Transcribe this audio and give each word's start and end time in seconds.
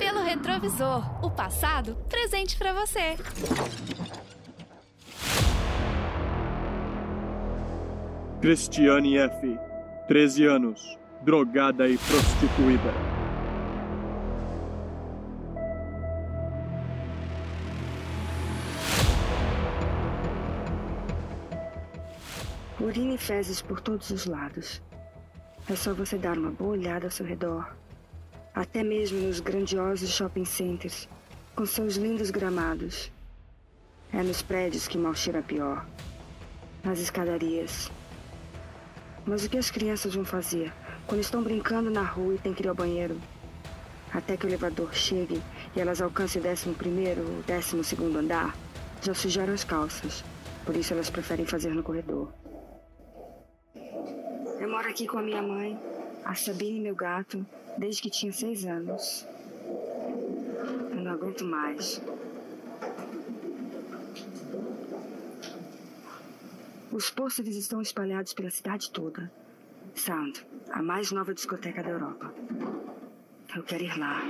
Pelo 0.00 0.22
retrovisor, 0.22 1.22
o 1.22 1.30
passado 1.30 1.94
presente 2.08 2.56
para 2.56 2.72
você. 2.72 3.18
Cristiane 8.40 9.18
F., 9.18 9.58
13 10.08 10.46
anos, 10.46 10.98
drogada 11.20 11.86
e 11.86 11.98
prostituída. 11.98 12.94
Urina 22.80 23.12
e 23.12 23.18
fezes 23.18 23.60
por 23.60 23.82
todos 23.82 24.08
os 24.08 24.24
lados. 24.24 24.82
É 25.68 25.76
só 25.76 25.92
você 25.92 26.16
dar 26.16 26.38
uma 26.38 26.50
boa 26.50 26.70
olhada 26.70 27.06
ao 27.06 27.10
seu 27.10 27.26
redor. 27.26 27.79
Até 28.54 28.82
mesmo 28.82 29.20
nos 29.20 29.38
grandiosos 29.38 30.10
shopping 30.10 30.44
centers, 30.44 31.08
com 31.54 31.64
seus 31.64 31.94
lindos 31.94 32.30
gramados. 32.30 33.10
É 34.12 34.22
nos 34.22 34.42
prédios 34.42 34.88
que 34.88 34.98
mal 34.98 35.14
cheira 35.14 35.40
pior. 35.40 35.86
Nas 36.82 36.98
escadarias. 36.98 37.90
Mas 39.24 39.44
o 39.44 39.50
que 39.50 39.56
as 39.56 39.70
crianças 39.70 40.14
vão 40.14 40.24
fazer 40.24 40.72
quando 41.06 41.20
estão 41.20 41.42
brincando 41.42 41.90
na 41.90 42.02
rua 42.02 42.34
e 42.34 42.38
têm 42.38 42.52
que 42.52 42.62
ir 42.62 42.68
ao 42.68 42.74
banheiro? 42.74 43.20
Até 44.12 44.36
que 44.36 44.46
o 44.46 44.48
elevador 44.48 44.92
chegue 44.92 45.40
e 45.76 45.80
elas 45.80 46.02
alcancem 46.02 46.40
o 46.40 46.42
décimo 46.42 46.74
primeiro 46.74 47.22
ou 47.22 47.42
décimo 47.42 47.84
segundo 47.84 48.18
andar, 48.18 48.56
já 49.00 49.14
sujaram 49.14 49.54
as 49.54 49.62
calças. 49.62 50.24
Por 50.66 50.74
isso 50.74 50.92
elas 50.92 51.08
preferem 51.08 51.46
fazer 51.46 51.70
no 51.70 51.84
corredor. 51.84 52.32
Eu 54.58 54.68
moro 54.68 54.88
aqui 54.88 55.06
com 55.06 55.18
a 55.18 55.22
minha 55.22 55.40
mãe, 55.40 55.78
a 56.24 56.34
Sabine 56.34 56.78
e 56.78 56.82
meu 56.82 56.96
gato, 56.96 57.46
desde 57.78 58.02
que 58.02 58.10
tinha 58.10 58.32
seis 58.32 58.64
anos. 58.64 59.26
Eu 60.90 60.96
não 60.96 61.12
aguento 61.12 61.44
mais. 61.44 62.00
Os 66.92 67.08
pôsteres 67.08 67.56
estão 67.56 67.80
espalhados 67.80 68.34
pela 68.34 68.50
cidade 68.50 68.90
toda. 68.90 69.30
Sound, 69.94 70.44
a 70.70 70.82
mais 70.82 71.12
nova 71.12 71.32
discoteca 71.32 71.82
da 71.82 71.90
Europa. 71.90 72.32
Eu 73.54 73.62
quero 73.62 73.84
ir 73.84 73.98
lá. 73.98 74.20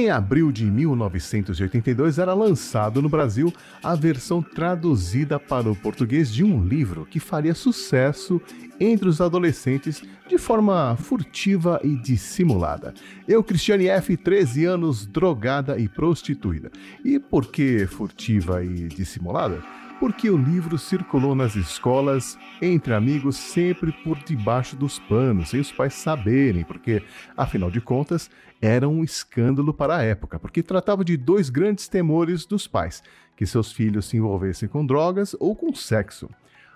Em 0.00 0.08
abril 0.08 0.50
de 0.50 0.64
1982 0.64 2.18
era 2.18 2.32
lançado 2.32 3.02
no 3.02 3.08
Brasil 3.10 3.52
a 3.82 3.94
versão 3.94 4.40
traduzida 4.40 5.38
para 5.38 5.70
o 5.70 5.76
português 5.76 6.32
de 6.32 6.42
um 6.42 6.66
livro 6.66 7.04
que 7.04 7.20
faria 7.20 7.54
sucesso 7.54 8.40
entre 8.80 9.10
os 9.10 9.20
adolescentes 9.20 10.02
de 10.26 10.38
forma 10.38 10.96
furtiva 10.96 11.78
e 11.84 11.96
dissimulada. 11.96 12.94
Eu, 13.28 13.44
Cristiane 13.44 13.88
F., 13.88 14.16
13 14.16 14.64
anos, 14.64 15.04
drogada 15.04 15.78
e 15.78 15.86
prostituída. 15.86 16.70
E 17.04 17.18
por 17.18 17.48
que 17.48 17.86
furtiva 17.86 18.64
e 18.64 18.88
dissimulada? 18.88 19.62
Porque 20.00 20.30
o 20.30 20.36
livro 20.36 20.78
circulou 20.78 21.34
nas 21.34 21.54
escolas, 21.54 22.38
entre 22.62 22.94
amigos, 22.94 23.36
sempre 23.36 23.92
por 23.92 24.18
debaixo 24.18 24.74
dos 24.74 24.98
panos, 24.98 25.50
sem 25.50 25.60
os 25.60 25.70
pais 25.70 25.92
saberem, 25.92 26.64
porque, 26.64 27.02
afinal 27.36 27.70
de 27.70 27.82
contas, 27.82 28.30
era 28.62 28.88
um 28.88 29.04
escândalo 29.04 29.74
para 29.74 29.98
a 29.98 30.02
época, 30.02 30.38
porque 30.38 30.62
tratava 30.62 31.04
de 31.04 31.18
dois 31.18 31.50
grandes 31.50 31.86
temores 31.86 32.46
dos 32.46 32.66
pais: 32.66 33.02
que 33.36 33.44
seus 33.44 33.72
filhos 33.72 34.06
se 34.06 34.16
envolvessem 34.16 34.70
com 34.70 34.84
drogas 34.84 35.36
ou 35.38 35.54
com 35.54 35.74
sexo. 35.74 36.30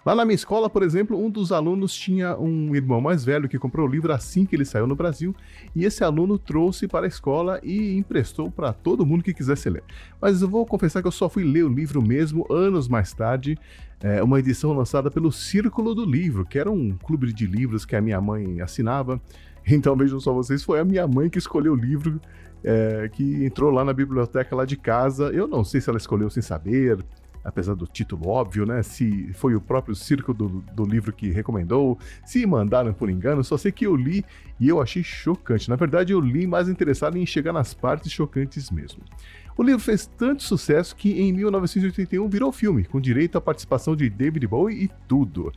Lá 0.04 0.14
na 0.14 0.24
minha 0.24 0.34
escola, 0.34 0.68
por 0.68 0.82
exemplo, 0.82 1.18
um 1.18 1.30
dos 1.30 1.50
alunos 1.50 1.94
tinha 1.94 2.36
um 2.36 2.74
irmão 2.74 3.00
mais 3.00 3.24
velho 3.24 3.48
que 3.48 3.58
comprou 3.58 3.88
o 3.88 3.90
livro 3.90 4.12
assim 4.12 4.44
que 4.44 4.54
ele 4.54 4.64
saiu 4.64 4.86
no 4.86 4.94
Brasil, 4.94 5.34
e 5.74 5.84
esse 5.84 6.04
aluno 6.04 6.38
trouxe 6.38 6.86
para 6.86 7.06
a 7.06 7.08
escola 7.08 7.58
e 7.62 7.96
emprestou 7.96 8.50
para 8.50 8.72
todo 8.72 9.06
mundo 9.06 9.24
que 9.24 9.32
quisesse 9.32 9.70
ler. 9.70 9.82
Mas 10.20 10.42
eu 10.42 10.48
vou 10.48 10.66
confessar 10.66 11.00
que 11.00 11.08
eu 11.08 11.12
só 11.12 11.28
fui 11.28 11.42
ler 11.42 11.64
o 11.64 11.68
livro 11.68 12.02
mesmo 12.02 12.46
anos 12.52 12.86
mais 12.86 13.14
tarde, 13.14 13.58
é, 14.02 14.22
uma 14.22 14.38
edição 14.38 14.74
lançada 14.74 15.10
pelo 15.10 15.32
Círculo 15.32 15.94
do 15.94 16.04
Livro, 16.04 16.44
que 16.44 16.58
era 16.58 16.70
um 16.70 16.94
clube 16.98 17.32
de 17.32 17.46
livros 17.46 17.86
que 17.86 17.96
a 17.96 18.00
minha 18.00 18.20
mãe 18.20 18.60
assinava. 18.60 19.18
Então 19.66 19.96
vejam 19.96 20.20
só 20.20 20.34
vocês, 20.34 20.62
foi 20.62 20.78
a 20.78 20.84
minha 20.84 21.08
mãe 21.08 21.30
que 21.30 21.38
escolheu 21.38 21.72
o 21.72 21.76
livro 21.76 22.20
é, 22.62 23.08
que 23.12 23.44
entrou 23.44 23.70
lá 23.70 23.84
na 23.84 23.94
biblioteca 23.94 24.54
lá 24.54 24.66
de 24.66 24.76
casa. 24.76 25.30
Eu 25.30 25.46
não 25.46 25.64
sei 25.64 25.80
se 25.80 25.88
ela 25.88 25.96
escolheu 25.98 26.28
sem 26.28 26.42
saber, 26.42 26.98
apesar 27.44 27.74
do 27.74 27.86
título 27.86 28.28
óbvio, 28.28 28.64
né? 28.64 28.82
Se 28.82 29.32
foi 29.34 29.54
o 29.54 29.60
próprio 29.60 29.94
Círculo 29.94 30.36
do, 30.36 30.48
do 30.72 30.84
livro 30.84 31.12
que 31.12 31.30
recomendou, 31.30 31.98
se 32.24 32.44
mandaram 32.46 32.92
por 32.94 33.10
engano, 33.10 33.44
só 33.44 33.56
sei 33.56 33.70
que 33.70 33.86
eu 33.86 33.94
li 33.94 34.24
e 34.58 34.68
eu 34.68 34.80
achei 34.80 35.02
chocante. 35.02 35.68
Na 35.68 35.76
verdade, 35.76 36.12
eu 36.12 36.20
li 36.20 36.46
mais 36.46 36.68
interessado 36.68 37.18
em 37.18 37.26
chegar 37.26 37.52
nas 37.52 37.74
partes 37.74 38.10
chocantes 38.10 38.70
mesmo. 38.70 39.02
O 39.56 39.62
livro 39.62 39.80
fez 39.80 40.06
tanto 40.06 40.42
sucesso 40.42 40.96
que 40.96 41.20
em 41.20 41.32
1981 41.32 42.28
virou 42.28 42.50
filme, 42.50 42.84
com 42.84 43.00
direito 43.00 43.38
à 43.38 43.40
participação 43.40 43.94
de 43.94 44.08
David 44.08 44.46
Bowie 44.46 44.84
e 44.84 44.90
tudo. 45.06 45.52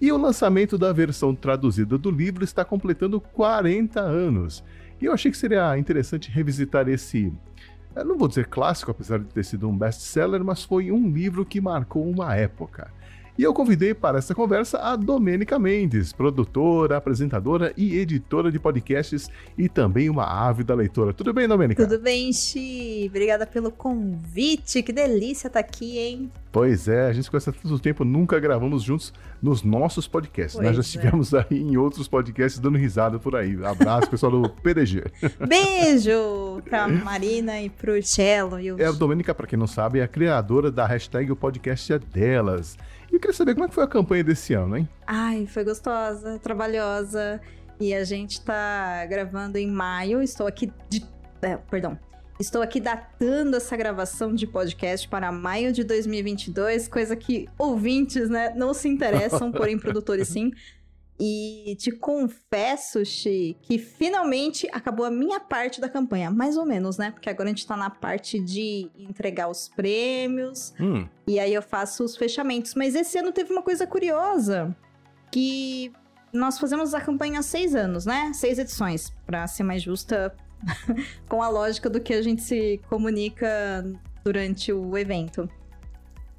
E 0.00 0.10
o 0.10 0.16
lançamento 0.16 0.78
da 0.78 0.92
versão 0.92 1.34
traduzida 1.34 1.98
do 1.98 2.10
livro 2.10 2.44
está 2.44 2.64
completando 2.64 3.20
40 3.20 4.00
anos. 4.00 4.64
E 5.00 5.04
eu 5.04 5.12
achei 5.12 5.30
que 5.30 5.36
seria 5.36 5.76
interessante 5.76 6.30
revisitar 6.30 6.88
esse 6.88 7.32
eu 7.96 8.04
não 8.04 8.18
vou 8.18 8.28
dizer 8.28 8.46
clássico, 8.46 8.90
apesar 8.90 9.18
de 9.18 9.26
ter 9.26 9.44
sido 9.44 9.68
um 9.68 9.76
best-seller, 9.76 10.42
mas 10.44 10.64
foi 10.64 10.90
um 10.90 11.10
livro 11.10 11.44
que 11.44 11.60
marcou 11.60 12.08
uma 12.08 12.34
época. 12.34 12.90
E 13.36 13.42
eu 13.42 13.52
convidei 13.52 13.92
para 13.92 14.18
essa 14.18 14.32
conversa 14.32 14.78
a 14.78 14.94
Domênica 14.94 15.58
Mendes, 15.58 16.12
produtora, 16.12 16.96
apresentadora 16.96 17.72
e 17.76 17.98
editora 17.98 18.50
de 18.50 18.60
podcasts 18.60 19.28
e 19.58 19.68
também 19.68 20.08
uma 20.08 20.24
ávida 20.24 20.72
leitora. 20.72 21.12
Tudo 21.12 21.32
bem, 21.32 21.48
Domênica? 21.48 21.84
Tudo 21.84 22.00
bem, 22.00 22.32
Xi. 22.32 23.06
Obrigada 23.10 23.44
pelo 23.44 23.72
convite. 23.72 24.84
Que 24.84 24.92
delícia 24.92 25.48
estar 25.48 25.58
aqui, 25.58 25.98
hein? 25.98 26.30
Pois 26.52 26.86
é, 26.86 27.08
a 27.08 27.12
gente 27.12 27.28
conhece 27.28 27.50
há 27.50 27.52
tanto 27.52 27.76
tempo, 27.80 28.04
nunca 28.04 28.38
gravamos 28.38 28.84
juntos 28.84 29.12
nos 29.42 29.64
nossos 29.64 30.06
podcasts. 30.06 30.54
Pois 30.54 30.68
Nós 30.68 30.76
já 30.76 30.80
é. 30.80 30.84
estivemos 30.84 31.32
é. 31.32 31.38
aí 31.50 31.60
em 31.60 31.76
outros 31.76 32.06
podcasts 32.06 32.60
dando 32.60 32.78
risada 32.78 33.18
por 33.18 33.34
aí. 33.34 33.58
Abraço, 33.64 34.08
pessoal 34.08 34.30
do 34.30 34.48
PDG. 34.48 35.02
Beijo 35.48 36.62
pra 36.64 36.86
Marina 36.86 37.60
e 37.60 37.68
pro 37.68 38.00
Cello. 38.00 38.60
E 38.60 38.70
os... 38.70 38.78
É, 38.78 38.86
a 38.86 38.92
Domênica, 38.92 39.34
pra 39.34 39.48
quem 39.48 39.58
não 39.58 39.66
sabe, 39.66 39.98
é 39.98 40.04
a 40.04 40.08
criadora 40.08 40.70
da 40.70 40.86
hashtag 40.86 41.32
O 41.32 41.34
Podcast 41.34 41.92
é 41.92 41.98
Delas. 41.98 42.78
E 43.14 43.16
eu 43.16 43.20
queria 43.20 43.32
saber 43.32 43.54
como 43.54 43.64
é 43.64 43.68
que 43.68 43.74
foi 43.76 43.84
a 43.84 43.86
campanha 43.86 44.24
desse 44.24 44.54
ano, 44.54 44.76
hein? 44.76 44.88
Ai, 45.06 45.46
foi 45.46 45.62
gostosa, 45.62 46.36
trabalhosa. 46.40 47.40
E 47.78 47.94
a 47.94 48.02
gente 48.02 48.40
tá 48.40 49.06
gravando 49.06 49.56
em 49.56 49.70
maio. 49.70 50.20
Estou 50.20 50.48
aqui 50.48 50.72
de. 50.90 51.06
É, 51.40 51.56
perdão. 51.56 51.96
Estou 52.40 52.60
aqui 52.60 52.80
datando 52.80 53.56
essa 53.56 53.76
gravação 53.76 54.34
de 54.34 54.48
podcast 54.48 55.06
para 55.06 55.30
maio 55.30 55.72
de 55.72 55.84
2022, 55.84 56.88
coisa 56.88 57.14
que 57.14 57.48
ouvintes, 57.56 58.28
né, 58.28 58.52
não 58.56 58.74
se 58.74 58.88
interessam, 58.88 59.52
porém 59.54 59.78
produtores 59.78 60.26
sim. 60.26 60.50
E 61.18 61.76
te 61.78 61.92
confesso, 61.92 63.04
Xi, 63.04 63.56
que 63.62 63.78
finalmente 63.78 64.68
acabou 64.72 65.06
a 65.06 65.10
minha 65.10 65.38
parte 65.38 65.80
da 65.80 65.88
campanha. 65.88 66.30
Mais 66.30 66.56
ou 66.56 66.66
menos, 66.66 66.98
né? 66.98 67.12
Porque 67.12 67.30
agora 67.30 67.48
a 67.48 67.52
gente 67.52 67.66
tá 67.66 67.76
na 67.76 67.88
parte 67.88 68.40
de 68.40 68.90
entregar 68.96 69.48
os 69.48 69.68
prêmios. 69.68 70.74
Hum. 70.80 71.06
E 71.26 71.38
aí 71.38 71.54
eu 71.54 71.62
faço 71.62 72.04
os 72.04 72.16
fechamentos. 72.16 72.74
Mas 72.74 72.94
esse 72.94 73.16
ano 73.16 73.32
teve 73.32 73.52
uma 73.52 73.62
coisa 73.62 73.86
curiosa. 73.86 74.76
Que 75.30 75.92
nós 76.32 76.58
fazemos 76.58 76.94
a 76.94 77.00
campanha 77.00 77.38
há 77.38 77.42
seis 77.42 77.76
anos, 77.76 78.04
né? 78.04 78.32
Seis 78.34 78.58
edições, 78.58 79.12
para 79.24 79.46
ser 79.46 79.62
mais 79.62 79.82
justa 79.82 80.34
com 81.28 81.42
a 81.42 81.48
lógica 81.48 81.88
do 81.88 82.00
que 82.00 82.12
a 82.12 82.22
gente 82.22 82.42
se 82.42 82.80
comunica 82.88 83.84
durante 84.24 84.72
o 84.72 84.98
evento. 84.98 85.48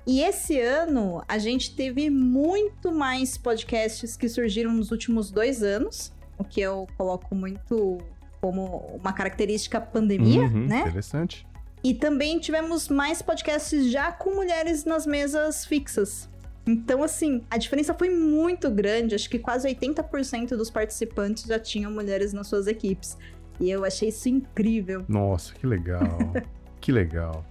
E 0.08 0.22
esse 0.22 0.60
ano 0.60 1.24
a 1.28 1.38
gente 1.38 1.76
teve 1.76 2.10
muito 2.10 2.92
mais 2.92 3.38
podcasts 3.38 4.16
que 4.16 4.30
surgiram 4.30 4.72
nos 4.72 4.92
últimos 4.92 5.32
dois 5.32 5.64
anos, 5.64 6.14
o 6.38 6.44
que 6.44 6.62
eu 6.62 6.88
coloco 6.98 7.34
muito 7.34 7.98
como 8.40 9.00
uma 9.02 9.12
característica 9.14 9.82
pandemia, 9.82 10.44
uhum, 10.44 10.68
né? 10.68 10.82
Interessante. 10.82 11.48
E 11.84 11.94
também 11.94 12.40
tivemos 12.40 12.90
mais 12.90 13.22
podcasts 13.22 13.92
já 13.92 14.12
com 14.12 14.36
mulheres 14.36 14.86
nas 14.86 15.06
mesas 15.06 15.66
fixas. 15.66 16.30
Então, 16.68 17.04
assim, 17.04 17.44
a 17.50 17.58
diferença 17.58 17.94
foi 17.94 18.10
muito 18.10 18.70
grande. 18.72 19.14
Acho 19.14 19.30
que 19.30 19.38
quase 19.38 19.68
80% 19.68 20.50
dos 20.50 20.70
participantes 20.70 21.44
já 21.44 21.60
tinham 21.60 21.92
mulheres 21.92 22.34
nas 22.34 22.48
suas 22.48 22.66
equipes. 22.66 23.18
E 23.60 23.70
eu 23.70 23.86
achei 23.86 24.10
isso 24.10 24.28
incrível. 24.28 25.06
Nossa, 25.08 25.54
que 25.54 25.66
legal. 25.66 26.18
que 26.82 26.92
legal. 26.92 27.46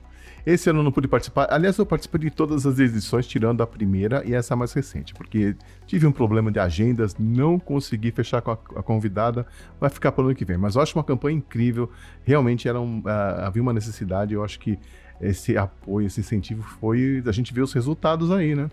Esse 0.46 0.68
ano 0.68 0.80
eu 0.80 0.82
não 0.82 0.92
pude 0.92 1.08
participar. 1.08 1.46
Aliás, 1.50 1.78
eu 1.78 1.86
participei 1.86 2.20
de 2.20 2.30
todas 2.30 2.66
as 2.66 2.78
edições, 2.78 3.26
tirando 3.26 3.62
a 3.62 3.66
primeira 3.66 4.22
e 4.26 4.34
essa 4.34 4.54
mais 4.54 4.74
recente, 4.74 5.14
porque 5.14 5.56
tive 5.86 6.06
um 6.06 6.12
problema 6.12 6.52
de 6.52 6.58
agendas, 6.58 7.16
não 7.18 7.58
consegui 7.58 8.10
fechar 8.10 8.42
com 8.42 8.50
a, 8.50 8.58
a 8.76 8.82
convidada, 8.82 9.46
vai 9.80 9.88
ficar 9.88 10.12
para 10.12 10.22
o 10.22 10.26
ano 10.26 10.34
que 10.34 10.44
vem. 10.44 10.58
Mas 10.58 10.74
eu 10.76 10.82
acho 10.82 10.98
uma 10.98 11.04
campanha 11.04 11.38
incrível, 11.38 11.90
realmente 12.24 12.68
era 12.68 12.78
um, 12.78 12.98
uh, 13.00 13.40
havia 13.42 13.62
uma 13.62 13.72
necessidade, 13.72 14.34
eu 14.34 14.44
acho 14.44 14.58
que 14.60 14.78
esse 15.18 15.56
apoio, 15.56 16.06
esse 16.06 16.20
incentivo 16.20 16.62
foi. 16.62 17.22
A 17.26 17.32
gente 17.32 17.54
vê 17.54 17.62
os 17.62 17.72
resultados 17.72 18.30
aí, 18.30 18.54
né? 18.54 18.68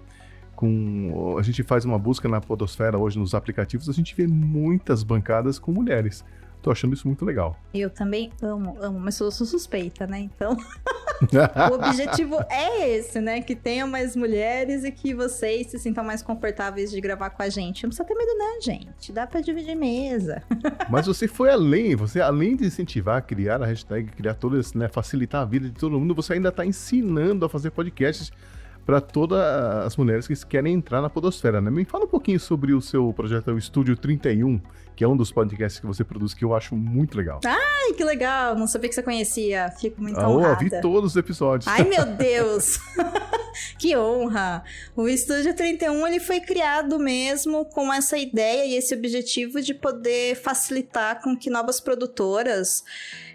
Com, 0.56 1.38
a 1.40 1.42
gente 1.42 1.64
faz 1.64 1.86
uma 1.86 1.98
busca 1.98 2.28
na 2.28 2.42
Podosfera 2.42 2.98
hoje 2.98 3.18
nos 3.18 3.34
aplicativos, 3.34 3.88
a 3.88 3.94
gente 3.94 4.14
vê 4.14 4.28
muitas 4.28 5.04
bancadas 5.04 5.58
com 5.58 5.72
mulheres. 5.72 6.24
Tô 6.62 6.72
achando 6.72 6.94
isso 6.94 7.08
muito 7.08 7.26
legal. 7.26 7.58
Eu 7.74 7.90
também 7.90 8.32
amo, 8.42 8.78
amo, 8.80 9.00
mas 9.00 9.20
eu 9.20 9.32
sou 9.32 9.48
suspeita, 9.48 10.06
né? 10.06 10.20
Então, 10.20 10.56
o 11.72 11.74
objetivo 11.74 12.38
é 12.50 12.90
esse, 12.90 13.20
né? 13.20 13.42
Que 13.42 13.56
tenham 13.56 13.88
mais 13.88 14.16
mulheres 14.16 14.84
e 14.84 14.92
que 14.92 15.14
vocês 15.14 15.68
se 15.68 15.80
sintam 15.80 16.04
mais 16.04 16.22
confortáveis 16.22 16.92
de 16.92 17.02
gravar 17.02 17.32
com 17.32 17.42
a 17.42 17.50
gente. 17.50 17.84
Não 17.84 17.90
precisa 17.90 18.08
ter 18.08 18.14
medo, 18.14 18.38
não, 18.38 18.62
gente. 18.62 19.12
Dá 19.12 19.26
pra 19.26 19.42
dividir 19.42 19.76
mesa. 19.76 20.44
mas 20.90 21.08
você 21.08 21.28
foi 21.28 21.50
além, 21.50 21.96
você 21.96 22.22
além 22.22 22.56
de 22.56 22.66
incentivar, 22.66 23.24
criar 23.24 23.62
a 23.64 23.66
hashtag, 23.66 24.12
criar 24.12 24.36
todo 24.36 24.60
esse, 24.60 24.78
né? 24.78 24.88
Facilitar 24.88 25.42
a 25.42 25.46
vida 25.46 25.68
de 25.68 25.76
todo 25.76 26.00
mundo, 26.00 26.14
você 26.14 26.34
ainda 26.34 26.52
tá 26.52 26.64
ensinando 26.64 27.44
a 27.44 27.50
fazer 27.50 27.72
podcasts 27.72 28.32
para 28.86 29.00
todas 29.00 29.40
as 29.86 29.96
mulheres 29.96 30.28
que 30.28 30.36
querem 30.46 30.74
entrar 30.74 31.02
na 31.02 31.10
podosfera, 31.10 31.62
né? 31.62 31.70
Me 31.70 31.86
fala 31.86 32.06
um 32.06 32.08
pouquinho 32.08 32.40
sobre 32.40 32.74
o 32.74 32.82
seu 32.82 33.14
projeto 33.14 33.52
o 33.52 33.58
Estúdio 33.58 33.96
31, 33.96 34.60
que 34.96 35.04
é 35.04 35.08
um 35.08 35.16
dos 35.16 35.32
podcasts 35.32 35.80
que 35.80 35.86
você 35.86 36.04
produz 36.04 36.34
que 36.34 36.44
eu 36.44 36.56
acho 36.56 36.76
muito 36.76 37.18
legal. 37.18 37.40
Ai, 37.46 37.94
que 37.94 38.04
legal! 38.04 38.56
Não 38.56 38.68
sabia 38.68 38.90
que 38.90 38.96
você 38.96 39.04
conhecia. 39.04 39.72
Fico 39.80 40.02
muito 40.02 40.20
ah, 40.20 40.30
honrada. 40.30 40.56
vi 40.56 40.70
todos 40.82 41.12
os 41.12 41.18
episódios. 41.18 41.68
Ai, 41.68 41.84
meu 41.84 42.06
Deus! 42.18 42.80
que 43.78 43.96
honra! 43.96 44.64
O 44.96 45.08
Estúdio 45.08 45.56
31 45.56 46.08
ele 46.08 46.20
foi 46.20 46.40
criado 46.40 47.00
mesmo 47.00 47.66
com 47.66 47.94
essa 47.94 48.18
ideia 48.18 48.66
e 48.66 48.76
esse 48.76 48.94
objetivo 48.96 49.62
de 49.62 49.74
poder 49.74 50.36
facilitar 50.36 51.22
com 51.22 51.38
que 51.38 51.50
novas 51.50 51.80
produtoras 51.80 52.84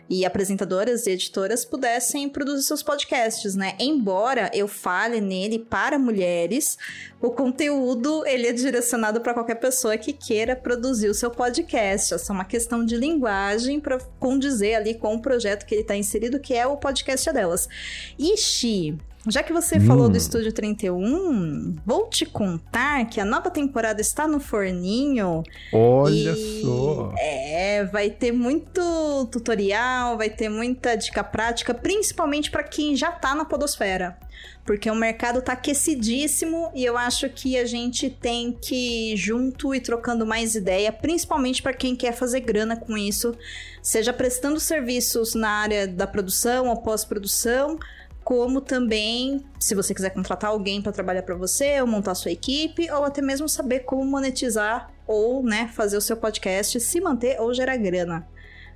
e 0.09 0.25
apresentadoras 0.25 1.07
e 1.07 1.11
editoras 1.11 1.65
pudessem 1.65 2.29
produzir 2.29 2.63
seus 2.63 2.83
podcasts, 2.83 3.55
né? 3.55 3.75
Embora 3.79 4.51
eu 4.55 4.69
fale 4.69 5.21
nele 5.21 5.59
para 5.59 5.99
mulheres, 5.99 6.79
o 7.21 7.31
conteúdo 7.31 8.25
ele 8.27 8.47
é 8.47 8.53
direcionado 8.53 9.21
para 9.21 9.35
qualquer 9.35 9.57
pessoa 9.57 9.97
que 9.97 10.13
queira 10.13 10.55
produzir 10.55 11.09
o 11.09 11.15
seu 11.15 11.31
podcast. 11.31 12.15
Essa 12.15 12.33
é 12.33 12.35
uma 12.35 12.45
questão 12.45 12.85
de 12.85 12.97
linguagem 12.97 13.81
para 13.81 13.99
condizer 14.21 14.75
ali 14.75 14.95
com 14.95 15.15
o 15.15 15.23
projeto 15.23 15.67
que 15.67 15.75
ele 15.75 15.83
está 15.83 15.97
inserido, 15.97 16.41
que 16.41 16.55
é 16.55 16.67
o 16.67 16.77
podcast 16.77 17.33
delas. 17.33 17.69
Ixi, 18.19 18.97
já 19.29 19.43
que 19.43 19.53
você 19.53 19.79
hum. 19.79 19.87
falou 19.87 20.09
do 20.09 20.15
hum. 20.15 20.19
Estúdio 20.19 20.53
31, 20.53 21.77
vou 21.85 22.09
te 22.09 22.25
contar 22.25 23.07
que 23.07 23.21
a 23.21 23.25
nova 23.25 23.51
temporada 23.51 24.01
está 24.01 24.27
no 24.27 24.39
forninho. 24.39 25.43
Olha 25.73 26.35
só! 26.35 27.13
É, 27.19 27.85
vai 27.85 28.11
ter 28.11 28.33
muito 28.33 29.29
tutorial, 29.31 30.17
vai 30.17 30.31
ter 30.31 30.49
muita 30.49 30.95
dica 30.97 31.25
prática, 31.25 31.75
principalmente 31.75 32.51
para 32.51 32.63
quem 32.63 32.95
já 32.95 33.11
tá 33.11 33.35
na 33.35 33.45
Podosfera. 33.45 34.17
Porque 34.65 34.91
o 34.91 34.95
mercado 34.95 35.41
tá 35.41 35.53
aquecidíssimo 35.53 36.71
e 36.75 36.85
eu 36.85 36.97
acho 36.97 37.29
que 37.29 37.57
a 37.57 37.65
gente 37.65 38.11
tem 38.11 38.53
que 38.53 39.13
ir 39.13 39.17
junto 39.17 39.75
e 39.75 39.81
trocando 39.81 40.27
mais 40.27 40.55
ideia, 40.55 40.93
principalmente 40.93 41.63
para 41.63 41.73
quem 41.73 41.95
quer 41.95 42.13
fazer 42.13 42.41
grana 42.41 42.77
com 42.77 42.99
isso, 42.99 43.35
seja 43.81 44.13
prestando 44.13 44.59
serviços 44.59 45.35
na 45.35 45.49
área 45.49 45.87
da 45.87 46.07
produção 46.07 46.69
ou 46.69 46.77
pós-produção 46.77 47.79
como 48.27 48.61
também 48.61 49.45
se 49.57 49.73
você 49.73 49.95
quiser 49.95 50.11
contratar 50.11 50.51
alguém 50.51 50.83
para 50.83 50.91
trabalhar 50.91 51.23
para 51.23 51.37
você, 51.37 51.81
ou 51.81 51.87
montar 51.87 52.13
sua 52.17 52.33
equipe, 52.33 52.91
ou 52.91 53.05
até 53.05 53.23
mesmo 53.23 53.49
saber 53.49 53.85
como 53.85 54.05
monetizar 54.05 54.91
ou, 55.07 55.45
né, 55.45 55.71
fazer 55.73 55.97
o 55.97 56.01
seu 56.01 56.17
podcast 56.17 56.81
se 56.81 57.01
manter 57.01 57.41
ou 57.41 57.55
gerar 57.55 57.77
grana. 57.77 58.27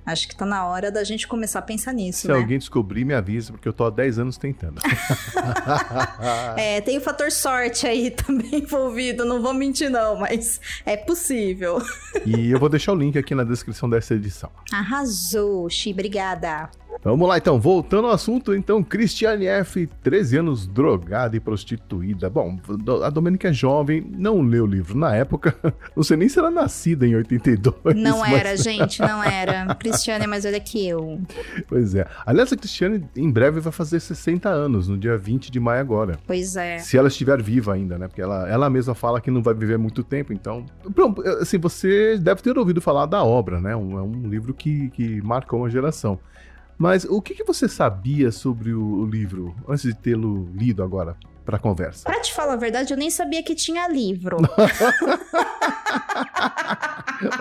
Acho 0.05 0.29
que 0.29 0.37
tá 0.37 0.45
na 0.45 0.65
hora 0.65 0.89
da 0.89 1.03
gente 1.03 1.27
começar 1.27 1.59
a 1.59 1.61
pensar 1.61 1.91
nisso. 1.91 2.21
Se 2.21 2.27
né? 2.29 2.33
alguém 2.33 2.57
descobrir, 2.57 3.03
me 3.03 3.13
avisa, 3.13 3.51
porque 3.51 3.67
eu 3.67 3.73
tô 3.73 3.83
há 3.83 3.89
10 3.89 4.19
anos 4.19 4.37
tentando. 4.37 4.79
é, 6.55 6.79
tem 6.79 6.97
o 6.97 7.01
fator 7.01 7.29
sorte 7.29 7.85
aí 7.85 8.09
também 8.15 8.59
envolvido, 8.59 9.25
não 9.25 9.41
vou 9.41 9.53
mentir, 9.53 9.89
não, 9.89 10.15
mas 10.15 10.61
é 10.85 10.95
possível. 10.95 11.81
e 12.25 12.51
eu 12.51 12.57
vou 12.57 12.69
deixar 12.69 12.93
o 12.93 12.95
link 12.95 13.17
aqui 13.17 13.35
na 13.35 13.43
descrição 13.43 13.89
dessa 13.89 14.15
edição. 14.15 14.49
Arrasou, 14.71 15.69
Xi, 15.69 15.91
obrigada. 15.91 16.69
Vamos 17.03 17.27
lá 17.27 17.37
então, 17.37 17.59
voltando 17.59 18.07
ao 18.07 18.13
assunto, 18.13 18.53
então, 18.53 18.83
Cristiane 18.83 19.47
F., 19.47 19.87
13 20.03 20.37
anos, 20.37 20.67
drogada 20.67 21.35
e 21.35 21.39
prostituída. 21.39 22.29
Bom, 22.29 22.59
a 23.03 23.09
Domênica 23.09 23.49
é 23.49 23.53
jovem, 23.53 24.05
não 24.15 24.41
leu 24.41 24.65
o 24.65 24.67
livro 24.67 24.95
na 24.95 25.15
época, 25.15 25.55
não 25.95 26.03
sei 26.03 26.15
nem 26.15 26.29
se 26.29 26.37
era 26.37 26.51
nascida 26.51 27.07
em 27.07 27.15
82. 27.15 27.95
Não 27.95 28.19
mas... 28.19 28.33
era, 28.33 28.55
gente, 28.55 29.01
não 29.01 29.23
era. 29.23 29.73
Cristiane 29.75 30.25
é 30.25 30.27
mais 30.27 30.43
velha 30.43 30.59
que 30.59 30.87
eu. 30.87 31.19
Pois 31.67 31.95
é. 31.95 32.05
Aliás, 32.23 32.53
a 32.53 32.55
Cristiane 32.55 33.03
em 33.15 33.31
breve 33.31 33.59
vai 33.59 33.73
fazer 33.73 33.99
60 33.99 34.47
anos, 34.47 34.87
no 34.87 34.95
dia 34.95 35.17
20 35.17 35.51
de 35.51 35.59
maio 35.59 35.81
agora. 35.81 36.19
Pois 36.27 36.55
é. 36.55 36.77
Se 36.77 36.97
ela 36.97 37.07
estiver 37.07 37.41
viva 37.41 37.73
ainda, 37.73 37.97
né? 37.97 38.07
Porque 38.07 38.21
ela, 38.21 38.47
ela 38.47 38.69
mesma 38.69 38.93
fala 38.93 39.19
que 39.19 39.31
não 39.31 39.41
vai 39.41 39.55
viver 39.55 39.79
muito 39.79 40.03
tempo, 40.03 40.33
então... 40.33 40.67
Pronto, 40.93 41.21
assim, 41.39 41.57
você 41.57 42.15
deve 42.19 42.43
ter 42.43 42.55
ouvido 42.55 42.79
falar 42.79 43.07
da 43.07 43.23
obra, 43.23 43.59
né? 43.59 43.75
Um, 43.75 43.97
é 43.97 44.01
um 44.03 44.29
livro 44.29 44.53
que, 44.53 44.91
que 44.91 45.19
marcou 45.23 45.61
uma 45.61 45.69
geração. 45.69 46.19
Mas 46.81 47.05
o 47.05 47.21
que, 47.21 47.35
que 47.35 47.43
você 47.43 47.69
sabia 47.69 48.31
sobre 48.31 48.73
o, 48.73 49.05
livro 49.05 49.55
antes 49.69 49.83
de 49.83 49.93
tê-lo 49.93 50.49
lido 50.51 50.81
agora 50.81 51.15
para 51.45 51.59
conversa? 51.59 52.05
Para 52.05 52.19
te 52.19 52.33
falar 52.33 52.53
a 52.53 52.55
verdade, 52.55 52.91
eu 52.91 52.97
nem 52.97 53.11
sabia 53.11 53.43
que 53.43 53.53
tinha 53.53 53.87
livro. 53.87 54.37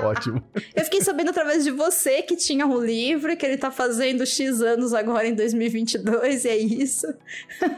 Ótimo. 0.05 0.43
Eu 0.75 0.85
fiquei 0.85 1.01
sabendo 1.01 1.31
através 1.31 1.65
de 1.65 1.71
você 1.71 2.21
que 2.21 2.37
tinha 2.37 2.67
um 2.67 2.85
livro, 2.85 3.35
que 3.35 3.47
ele 3.47 3.57
tá 3.57 3.71
fazendo 3.71 4.27
X 4.27 4.61
anos 4.61 4.93
agora 4.93 5.27
em 5.27 5.35
2022, 5.35 6.45
e 6.45 6.49
é 6.49 6.59
isso. 6.59 7.07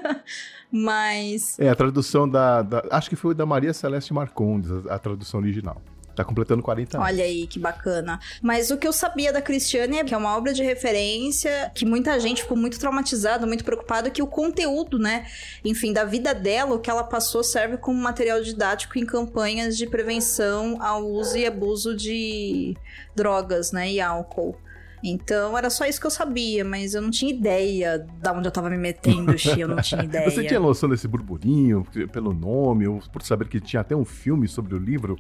Mas. 0.68 1.56
É, 1.60 1.68
a 1.68 1.76
tradução 1.76 2.28
da, 2.28 2.62
da, 2.62 2.82
Acho 2.90 3.08
que 3.08 3.14
foi 3.14 3.36
da 3.36 3.46
Maria 3.46 3.72
Celeste 3.72 4.12
Marcondes, 4.12 4.68
a, 4.88 4.96
a 4.96 4.98
tradução 4.98 5.38
original. 5.38 5.80
Tá 6.14 6.24
completando 6.24 6.62
40 6.62 6.98
anos. 6.98 7.08
Olha 7.08 7.24
aí, 7.24 7.46
que 7.46 7.58
bacana. 7.58 8.20
Mas 8.42 8.70
o 8.70 8.76
que 8.76 8.86
eu 8.86 8.92
sabia 8.92 9.32
da 9.32 9.40
Cristiane 9.40 9.98
é 9.98 10.04
que 10.04 10.14
é 10.14 10.16
uma 10.16 10.36
obra 10.36 10.52
de 10.52 10.62
referência, 10.62 11.70
que 11.74 11.86
muita 11.86 12.18
gente 12.20 12.42
ficou 12.42 12.56
muito 12.56 12.78
traumatizada, 12.78 13.46
muito 13.46 13.64
preocupada, 13.64 14.10
que 14.10 14.22
o 14.22 14.26
conteúdo, 14.26 14.98
né, 14.98 15.26
enfim, 15.64 15.92
da 15.92 16.04
vida 16.04 16.34
dela, 16.34 16.74
o 16.74 16.78
que 16.78 16.90
ela 16.90 17.04
passou, 17.04 17.42
serve 17.42 17.76
como 17.76 18.00
material 18.00 18.42
didático 18.42 18.98
em 18.98 19.06
campanhas 19.06 19.76
de 19.76 19.86
prevenção 19.86 20.82
ao 20.82 21.04
uso 21.04 21.36
e 21.38 21.46
abuso 21.46 21.96
de 21.96 22.76
drogas, 23.14 23.72
né, 23.72 23.90
e 23.90 24.00
álcool. 24.00 24.56
Então 25.02 25.58
era 25.58 25.68
só 25.68 25.84
isso 25.84 26.00
que 26.00 26.06
eu 26.06 26.10
sabia, 26.10 26.64
mas 26.64 26.94
eu 26.94 27.02
não 27.02 27.10
tinha 27.10 27.32
ideia 27.32 28.06
da 28.20 28.32
onde 28.32 28.46
eu 28.46 28.52
tava 28.52 28.70
me 28.70 28.78
metendo, 28.78 29.36
Xi, 29.36 29.60
eu 29.60 29.66
não 29.66 29.82
tinha 29.82 30.02
ideia. 30.04 30.30
Você 30.30 30.44
tinha 30.46 30.60
noção 30.60 30.88
desse 30.88 31.08
burburinho, 31.08 31.84
pelo 32.12 32.32
nome, 32.32 32.86
ou 32.86 33.00
por 33.12 33.22
saber 33.22 33.48
que 33.48 33.60
tinha 33.60 33.80
até 33.80 33.96
um 33.96 34.04
filme 34.04 34.46
sobre 34.46 34.74
o 34.74 34.78
livro? 34.78 35.18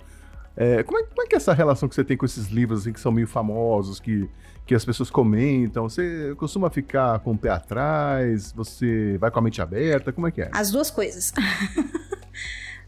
É, 0.56 0.82
como, 0.82 0.98
é, 0.98 1.02
como, 1.04 1.22
é, 1.22 1.26
que 1.26 1.34
é 1.34 1.38
essa 1.38 1.52
relação 1.52 1.88
que 1.88 1.94
você 1.94 2.04
tem 2.04 2.16
com 2.16 2.26
esses 2.26 2.48
livros 2.48 2.80
assim, 2.80 2.92
que 2.92 3.00
são 3.00 3.10
meio 3.10 3.26
famosos, 3.26 3.98
que, 3.98 4.28
que 4.66 4.74
as 4.74 4.84
pessoas 4.84 5.10
comentam? 5.10 5.88
Você 5.88 6.34
costuma 6.36 6.70
ficar 6.70 7.18
com 7.20 7.32
o 7.32 7.38
pé 7.38 7.50
atrás? 7.50 8.52
Você 8.52 9.16
vai 9.18 9.30
com 9.30 9.38
a 9.38 9.42
mente 9.42 9.62
aberta? 9.62 10.12
Como 10.12 10.26
é 10.26 10.30
que 10.30 10.42
é? 10.42 10.50
As 10.52 10.70
duas 10.70 10.90
coisas. 10.90 11.32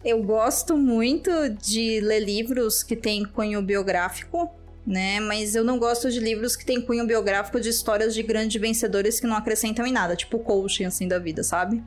Eu 0.04 0.22
gosto 0.22 0.76
muito 0.76 1.30
de 1.48 1.98
ler 2.00 2.20
livros 2.20 2.82
que 2.82 2.94
têm 2.94 3.24
cunho 3.24 3.62
biográfico, 3.62 4.50
né? 4.86 5.18
Mas 5.18 5.54
eu 5.54 5.64
não 5.64 5.78
gosto 5.78 6.10
de 6.10 6.20
livros 6.20 6.54
que 6.54 6.66
têm 6.66 6.78
cunho 6.78 7.06
biográfico 7.06 7.58
de 7.58 7.70
histórias 7.70 8.14
de 8.14 8.22
grandes 8.22 8.60
vencedores 8.60 9.18
que 9.18 9.26
não 9.26 9.34
acrescentam 9.34 9.86
em 9.86 9.92
nada, 9.92 10.14
tipo 10.14 10.38
coaching 10.38 10.84
assim 10.84 11.08
da 11.08 11.18
vida, 11.18 11.42
sabe? 11.42 11.82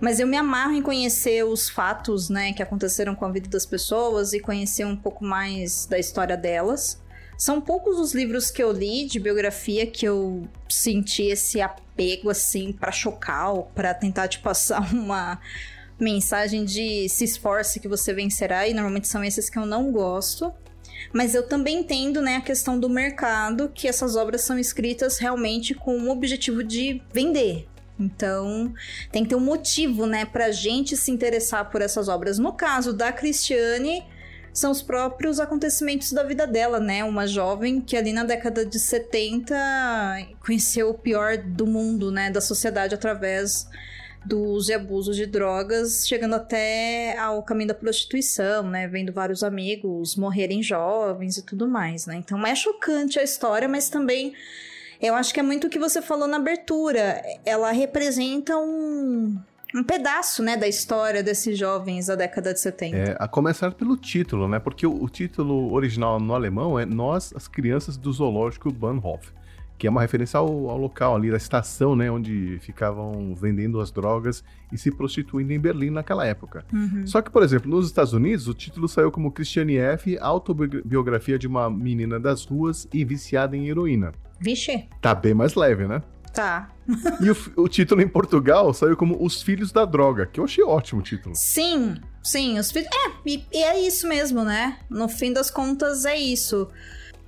Mas 0.00 0.20
eu 0.20 0.26
me 0.26 0.36
amarro 0.36 0.72
em 0.72 0.82
conhecer 0.82 1.44
os 1.44 1.68
fatos, 1.68 2.28
né, 2.28 2.52
que 2.52 2.62
aconteceram 2.62 3.14
com 3.14 3.24
a 3.24 3.30
vida 3.30 3.48
das 3.48 3.66
pessoas 3.66 4.32
e 4.32 4.40
conhecer 4.40 4.86
um 4.86 4.96
pouco 4.96 5.24
mais 5.24 5.86
da 5.86 5.98
história 5.98 6.36
delas. 6.36 7.00
São 7.36 7.60
poucos 7.60 7.98
os 7.98 8.14
livros 8.14 8.50
que 8.50 8.62
eu 8.62 8.72
li 8.72 9.06
de 9.06 9.20
biografia 9.20 9.86
que 9.86 10.06
eu 10.06 10.48
senti 10.68 11.24
esse 11.24 11.60
apego 11.60 12.30
assim 12.30 12.72
para 12.72 12.90
chocar 12.90 13.52
ou 13.52 13.64
para 13.64 13.94
tentar 13.94 14.28
te 14.28 14.40
passar 14.40 14.82
uma 14.94 15.40
mensagem 15.98 16.64
de 16.64 17.08
se 17.08 17.24
esforce 17.24 17.80
que 17.80 17.88
você 17.88 18.12
vencerá 18.12 18.68
e 18.68 18.74
normalmente 18.74 19.08
são 19.08 19.22
esses 19.24 19.50
que 19.50 19.58
eu 19.58 19.66
não 19.66 19.90
gosto. 19.90 20.52
Mas 21.12 21.34
eu 21.34 21.46
também 21.46 21.80
entendo, 21.80 22.20
né, 22.20 22.36
a 22.36 22.40
questão 22.40 22.78
do 22.78 22.88
mercado, 22.88 23.70
que 23.72 23.88
essas 23.88 24.16
obras 24.16 24.42
são 24.42 24.58
escritas 24.58 25.18
realmente 25.18 25.74
com 25.74 25.96
o 25.96 26.10
objetivo 26.10 26.62
de 26.62 27.00
vender, 27.12 27.68
então, 27.98 28.72
tem 29.10 29.22
que 29.22 29.30
ter 29.30 29.34
um 29.34 29.40
motivo, 29.40 30.06
né, 30.06 30.24
pra 30.24 30.50
gente 30.50 30.96
se 30.96 31.10
interessar 31.10 31.70
por 31.70 31.82
essas 31.82 32.08
obras. 32.08 32.38
No 32.38 32.52
caso 32.52 32.92
da 32.92 33.12
Cristiane, 33.12 34.04
são 34.52 34.70
os 34.70 34.82
próprios 34.82 35.38
acontecimentos 35.38 36.12
da 36.12 36.22
vida 36.22 36.46
dela, 36.46 36.80
né? 36.80 37.04
Uma 37.04 37.26
jovem 37.26 37.80
que 37.80 37.96
ali 37.96 38.12
na 38.12 38.24
década 38.24 38.66
de 38.66 38.78
70 38.78 39.54
conheceu 40.44 40.90
o 40.90 40.94
pior 40.94 41.36
do 41.36 41.66
mundo, 41.66 42.10
né? 42.10 42.30
Da 42.30 42.40
sociedade 42.40 42.94
através 42.94 43.68
do 44.24 44.42
uso 44.42 44.70
e 44.70 44.74
abuso 44.74 45.14
de 45.14 45.26
drogas, 45.26 46.06
chegando 46.06 46.34
até 46.34 47.16
ao 47.18 47.42
caminho 47.42 47.68
da 47.68 47.74
prostituição, 47.74 48.64
né? 48.64 48.88
Vendo 48.88 49.12
vários 49.12 49.42
amigos 49.42 50.16
morrerem 50.16 50.62
jovens 50.62 51.36
e 51.36 51.42
tudo 51.42 51.68
mais, 51.68 52.06
né? 52.06 52.16
Então 52.16 52.44
é 52.44 52.54
chocante 52.54 53.18
a 53.18 53.22
história, 53.22 53.68
mas 53.68 53.88
também 53.88 54.34
eu 55.00 55.14
acho 55.14 55.32
que 55.32 55.40
é 55.40 55.42
muito 55.42 55.66
o 55.66 55.70
que 55.70 55.78
você 55.78 56.02
falou 56.02 56.26
na 56.26 56.36
abertura. 56.38 57.22
Ela 57.44 57.70
representa 57.70 58.56
um, 58.56 59.38
um 59.74 59.84
pedaço, 59.84 60.42
né, 60.42 60.56
da 60.56 60.66
história 60.66 61.22
desses 61.22 61.56
jovens 61.58 62.06
da 62.06 62.16
década 62.16 62.52
de 62.52 62.60
70. 62.60 62.96
É, 62.96 63.16
a 63.18 63.28
começar 63.28 63.72
pelo 63.72 63.96
título, 63.96 64.48
né? 64.48 64.58
Porque 64.58 64.86
o, 64.86 65.02
o 65.02 65.08
título 65.08 65.72
original 65.72 66.18
no 66.18 66.34
alemão 66.34 66.78
é 66.78 66.84
Nós, 66.84 67.32
as 67.36 67.46
Crianças 67.46 67.96
do 67.96 68.12
Zoológico 68.12 68.72
Bahnhof, 68.72 69.32
que 69.78 69.86
é 69.86 69.90
uma 69.90 70.00
referência 70.00 70.38
ao, 70.38 70.68
ao, 70.68 70.76
local 70.76 71.14
ali, 71.14 71.30
da 71.30 71.36
estação, 71.36 71.94
né, 71.94 72.10
onde 72.10 72.58
ficavam 72.60 73.32
vendendo 73.36 73.80
as 73.80 73.92
drogas 73.92 74.42
e 74.72 74.76
se 74.76 74.90
prostituindo 74.90 75.52
em 75.52 75.60
Berlim 75.60 75.90
naquela 75.90 76.26
época. 76.26 76.64
Uhum. 76.72 77.06
Só 77.06 77.22
que, 77.22 77.30
por 77.30 77.44
exemplo, 77.44 77.70
nos 77.70 77.86
Estados 77.86 78.12
Unidos, 78.12 78.48
o 78.48 78.54
título 78.54 78.88
saiu 78.88 79.12
como 79.12 79.30
Christiane 79.30 79.76
F., 79.76 80.18
autobiografia 80.18 81.38
de 81.38 81.46
uma 81.46 81.70
menina 81.70 82.18
das 82.18 82.44
ruas 82.44 82.88
e 82.92 83.04
viciada 83.04 83.56
em 83.56 83.68
heroína. 83.68 84.12
Vixe. 84.40 84.88
Tá 85.00 85.14
bem 85.14 85.34
mais 85.34 85.54
leve, 85.54 85.86
né? 85.86 86.02
Tá. 86.32 86.70
e 87.20 87.30
o, 87.30 87.36
o, 87.56 87.68
título 87.68 88.00
em 88.00 88.08
Portugal 88.08 88.72
saiu 88.72 88.96
como 88.96 89.22
Os 89.22 89.42
Filhos 89.42 89.72
da 89.72 89.84
Droga, 89.84 90.26
que 90.26 90.38
eu 90.38 90.44
achei 90.44 90.62
ótimo 90.62 91.00
o 91.00 91.02
título. 91.02 91.34
Sim, 91.34 91.96
sim, 92.22 92.58
os 92.58 92.70
filhos. 92.70 92.88
É, 92.88 93.10
e, 93.26 93.44
e 93.52 93.62
é 93.62 93.80
isso 93.80 94.06
mesmo, 94.08 94.44
né? 94.44 94.78
No 94.88 95.08
fim 95.08 95.32
das 95.32 95.50
contas, 95.50 96.04
é 96.04 96.16
isso 96.16 96.68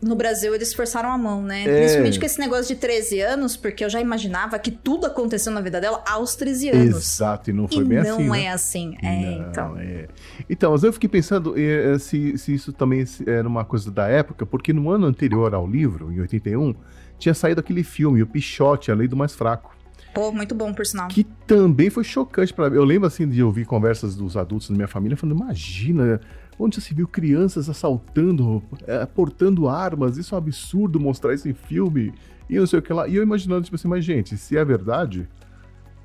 no 0.02 0.14
Brasil 0.14 0.54
eles 0.54 0.72
forçaram 0.72 1.10
a 1.10 1.18
mão, 1.18 1.42
né? 1.42 1.62
É. 1.64 1.78
Principalmente 1.78 2.18
com 2.18 2.26
esse 2.26 2.38
negócio 2.38 2.74
de 2.74 2.80
13 2.80 3.20
anos, 3.20 3.56
porque 3.56 3.84
eu 3.84 3.90
já 3.90 4.00
imaginava 4.00 4.58
que 4.58 4.70
tudo 4.70 5.06
aconteceu 5.06 5.52
na 5.52 5.60
vida 5.60 5.80
dela 5.80 6.02
aos 6.08 6.34
13 6.34 6.70
anos. 6.70 6.96
Exato, 6.96 7.50
e 7.50 7.52
não 7.52 7.68
foi 7.68 7.84
e 7.84 7.84
bem 7.84 8.02
não 8.02 8.14
assim. 8.14 8.24
Não 8.24 8.32
né? 8.32 8.42
é 8.42 8.50
assim. 8.50 8.96
É, 9.02 9.20
não, 9.20 9.48
então. 9.48 9.78
É. 9.78 10.08
Então, 10.48 10.72
mas 10.72 10.82
eu 10.82 10.92
fiquei 10.92 11.08
pensando 11.08 11.54
eh, 11.56 11.98
se, 11.98 12.38
se 12.38 12.54
isso 12.54 12.72
também 12.72 13.04
era 13.26 13.46
uma 13.46 13.64
coisa 13.64 13.90
da 13.90 14.08
época, 14.08 14.46
porque 14.46 14.72
no 14.72 14.90
ano 14.90 15.06
anterior 15.06 15.54
ao 15.54 15.66
livro, 15.66 16.10
em 16.12 16.20
81, 16.20 16.74
tinha 17.20 17.34
saído 17.34 17.60
aquele 17.60 17.84
filme, 17.84 18.22
O 18.22 18.26
Pichote, 18.26 18.90
A 18.90 18.94
Lei 18.94 19.06
do 19.06 19.16
Mais 19.16 19.34
Fraco. 19.34 19.76
Pô, 20.12 20.32
muito 20.32 20.54
bom, 20.54 20.72
por 20.72 20.84
sinal. 20.84 21.06
Que 21.06 21.22
também 21.46 21.88
foi 21.88 22.02
chocante 22.02 22.52
para 22.52 22.68
mim. 22.68 22.76
Eu 22.76 22.84
lembro, 22.84 23.06
assim, 23.06 23.28
de 23.28 23.42
ouvir 23.42 23.64
conversas 23.64 24.16
dos 24.16 24.36
adultos 24.36 24.68
da 24.68 24.74
minha 24.74 24.88
família 24.88 25.16
falando, 25.16 25.36
imagina, 25.40 26.20
onde 26.58 26.76
já 26.76 26.82
se 26.82 26.92
viu 26.92 27.06
crianças 27.06 27.68
assaltando, 27.68 28.62
é, 28.86 29.06
portando 29.06 29.68
armas, 29.68 30.16
isso 30.16 30.34
é 30.34 30.36
um 30.36 30.38
absurdo 30.38 30.98
mostrar 30.98 31.32
isso 31.34 31.48
em 31.48 31.54
filme, 31.54 32.12
e 32.48 32.58
não 32.58 32.66
sei 32.66 32.80
o 32.80 32.82
que 32.82 32.92
lá. 32.92 33.06
E 33.06 33.14
eu 33.14 33.22
imaginando, 33.22 33.62
tipo 33.62 33.76
assim, 33.76 33.86
mas 33.86 34.04
gente, 34.04 34.36
se 34.36 34.56
é 34.56 34.64
verdade, 34.64 35.28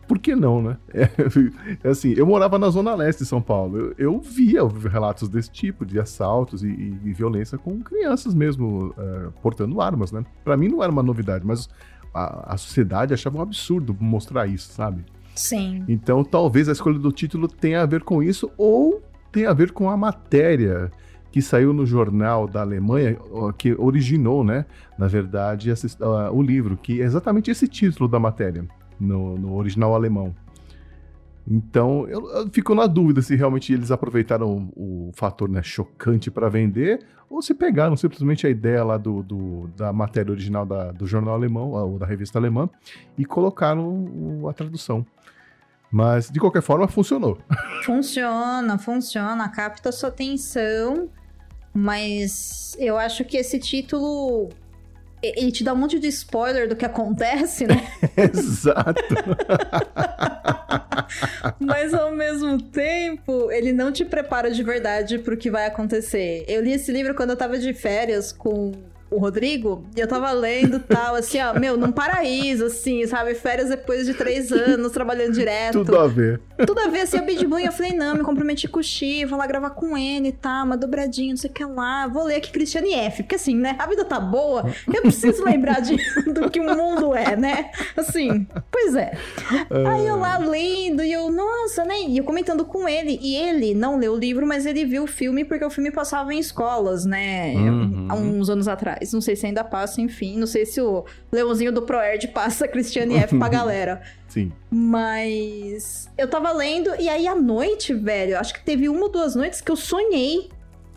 por 0.07 0.19
que 0.19 0.35
não, 0.35 0.61
né? 0.61 0.77
É, 1.83 1.89
assim, 1.89 2.13
eu 2.15 2.25
morava 2.25 2.57
na 2.57 2.69
zona 2.69 2.95
leste 2.95 3.19
de 3.19 3.25
São 3.25 3.41
Paulo, 3.41 3.77
eu, 3.77 3.95
eu 3.97 4.19
via 4.19 4.61
relatos 4.67 5.27
desse 5.27 5.51
tipo, 5.51 5.85
de 5.85 5.99
assaltos 5.99 6.63
e, 6.63 6.67
e, 6.67 6.99
e 7.05 7.13
violência 7.13 7.57
com 7.57 7.81
crianças 7.81 8.33
mesmo, 8.33 8.93
é, 8.97 9.27
portando 9.41 9.81
armas, 9.81 10.11
né? 10.11 10.23
Pra 10.43 10.55
mim 10.55 10.67
não 10.67 10.81
era 10.81 10.91
uma 10.91 11.03
novidade, 11.03 11.45
mas 11.45 11.69
a, 12.13 12.53
a 12.53 12.57
sociedade 12.57 13.13
achava 13.13 13.37
um 13.37 13.41
absurdo 13.41 13.95
mostrar 13.99 14.47
isso, 14.47 14.71
sabe? 14.71 15.03
Sim. 15.35 15.83
Então, 15.87 16.23
talvez 16.23 16.69
a 16.69 16.71
escolha 16.71 16.97
do 16.97 17.11
título 17.11 17.47
tenha 17.47 17.81
a 17.81 17.85
ver 17.85 18.01
com 18.03 18.23
isso, 18.23 18.49
ou 18.57 19.03
tenha 19.31 19.49
a 19.49 19.53
ver 19.53 19.71
com 19.71 19.89
a 19.89 19.97
matéria 19.97 20.89
que 21.29 21.41
saiu 21.41 21.73
no 21.73 21.85
jornal 21.85 22.47
da 22.47 22.61
Alemanha, 22.61 23.17
que 23.57 23.75
originou, 23.77 24.41
né, 24.41 24.65
na 24.97 25.05
verdade, 25.05 25.69
esse, 25.69 25.87
uh, 26.01 26.31
o 26.31 26.41
livro, 26.41 26.77
que 26.77 27.01
é 27.01 27.03
exatamente 27.03 27.51
esse 27.51 27.67
título 27.67 28.07
da 28.07 28.17
matéria, 28.17 28.65
no, 28.99 29.37
no 29.37 29.55
original 29.55 29.93
alemão. 29.93 30.35
Então, 31.47 32.07
eu, 32.07 32.27
eu, 32.29 32.49
fico 32.49 32.73
na 32.73 32.87
dúvida 32.87 33.21
se 33.21 33.35
realmente 33.35 33.71
eles 33.71 33.91
aproveitaram 33.91 34.71
o, 34.75 35.09
o 35.09 35.11
fator 35.13 35.47
né, 35.47 35.61
chocante 35.61 36.31
para 36.31 36.49
vender 36.49 37.05
ou 37.29 37.41
se 37.41 37.53
pegaram 37.53 37.95
simplesmente 37.95 38.47
a 38.47 38.49
ideia 38.49 38.83
lá 38.83 38.97
do, 38.97 39.21
do 39.21 39.67
da 39.75 39.91
matéria 39.91 40.31
original 40.31 40.65
da, 40.65 40.91
do 40.91 41.05
jornal 41.05 41.33
alemão, 41.33 41.71
ou 41.71 41.99
da 41.99 42.05
revista 42.05 42.39
alemã, 42.39 42.69
e 43.17 43.25
colocaram 43.25 44.47
a 44.49 44.53
tradução. 44.53 45.05
Mas, 45.91 46.29
de 46.29 46.39
qualquer 46.39 46.61
forma, 46.61 46.87
funcionou. 46.87 47.37
Funciona, 47.85 48.77
funciona, 48.77 49.47
capta 49.49 49.91
sua 49.91 50.09
atenção, 50.09 51.07
mas 51.73 52.75
eu 52.79 52.97
acho 52.97 53.23
que 53.23 53.37
esse 53.37 53.59
título 53.59 54.49
ele 55.35 55.51
te 55.51 55.63
dá 55.63 55.73
um 55.73 55.77
monte 55.77 55.99
de 55.99 56.07
spoiler 56.07 56.67
do 56.67 56.75
que 56.75 56.85
acontece, 56.85 57.65
né? 57.65 57.87
Exato. 58.17 59.01
Mas 61.59 61.93
ao 61.93 62.11
mesmo 62.11 62.61
tempo, 62.61 63.51
ele 63.51 63.71
não 63.71 63.91
te 63.91 64.03
prepara 64.03 64.51
de 64.51 64.63
verdade 64.63 65.19
pro 65.19 65.37
que 65.37 65.51
vai 65.51 65.65
acontecer. 65.65 66.45
Eu 66.47 66.61
li 66.61 66.73
esse 66.73 66.91
livro 66.91 67.15
quando 67.15 67.31
eu 67.31 67.37
tava 67.37 67.57
de 67.57 67.73
férias 67.73 68.31
com 68.31 68.73
o 69.15 69.19
Rodrigo, 69.19 69.85
e 69.95 69.99
eu 69.99 70.07
tava 70.07 70.31
lendo 70.31 70.79
tal, 70.79 71.15
assim, 71.15 71.39
ó, 71.41 71.57
meu, 71.57 71.77
num 71.77 71.91
paraíso, 71.91 72.65
assim, 72.65 73.05
sabe? 73.07 73.33
Férias 73.35 73.69
depois 73.69 74.05
de 74.05 74.13
três 74.13 74.51
anos, 74.51 74.91
trabalhando 74.91 75.33
direto. 75.33 75.79
Tudo 75.85 75.97
a 75.97 76.07
ver. 76.07 76.41
Tudo 76.65 76.79
a 76.79 76.87
ver, 76.87 77.01
assim, 77.01 77.17
eu 77.17 77.25
de 77.25 77.47
banho, 77.47 77.65
eu 77.67 77.71
falei, 77.71 77.93
não, 77.93 78.15
me 78.15 78.23
comprometi 78.23 78.67
com 78.67 78.79
o 78.79 78.83
Chi, 78.83 79.25
vou 79.25 79.37
lá 79.37 79.45
gravar 79.45 79.71
com 79.71 79.97
ele 79.97 80.29
e 80.29 80.31
tá, 80.31 80.63
uma 80.63 80.77
dobradinha, 80.77 81.31
não 81.31 81.37
sei 81.37 81.49
o 81.49 81.53
que 81.53 81.65
lá, 81.65 82.07
vou 82.07 82.23
ler 82.23 82.35
aqui 82.35 82.51
Cristiane 82.51 82.93
F, 82.93 83.23
porque 83.23 83.35
assim, 83.35 83.55
né, 83.55 83.75
a 83.77 83.85
vida 83.87 84.05
tá 84.05 84.19
boa, 84.19 84.65
eu 84.93 85.01
preciso 85.01 85.43
lembrar 85.43 85.81
de, 85.81 85.97
do 86.31 86.49
que 86.49 86.59
o 86.59 86.63
mundo 86.63 87.13
é, 87.13 87.35
né? 87.35 87.71
Assim, 87.97 88.47
pois 88.71 88.95
é. 88.95 89.17
Aí 89.89 90.07
eu 90.07 90.15
lá 90.17 90.37
lendo, 90.37 91.03
e 91.03 91.11
eu, 91.11 91.29
nossa, 91.29 91.83
né, 91.83 91.95
e 92.07 92.17
eu 92.17 92.23
comentando 92.23 92.63
com 92.63 92.87
ele, 92.87 93.19
e 93.21 93.35
ele 93.35 93.73
não 93.73 93.97
leu 93.97 94.13
o 94.13 94.17
livro, 94.17 94.47
mas 94.47 94.65
ele 94.65 94.85
viu 94.85 95.03
o 95.03 95.07
filme, 95.07 95.43
porque 95.43 95.65
o 95.65 95.69
filme 95.69 95.91
passava 95.91 96.33
em 96.33 96.39
escolas, 96.39 97.05
né, 97.05 97.53
Uhum. 97.55 98.07
há 98.09 98.15
uns 98.15 98.49
anos 98.49 98.67
atrás. 98.67 99.04
Não 99.13 99.21
sei 99.21 99.35
se 99.35 99.45
ainda 99.45 99.63
passa, 99.63 100.01
enfim. 100.01 100.37
Não 100.37 100.47
sei 100.47 100.65
se 100.65 100.81
o 100.81 101.05
Leãozinho 101.31 101.71
do 101.71 101.81
Proerd 101.81 102.27
passa 102.29 102.67
Cristiane 102.67 103.15
F 103.17 103.37
pra 103.37 103.47
galera. 103.49 104.01
Sim. 104.27 104.51
Mas 104.69 106.09
eu 106.17 106.27
tava 106.27 106.51
lendo 106.51 106.91
e 106.99 107.07
aí 107.09 107.27
à 107.27 107.35
noite, 107.35 107.93
velho, 107.93 108.37
acho 108.39 108.53
que 108.53 108.63
teve 108.63 108.89
uma 108.89 109.03
ou 109.03 109.09
duas 109.09 109.35
noites 109.35 109.61
que 109.61 109.71
eu 109.71 109.75
sonhei 109.75 110.49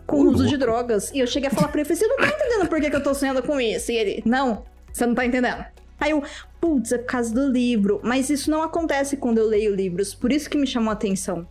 com 0.05 0.17
o 0.17 0.29
uso 0.29 0.47
de 0.47 0.57
drogas. 0.57 1.11
E 1.11 1.19
eu 1.19 1.27
cheguei 1.27 1.49
a 1.49 1.51
falar 1.51 1.67
pra 1.67 1.81
ele, 1.81 1.95
você 1.95 2.07
não 2.07 2.17
tá 2.17 2.27
entendendo 2.27 2.67
por 2.67 2.81
que, 2.81 2.89
que 2.89 2.95
eu 2.95 3.03
tô 3.03 3.13
sonhando 3.13 3.43
com 3.43 3.59
isso? 3.61 3.91
E 3.91 3.95
ele, 3.95 4.23
não, 4.25 4.63
você 4.91 5.05
não 5.05 5.13
tá 5.13 5.25
entendendo. 5.25 5.63
Aí 5.99 6.11
eu, 6.11 6.23
putz, 6.59 6.91
é 6.91 6.97
por 6.97 7.05
causa 7.05 7.33
do 7.33 7.47
livro. 7.47 7.99
Mas 8.03 8.29
isso 8.29 8.49
não 8.49 8.63
acontece 8.63 9.17
quando 9.17 9.37
eu 9.37 9.47
leio 9.47 9.75
livros, 9.75 10.15
por 10.15 10.31
isso 10.31 10.49
que 10.49 10.57
me 10.57 10.65
chamou 10.65 10.89
a 10.89 10.93
atenção. 10.93 11.47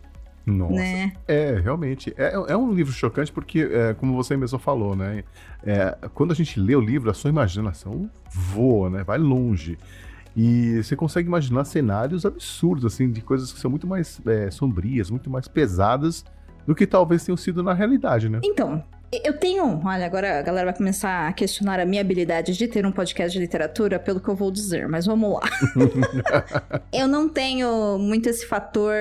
Nossa. 0.50 0.74
Né? 0.74 1.12
É, 1.26 1.60
realmente. 1.62 2.14
É, 2.16 2.34
é 2.34 2.56
um 2.56 2.72
livro 2.72 2.92
chocante 2.92 3.30
porque, 3.30 3.68
é, 3.70 3.94
como 3.94 4.14
você 4.14 4.36
mesmo 4.36 4.58
falou, 4.58 4.96
né? 4.96 5.24
É, 5.64 5.96
quando 6.14 6.32
a 6.32 6.34
gente 6.34 6.58
lê 6.58 6.74
o 6.74 6.80
livro, 6.80 7.10
a 7.10 7.14
sua 7.14 7.30
imaginação 7.30 8.10
voa, 8.30 8.90
né? 8.90 9.04
Vai 9.04 9.18
longe. 9.18 9.78
E 10.36 10.82
você 10.82 10.94
consegue 10.94 11.28
imaginar 11.28 11.64
cenários 11.64 12.24
absurdos, 12.24 12.84
assim, 12.84 13.10
de 13.10 13.20
coisas 13.20 13.52
que 13.52 13.58
são 13.58 13.70
muito 13.70 13.86
mais 13.86 14.20
é, 14.26 14.50
sombrias, 14.50 15.10
muito 15.10 15.28
mais 15.28 15.48
pesadas 15.48 16.24
do 16.66 16.74
que 16.74 16.86
talvez 16.86 17.24
tenham 17.24 17.36
sido 17.36 17.62
na 17.62 17.72
realidade, 17.72 18.28
né? 18.28 18.40
Então, 18.44 18.84
eu 19.24 19.38
tenho. 19.38 19.80
Olha, 19.84 20.04
agora 20.04 20.38
a 20.38 20.42
galera 20.42 20.66
vai 20.66 20.76
começar 20.76 21.28
a 21.28 21.32
questionar 21.32 21.80
a 21.80 21.86
minha 21.86 22.00
habilidade 22.00 22.56
de 22.56 22.68
ter 22.68 22.84
um 22.84 22.92
podcast 22.92 23.32
de 23.32 23.42
literatura 23.42 23.98
pelo 23.98 24.20
que 24.20 24.28
eu 24.28 24.36
vou 24.36 24.50
dizer, 24.50 24.86
mas 24.86 25.06
vamos 25.06 25.32
lá. 25.32 25.40
eu 26.92 27.08
não 27.08 27.28
tenho 27.28 27.98
muito 27.98 28.28
esse 28.28 28.46
fator 28.46 28.94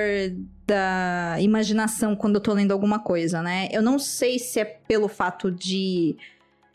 da 0.68 1.36
imaginação 1.40 2.14
quando 2.14 2.34
eu 2.34 2.42
tô 2.42 2.52
lendo 2.52 2.72
alguma 2.72 2.98
coisa, 2.98 3.42
né? 3.42 3.68
Eu 3.72 3.80
não 3.80 3.98
sei 3.98 4.38
se 4.38 4.60
é 4.60 4.64
pelo 4.66 5.08
fato 5.08 5.50
de. 5.50 6.14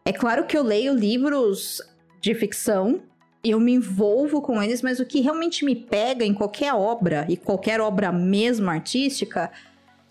É 0.04 0.12
claro 0.12 0.46
que 0.48 0.58
eu 0.58 0.64
leio 0.64 0.96
livros 0.96 1.80
de 2.20 2.34
ficção, 2.34 3.04
eu 3.44 3.60
me 3.60 3.74
envolvo 3.74 4.42
com 4.42 4.62
eles, 4.62 4.82
mas 4.82 5.00
o 5.00 5.06
que 5.06 5.22
realmente 5.22 5.64
me 5.64 5.76
pega 5.76 6.26
em 6.26 6.34
qualquer 6.34 6.74
obra, 6.74 7.26
e 7.30 7.38
qualquer 7.38 7.80
obra 7.80 8.12
mesmo 8.12 8.70
artística, 8.70 9.52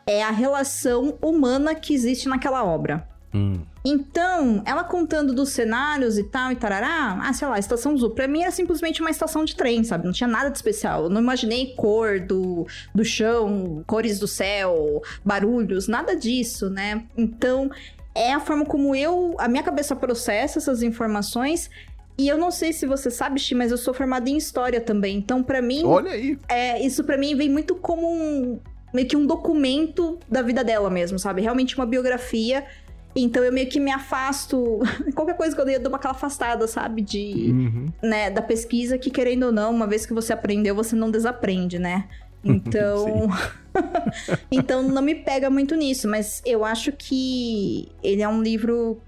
é 0.07 0.23
a 0.23 0.31
relação 0.31 1.19
humana 1.21 1.75
que 1.75 1.93
existe 1.93 2.29
naquela 2.29 2.65
obra. 2.65 3.09
Hum. 3.35 3.61
Então, 3.85 4.63
ela 4.67 4.85
contando 4.85 5.35
dos 5.35 5.49
cenários 5.51 6.19
e 6.19 6.25
tal 6.25 6.53
e 6.53 6.57
tarará, 6.57 7.19
ah, 7.23 7.33
sei 7.33 7.49
lá, 7.49 7.59
estação 7.59 7.97
Zu, 7.97 8.11
pra 8.11 8.29
mim 8.29 8.43
era 8.43 8.51
simplesmente 8.51 9.01
uma 9.01 9.11
estação 9.11 9.45
de 9.45 9.57
trem, 9.57 9.83
sabe? 9.83 10.05
Não 10.05 10.13
tinha 10.13 10.29
nada 10.29 10.51
de 10.51 10.57
especial. 10.57 11.05
Eu 11.05 11.11
não 11.11 11.21
imaginei 11.21 11.75
cor 11.75 12.21
do, 12.21 12.67
do 12.95 13.05
chão, 13.05 13.83
cores 13.87 14.19
do 14.19 14.29
céu, 14.29 15.03
barulhos, 15.25 15.89
nada 15.89 16.15
disso, 16.15 16.71
né? 16.71 17.05
Então, 17.17 17.71
é 18.15 18.33
a 18.33 18.41
forma 18.41 18.65
como 18.65 18.95
eu, 18.95 19.35
a 19.39 19.49
minha 19.49 19.63
cabeça 19.63 19.97
processa 19.97 20.59
essas 20.59 20.83
informações. 20.83 21.71
E 22.19 22.29
eu 22.29 22.37
não 22.37 22.51
sei 22.51 22.73
se 22.73 22.87
você 22.87 23.11
sabe, 23.11 23.41
Chi, 23.41 23.55
mas 23.55 23.71
eu 23.71 23.79
sou 23.79 23.95
formada 23.95 24.29
em 24.29 24.37
história 24.37 24.81
também. 24.81 25.17
Então, 25.17 25.43
para 25.43 25.63
mim. 25.63 25.83
Olha 25.85 26.13
aí! 26.13 26.39
É, 26.49 26.85
isso 26.85 27.03
para 27.05 27.17
mim 27.17 27.35
vem 27.35 27.49
muito 27.49 27.75
como 27.75 28.07
um. 28.07 28.61
meio 28.93 29.09
que 29.09 29.17
um 29.17 29.27
documento 29.27 30.19
da 30.29 30.43
vida 30.43 30.63
dela 30.63 30.91
mesmo, 30.91 31.19
sabe? 31.19 31.41
Realmente 31.41 31.75
uma 31.75 31.87
biografia 31.87 32.65
Então 33.15 33.45
eu 33.45 33.53
meio 33.53 33.69
que 33.69 33.79
me 33.79 33.91
afasto. 33.91 34.81
Qualquer 35.15 35.37
coisa 35.37 35.55
que 35.55 35.61
eu 35.61 35.65
dei, 35.65 35.77
eu 35.77 35.81
dou 35.81 35.91
uma 35.91 35.99
aquela 35.99 36.15
afastada, 36.15 36.67
sabe? 36.67 37.03
De, 37.03 37.51
Uhum. 37.51 37.87
né, 38.03 38.31
da 38.31 38.41
pesquisa 38.43 38.97
que, 38.99 39.11
querendo 39.11 39.45
ou 39.45 39.53
não, 39.53 39.71
uma 39.71 39.87
vez 39.87 40.07
que 40.07 40.15
você 40.15 40.33
aprendeu, 40.33 40.75
você 40.75 40.97
não 40.97 41.11
desaprende, 41.11 41.79
né? 41.79 42.09
Então. 42.45 43.31
então 44.51 44.83
não 44.83 45.01
me 45.01 45.15
pega 45.15 45.49
muito 45.49 45.77
nisso, 45.77 46.09
mas 46.09 46.43
eu 46.45 46.65
acho 46.65 46.91
que 46.91 47.89
ele 48.03 48.21
é 48.21 48.29
um 48.29 48.43
livro 48.43 49.01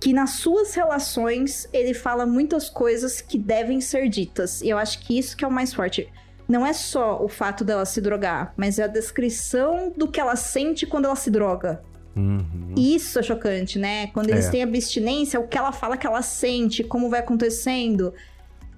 que 0.00 0.12
nas 0.12 0.30
suas 0.30 0.74
relações 0.74 1.68
ele 1.72 1.92
fala 1.94 2.24
muitas 2.26 2.68
coisas 2.70 3.20
que 3.20 3.38
devem 3.38 3.80
ser 3.80 4.08
ditas. 4.08 4.62
E 4.62 4.68
eu 4.68 4.78
acho 4.78 5.00
que 5.00 5.18
isso 5.18 5.36
que 5.36 5.44
é 5.44 5.48
o 5.48 5.50
mais 5.50 5.72
forte. 5.74 6.08
Não 6.48 6.66
é 6.66 6.72
só 6.72 7.22
o 7.22 7.28
fato 7.28 7.64
dela 7.64 7.84
se 7.84 8.00
drogar, 8.00 8.52
mas 8.56 8.78
é 8.78 8.84
a 8.84 8.88
descrição 8.88 9.92
do 9.96 10.08
que 10.08 10.18
ela 10.18 10.36
sente 10.36 10.86
quando 10.86 11.04
ela 11.04 11.16
se 11.16 11.30
droga. 11.30 11.82
Uhum. 12.16 12.74
Isso 12.76 13.18
é 13.18 13.22
chocante, 13.22 13.78
né? 13.78 14.08
Quando 14.08 14.30
eles 14.30 14.46
É. 14.46 14.50
têm 14.50 14.62
abstinência, 14.62 15.38
o 15.38 15.46
que 15.46 15.56
ela 15.56 15.72
fala 15.72 15.96
que 15.96 16.06
ela 16.06 16.22
sente, 16.22 16.82
como 16.84 17.08
vai 17.08 17.20
acontecendo. 17.20 18.12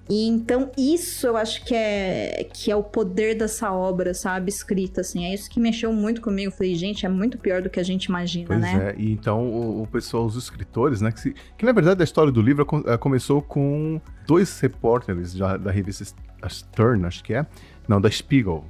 E 0.09 0.27
então 0.27 0.69
isso 0.77 1.25
eu 1.25 1.37
acho 1.37 1.63
que 1.65 1.73
é 1.73 2.45
que 2.53 2.69
é 2.69 2.75
o 2.75 2.83
poder 2.83 3.35
dessa 3.37 3.71
obra, 3.71 4.13
sabe, 4.13 4.49
escrita 4.49 4.99
assim. 4.99 5.23
É 5.25 5.33
isso 5.33 5.49
que 5.49 5.61
mexeu 5.61 5.93
muito 5.93 6.19
comigo. 6.21 6.51
Eu 6.51 6.55
Falei, 6.55 6.75
gente, 6.75 7.05
é 7.05 7.09
muito 7.09 7.37
pior 7.37 7.61
do 7.61 7.69
que 7.69 7.79
a 7.79 7.83
gente 7.83 8.05
imagina, 8.05 8.47
Pois 8.47 8.59
né? 8.59 8.93
é, 8.97 9.01
e 9.01 9.13
então 9.13 9.47
o, 9.47 9.83
o 9.83 9.87
pessoal, 9.87 10.25
os 10.25 10.35
escritores, 10.35 10.99
né, 10.99 11.09
que, 11.09 11.21
se- 11.21 11.35
que 11.57 11.65
na 11.65 11.71
verdade 11.71 12.01
a 12.01 12.03
história 12.03 12.33
do 12.33 12.41
livro 12.41 12.67
eh, 12.85 12.97
começou 12.97 13.41
com 13.41 14.01
dois 14.27 14.59
repórteres 14.59 15.31
já 15.31 15.55
da 15.55 15.71
revista 15.71 16.03
Stern, 16.49 17.05
acho 17.05 17.23
que 17.23 17.33
é, 17.33 17.45
não, 17.87 18.01
da 18.01 18.11
Spiegel. 18.11 18.65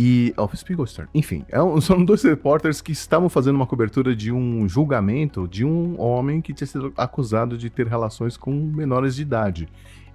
E, 0.00 0.32
oh, 0.36 0.48
Spiegel 0.54 0.86
Stern, 0.86 1.10
enfim, 1.12 1.44
é 1.48 1.58
são 1.82 2.04
dois 2.04 2.22
repórteres 2.22 2.80
que 2.80 2.92
estavam 2.92 3.28
fazendo 3.28 3.56
uma 3.56 3.66
cobertura 3.66 4.14
de 4.14 4.30
um 4.30 4.68
julgamento 4.68 5.48
de 5.48 5.64
um 5.64 6.00
homem 6.00 6.40
que 6.40 6.54
tinha 6.54 6.68
sido 6.68 6.92
acusado 6.96 7.58
de 7.58 7.68
ter 7.68 7.88
relações 7.88 8.36
com 8.36 8.52
menores 8.52 9.16
de 9.16 9.22
idade. 9.22 9.68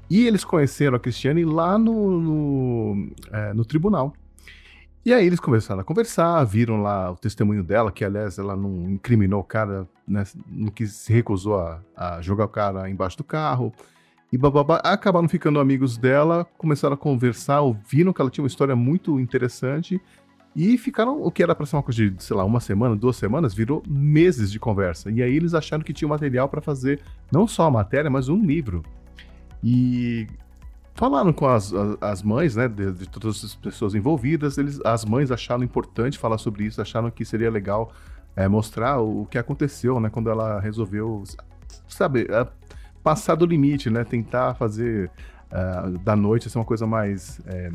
E 0.09 0.25
eles 0.25 0.45
conheceram 0.45 0.95
a 0.95 0.99
Cristiane 1.01 1.43
lá 1.43 1.77
no, 1.77 2.21
no, 2.21 3.11
eh, 3.29 3.53
no 3.53 3.65
tribunal. 3.65 4.13
E 5.05 5.13
aí 5.13 5.27
eles 5.27 5.39
começaram 5.41 5.81
a 5.81 5.83
conversar, 5.83 6.41
viram 6.45 6.81
lá 6.81 7.11
o 7.11 7.17
testemunho 7.17 7.61
dela, 7.61 7.91
que 7.91 8.05
aliás 8.05 8.37
ela 8.37 8.55
não 8.55 8.89
incriminou 8.89 9.41
o 9.41 9.43
cara, 9.43 9.85
né, 10.07 10.23
que 10.73 10.87
se 10.87 11.11
recusou 11.11 11.59
a, 11.59 11.81
a 11.93 12.21
jogar 12.21 12.45
o 12.45 12.49
cara 12.49 12.89
embaixo 12.89 13.17
do 13.17 13.23
carro. 13.25 13.73
E 14.33 14.37
bababá, 14.37 14.77
acabaram 14.77 15.29
ficando 15.29 15.59
amigos 15.59 15.95
dela, 15.95 16.43
começaram 16.57 16.95
a 16.95 16.97
conversar, 16.97 17.61
ouviram 17.61 18.11
que 18.11 18.19
ela 18.19 18.31
tinha 18.31 18.41
uma 18.41 18.47
história 18.47 18.75
muito 18.75 19.19
interessante 19.19 20.01
e 20.55 20.75
ficaram, 20.75 21.21
o 21.21 21.29
que 21.29 21.43
era 21.43 21.53
pra 21.53 21.67
ser 21.67 21.75
uma 21.75 21.83
coisa 21.83 22.09
de, 22.09 22.23
sei 22.23 22.35
lá, 22.35 22.43
uma 22.43 22.59
semana, 22.59 22.95
duas 22.95 23.15
semanas, 23.15 23.53
virou 23.53 23.83
meses 23.87 24.51
de 24.51 24.59
conversa. 24.59 25.11
E 25.11 25.21
aí 25.21 25.35
eles 25.35 25.53
acharam 25.53 25.83
que 25.83 25.93
tinha 25.93 26.09
material 26.09 26.49
pra 26.49 26.61
fazer 26.61 26.99
não 27.31 27.47
só 27.47 27.67
a 27.67 27.69
matéria, 27.69 28.09
mas 28.09 28.27
um 28.27 28.43
livro. 28.43 28.81
E 29.63 30.25
falaram 30.95 31.31
com 31.31 31.45
as, 31.45 31.71
as, 31.71 31.97
as 32.01 32.23
mães, 32.23 32.55
né, 32.55 32.67
de, 32.67 32.91
de 32.91 33.07
todas 33.07 33.45
as 33.45 33.53
pessoas 33.53 33.93
envolvidas, 33.93 34.57
eles, 34.57 34.79
as 34.83 35.05
mães 35.05 35.29
acharam 35.29 35.63
importante 35.63 36.17
falar 36.17 36.39
sobre 36.39 36.63
isso, 36.65 36.81
acharam 36.81 37.11
que 37.11 37.23
seria 37.23 37.51
legal 37.51 37.93
é, 38.35 38.47
mostrar 38.47 38.99
o, 38.99 39.21
o 39.21 39.25
que 39.27 39.37
aconteceu, 39.37 39.99
né, 39.99 40.09
quando 40.09 40.31
ela 40.31 40.59
resolveu, 40.59 41.23
sabe, 41.87 42.25
passar 43.03 43.35
do 43.35 43.45
limite, 43.45 43.89
né, 43.89 44.03
tentar 44.03 44.55
fazer 44.55 45.11
ah, 45.51 45.91
da 46.03 46.15
noite 46.15 46.49
ser 46.49 46.57
uma 46.57 46.65
coisa 46.65 46.87
mais, 46.87 47.39
é, 47.45 47.69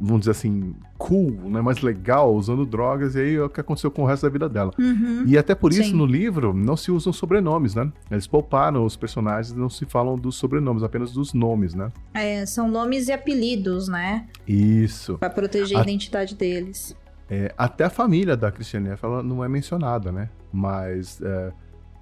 vamos 0.00 0.20
dizer 0.20 0.32
assim, 0.32 0.74
cool, 0.98 1.30
né, 1.50 1.60
mais 1.60 1.80
legal, 1.80 2.34
usando 2.34 2.64
drogas, 2.66 3.14
e 3.14 3.20
aí 3.20 3.34
é 3.36 3.42
o 3.42 3.48
que 3.48 3.60
aconteceu 3.60 3.90
com 3.90 4.02
o 4.02 4.06
resto 4.06 4.22
da 4.24 4.28
vida 4.30 4.48
dela. 4.48 4.70
Uhum. 4.78 5.24
E 5.26 5.36
até 5.38 5.54
por 5.54 5.72
isso, 5.72 5.90
Sim. 5.90 5.94
no 5.96 6.04
livro, 6.06 6.52
não 6.52 6.76
se 6.76 6.90
usam 6.90 7.12
sobrenomes, 7.12 7.74
né? 7.74 7.92
Eles 8.10 8.26
pouparam 8.26 8.84
os 8.84 8.96
personagens, 8.96 9.54
não 9.54 9.68
se 9.70 9.84
falam 9.84 10.18
dos 10.18 10.36
sobrenomes, 10.36 10.82
apenas 10.82 11.12
dos 11.12 11.32
nomes, 11.32 11.74
né? 11.74 11.92
É, 12.12 12.44
são 12.46 12.68
nomes 12.68 13.08
e 13.08 13.12
apelidos, 13.12 13.86
né? 13.88 14.26
Isso. 14.48 15.16
Pra 15.18 15.30
proteger 15.30 15.76
a 15.76 15.80
A- 15.80 15.82
identidade 15.82 16.34
deles. 16.34 16.96
É, 17.30 17.54
até 17.56 17.84
a 17.84 17.90
família 17.90 18.36
da 18.36 18.50
Christiane 18.52 18.88
F. 18.90 19.04
ela 19.06 19.22
não 19.22 19.42
é 19.44 19.48
mencionada, 19.48 20.10
né? 20.12 20.28
Mas 20.52 21.20
é, 21.22 21.52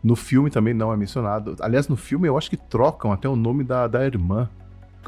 no 0.03 0.17
filme 0.17 0.51
também 0.51 0.75
não 0.75 0.93
é 0.93 0.97
mencionado. 0.97 1.57
Aliás, 1.61 1.89
no 1.89 1.97
filme 1.97 2.27
eu 2.29 2.37
acho 2.37 2.51
que 2.51 2.57
trocam 2.57 3.13
até 3.13 3.29
o 3.29 3.37
nome 3.37 3.63
da, 3.65 3.87
da 3.87 4.05
irmã. 4.05 4.49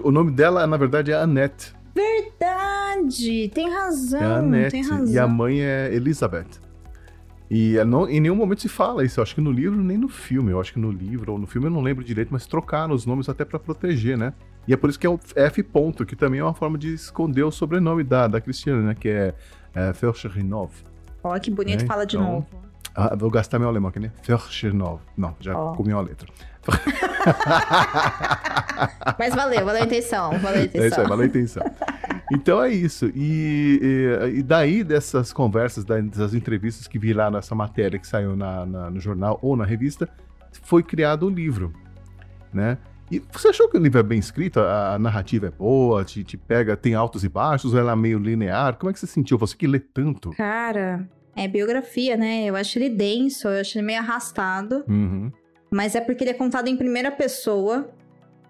O 0.03 0.11
nome 0.11 0.31
dela, 0.31 0.67
na 0.67 0.77
verdade, 0.77 1.13
é 1.13 1.15
Annette. 1.17 1.75
Verdade! 1.95 3.51
Tem 3.55 3.71
razão, 3.71 4.21
É 4.21 4.25
Annette. 4.25 4.71
tem 4.71 4.83
razão. 4.89 5.15
E 5.15 5.19
a 5.19 5.27
mãe 5.27 5.61
é 5.61 5.93
Elizabeth. 5.95 6.63
E 7.51 7.77
é 7.77 7.85
não- 7.85 8.09
em 8.09 8.21
nenhum 8.21 8.35
momento 8.35 8.63
se 8.63 8.69
fala 8.69 9.05
isso. 9.05 9.21
Eu 9.21 9.23
acho 9.23 9.35
que 9.35 9.41
no 9.41 9.53
livro 9.53 9.81
nem 9.83 9.99
no 9.99 10.09
filme. 10.09 10.51
Eu 10.51 10.61
acho 10.61 10.73
que 10.73 10.79
no 10.79 10.91
livro 10.91 11.33
ou 11.33 11.39
no 11.39 11.47
filme 11.47 11.67
eu 11.67 11.71
não 11.71 11.83
lembro 11.83 12.03
direito, 12.03 12.31
mas 12.33 12.47
trocaram 12.47 12.95
os 12.95 13.05
nomes 13.07 13.29
até 13.29 13.45
pra 13.45 13.59
proteger, 13.59 14.17
né? 14.17 14.33
E 14.67 14.73
é 14.73 14.77
por 14.77 14.89
isso 14.89 14.99
que 14.99 15.07
é 15.07 15.11
o 15.11 15.21
F 15.37 15.63
ponto, 15.63 16.07
que 16.07 16.17
também 16.17 16.41
é 16.41 16.43
uma 16.45 16.55
forma 16.55 16.79
de 16.79 16.95
esconder 16.95 17.43
o 17.43 17.51
sobrenome 17.51 18.03
da, 18.03 18.27
da 18.27 18.41
Cristiane, 18.41 18.83
né? 18.83 18.95
Que 18.99 19.09
é, 19.09 19.35
é 19.75 19.93
Felcherinov. 19.93 20.71
Ó, 21.23 21.39
que 21.39 21.51
bonito, 21.51 21.85
É, 21.85 21.87
fala 21.87 22.05
de 22.07 22.17
então- 22.17 22.31
novo. 22.33 22.47
Ah, 22.95 23.17
vou 23.17 23.31
gastar 23.31 23.59
meu 23.59 23.69
alemão 23.69 23.89
aqui, 23.89 23.99
né? 23.99 24.13
Felcherinov. 24.23 25.01
Não, 25.17 25.35
já 25.41 25.57
Ó. 25.59 25.75
comi 25.75 25.93
uma 25.93 26.03
letra. 26.03 26.29
Mas 29.19 29.35
valeu, 29.35 29.65
valeu 29.65 29.83
a 29.83 29.87
intenção, 29.87 30.39
valeu 30.39 30.63
a 30.63 30.65
intenção. 30.65 30.85
É 30.85 30.89
isso 30.89 31.01
aí, 31.01 31.07
valeu 31.09 31.25
a 31.25 31.27
intenção. 31.27 31.63
Então 32.33 32.63
é 32.63 32.71
isso. 32.71 33.07
E, 33.15 33.79
e- 33.83 34.39
e 34.39 34.43
daí 34.43 34.85
dessas 34.85 35.33
conversas, 35.33 35.85
da- 35.85 36.01
dessas 36.01 36.35
entrevistas 36.35 36.87
que 36.87 36.99
viraram 36.99 37.39
essa 37.39 37.55
matéria 37.55 37.99
que 37.99 38.07
saiu 38.07 38.37
na- 38.37 38.65
na- 38.67 38.91
no 38.91 39.01
jornal 39.01 39.39
ou 39.43 39.57
na 39.57 39.65
revista, 39.65 40.09
foi 40.63 40.83
criado 40.83 41.27
o 41.27 41.31
livro, 41.31 41.73
né? 42.53 42.79
E 43.11 43.23
você 43.31 43.49
achou 43.49 43.69
que 43.69 43.77
o 43.77 43.81
livro 43.81 44.01
é 44.01 44.03
bem 44.03 44.19
escrito? 44.19 44.59
A, 44.61 44.95
a 44.95 44.99
narrativa 44.99 45.47
é 45.47 45.51
boa? 45.51 46.05
Te, 46.05 46.25
te 46.25 46.37
pega, 46.39 46.75
tem 46.77 46.95
altos 46.95 47.23
e 47.23 47.29
baixos? 47.29 47.75
Ou 47.75 47.79
ela 47.81 47.93
é 47.93 47.97
meio 47.97 48.19
linear? 48.19 48.77
Como 48.77 48.89
é 48.89 48.93
que 48.93 48.99
você 48.99 49.07
sentiu? 49.07 49.37
Você 49.37 49.55
que 49.55 49.67
lê 49.67 49.79
tanto. 49.79 50.31
Cara, 50.31 51.07
é 51.37 51.49
biografia, 51.49 52.17
né? 52.17 52.45
Eu 52.45 52.57
acho 52.57 52.79
ele 52.79 52.89
denso, 52.91 53.49
eu 53.49 53.61
acho 53.61 53.79
ele 53.79 53.87
meio 53.87 53.99
arrastado. 54.01 54.85
Uhum. 54.89 55.31
Mas 55.71 55.95
é 55.95 56.01
porque 56.01 56.23
ele 56.25 56.31
é 56.31 56.35
contado 56.35 56.69
em 56.69 56.77
primeira 56.77 57.11
pessoa. 57.11 57.91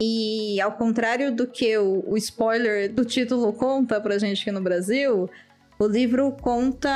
E 0.01 0.61
ao 0.61 0.73
contrário 0.73 1.35
do 1.35 1.47
que 1.47 1.77
o, 1.79 2.05
o 2.07 2.17
spoiler 2.17 2.93
do 2.93 3.05
título 3.05 3.53
conta 3.53 4.01
pra 4.01 4.19
gente 4.19 4.43
aqui 4.43 4.51
no 4.51 4.61
Brasil, 4.61 5.31
o 5.79 5.87
livro 5.87 6.33
conta 6.41 6.91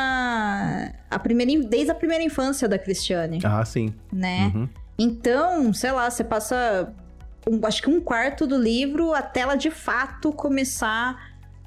a 1.10 1.18
primeira, 1.18 1.62
desde 1.66 1.90
a 1.90 1.94
primeira 1.94 2.22
infância 2.24 2.68
da 2.68 2.78
Cristiane, 2.78 3.38
Ah, 3.44 3.64
sim. 3.64 3.94
né? 4.12 4.52
Uhum. 4.54 4.68
Então, 4.98 5.72
sei 5.72 5.92
lá, 5.92 6.10
você 6.10 6.24
passa 6.24 6.92
um- 7.48 7.64
acho 7.64 7.80
que 7.82 7.88
um 7.88 8.00
quarto 8.00 8.46
do 8.46 8.58
livro 8.58 9.14
até 9.14 9.40
ela 9.40 9.54
de 9.54 9.70
fato 9.70 10.32
começar 10.32 11.16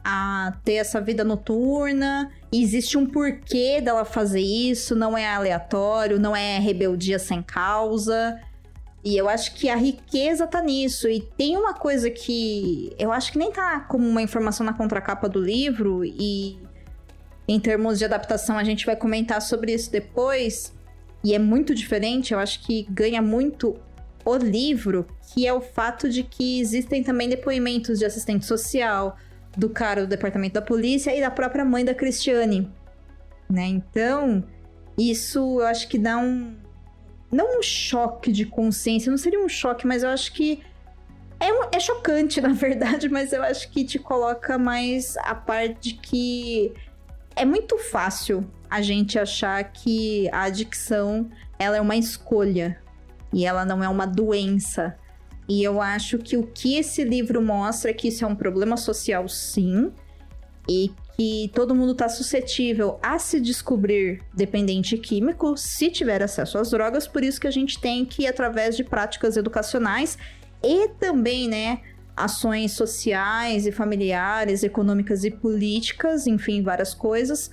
a 0.04 0.54
ter 0.66 0.74
essa 0.74 1.00
vida 1.00 1.24
noturna. 1.24 2.30
Existe 2.52 2.98
um 2.98 3.06
porquê 3.06 3.80
dela 3.80 4.04
fazer 4.04 4.42
isso, 4.42 4.96
não 4.96 5.18
é 5.18 5.28
aleatório, 5.28 6.20
não 6.20 6.36
é 6.36 6.60
rebeldia 6.60 7.18
sem 7.18 7.42
causa. 7.42 8.40
E 9.04 9.18
eu 9.18 9.30
acho 9.30 9.56
que 9.56 9.70
a 9.70 9.76
riqueza 9.76 10.46
tá 10.46 10.62
nisso. 10.62 11.08
E 11.08 11.22
tem 11.22 11.56
uma 11.58 11.74
coisa 11.74 12.10
que 12.10 12.94
eu 13.00 13.12
acho 13.12 13.32
que 13.32 13.40
nem 13.40 13.52
tá 13.52 13.80
como 13.82 14.08
uma 14.08 14.22
informação 14.22 14.66
na 14.66 14.74
contracapa 14.74 15.30
do 15.30 15.40
livro, 15.40 16.04
e 16.04 16.60
em 17.48 17.60
termos 17.60 17.98
de 17.98 18.06
adaptação 18.06 18.58
a 18.58 18.64
gente 18.64 18.86
vai 18.86 18.96
comentar 18.96 19.42
sobre 19.42 19.74
isso 19.74 19.92
depois. 19.92 20.74
E 21.24 21.34
é 21.34 21.40
muito 21.40 21.74
diferente, 21.74 22.34
eu 22.34 22.40
acho 22.40 22.64
que 22.64 22.86
ganha 22.90 23.22
muito 23.22 23.76
o 24.26 24.36
livro, 24.36 25.08
que 25.34 25.48
é 25.48 25.54
o 25.54 25.62
fato 25.62 26.10
de 26.10 26.24
que 26.24 26.60
existem 26.60 27.04
também 27.04 27.30
depoimentos 27.30 27.98
de 27.98 28.06
assistente 28.06 28.46
social, 28.46 29.18
do 29.58 29.70
cara 29.70 30.02
do 30.02 30.08
departamento 30.08 30.54
da 30.54 30.62
polícia 30.62 31.16
e 31.16 31.20
da 31.22 31.30
própria 31.32 31.66
mãe 31.66 31.84
da 31.84 31.94
Cristiane. 31.94 32.72
Né? 33.50 33.66
Então, 33.68 34.44
isso 34.98 35.60
eu 35.60 35.66
acho 35.66 35.88
que 35.88 35.98
dá 35.98 36.18
um. 36.18 36.56
Não 37.32 37.60
um 37.60 37.64
choque 37.64 38.32
de 38.32 38.46
consciência, 38.46 39.10
não 39.10 39.18
seria 39.18 39.40
um 39.44 39.50
choque, 39.50 39.86
mas 39.88 40.04
eu 40.04 40.10
acho 40.10 40.34
que. 40.34 40.62
É, 41.40 41.52
um- 41.52 41.70
é 41.72 41.80
chocante, 41.80 42.40
na 42.42 42.54
verdade, 42.54 43.10
mas 43.10 43.34
eu 43.34 43.42
acho 43.44 43.70
que 43.72 43.84
te 43.84 43.98
coloca 44.00 44.58
mais 44.58 45.18
a 45.18 45.34
parte 45.34 45.94
que 45.96 46.74
é 47.36 47.46
muito 47.46 47.78
fácil 47.78 48.46
a 48.70 48.82
gente 48.82 49.18
achar 49.18 49.64
que 49.64 50.30
a 50.32 50.44
adicção 50.44 51.30
ela 51.58 51.78
é 51.78 51.82
uma 51.82 51.96
escolha 51.96 52.80
e 53.34 53.46
ela 53.46 53.66
não 53.66 53.84
é 53.84 53.90
uma 53.90 54.06
doença. 54.06 54.96
E 55.52 55.62
eu 55.62 55.82
acho 55.82 56.18
que 56.18 56.38
o 56.38 56.44
que 56.44 56.78
esse 56.78 57.04
livro 57.04 57.42
mostra 57.42 57.92
é 57.92 57.94
que 57.94 58.08
isso 58.08 58.24
é 58.24 58.28
um 58.28 58.38
problema 58.38 58.78
social, 58.78 59.28
sim, 59.28 59.92
e 60.70 60.94
que 61.18 61.52
todo 61.54 61.76
mundo 61.76 61.92
está 61.92 62.08
suscetível 62.08 62.98
a 63.04 63.20
se 63.20 63.38
descobrir 63.42 64.24
dependente 64.34 64.98
químico 64.98 65.58
se 65.58 65.92
tiver 65.92 66.24
acesso 66.24 66.58
às 66.58 66.72
drogas, 66.72 67.06
por 67.06 67.22
isso 67.22 67.42
que 67.42 67.48
a 67.48 67.52
gente 67.52 67.78
tem 67.82 68.06
que, 68.06 68.26
através 68.26 68.78
de 68.78 68.86
práticas 68.86 69.36
educacionais 69.36 70.18
e 70.64 70.88
também, 70.98 71.50
né, 71.50 71.82
ações 72.16 72.72
sociais 72.72 73.68
e 73.68 73.74
familiares, 73.74 74.64
econômicas 74.64 75.26
e 75.26 75.32
políticas, 75.32 76.28
enfim, 76.28 76.64
várias 76.64 76.94
coisas, 76.94 77.52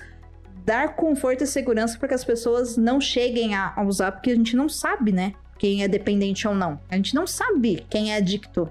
dar 0.65 0.95
conforto 0.95 1.43
e 1.43 1.49
segurança 1.49 1.99
para 1.99 2.07
que 2.07 2.15
as 2.15 2.25
pessoas 2.25 2.77
não 2.77 3.01
cheguem 3.01 3.57
a, 3.57 3.73
a 3.75 3.83
usar, 3.83 4.13
porque 4.13 4.31
a 4.31 4.37
gente 4.37 4.55
não 4.55 4.69
sabe, 4.69 5.11
né? 5.11 5.35
Quem 5.59 5.83
é 5.83 5.89
dependente 5.89 6.47
ou 6.47 6.55
não. 6.55 6.81
A 6.89 6.97
gente 6.97 7.15
não 7.15 7.27
sabe 7.27 7.85
quem 7.91 8.13
é 8.13 8.17
adicto. 8.17 8.69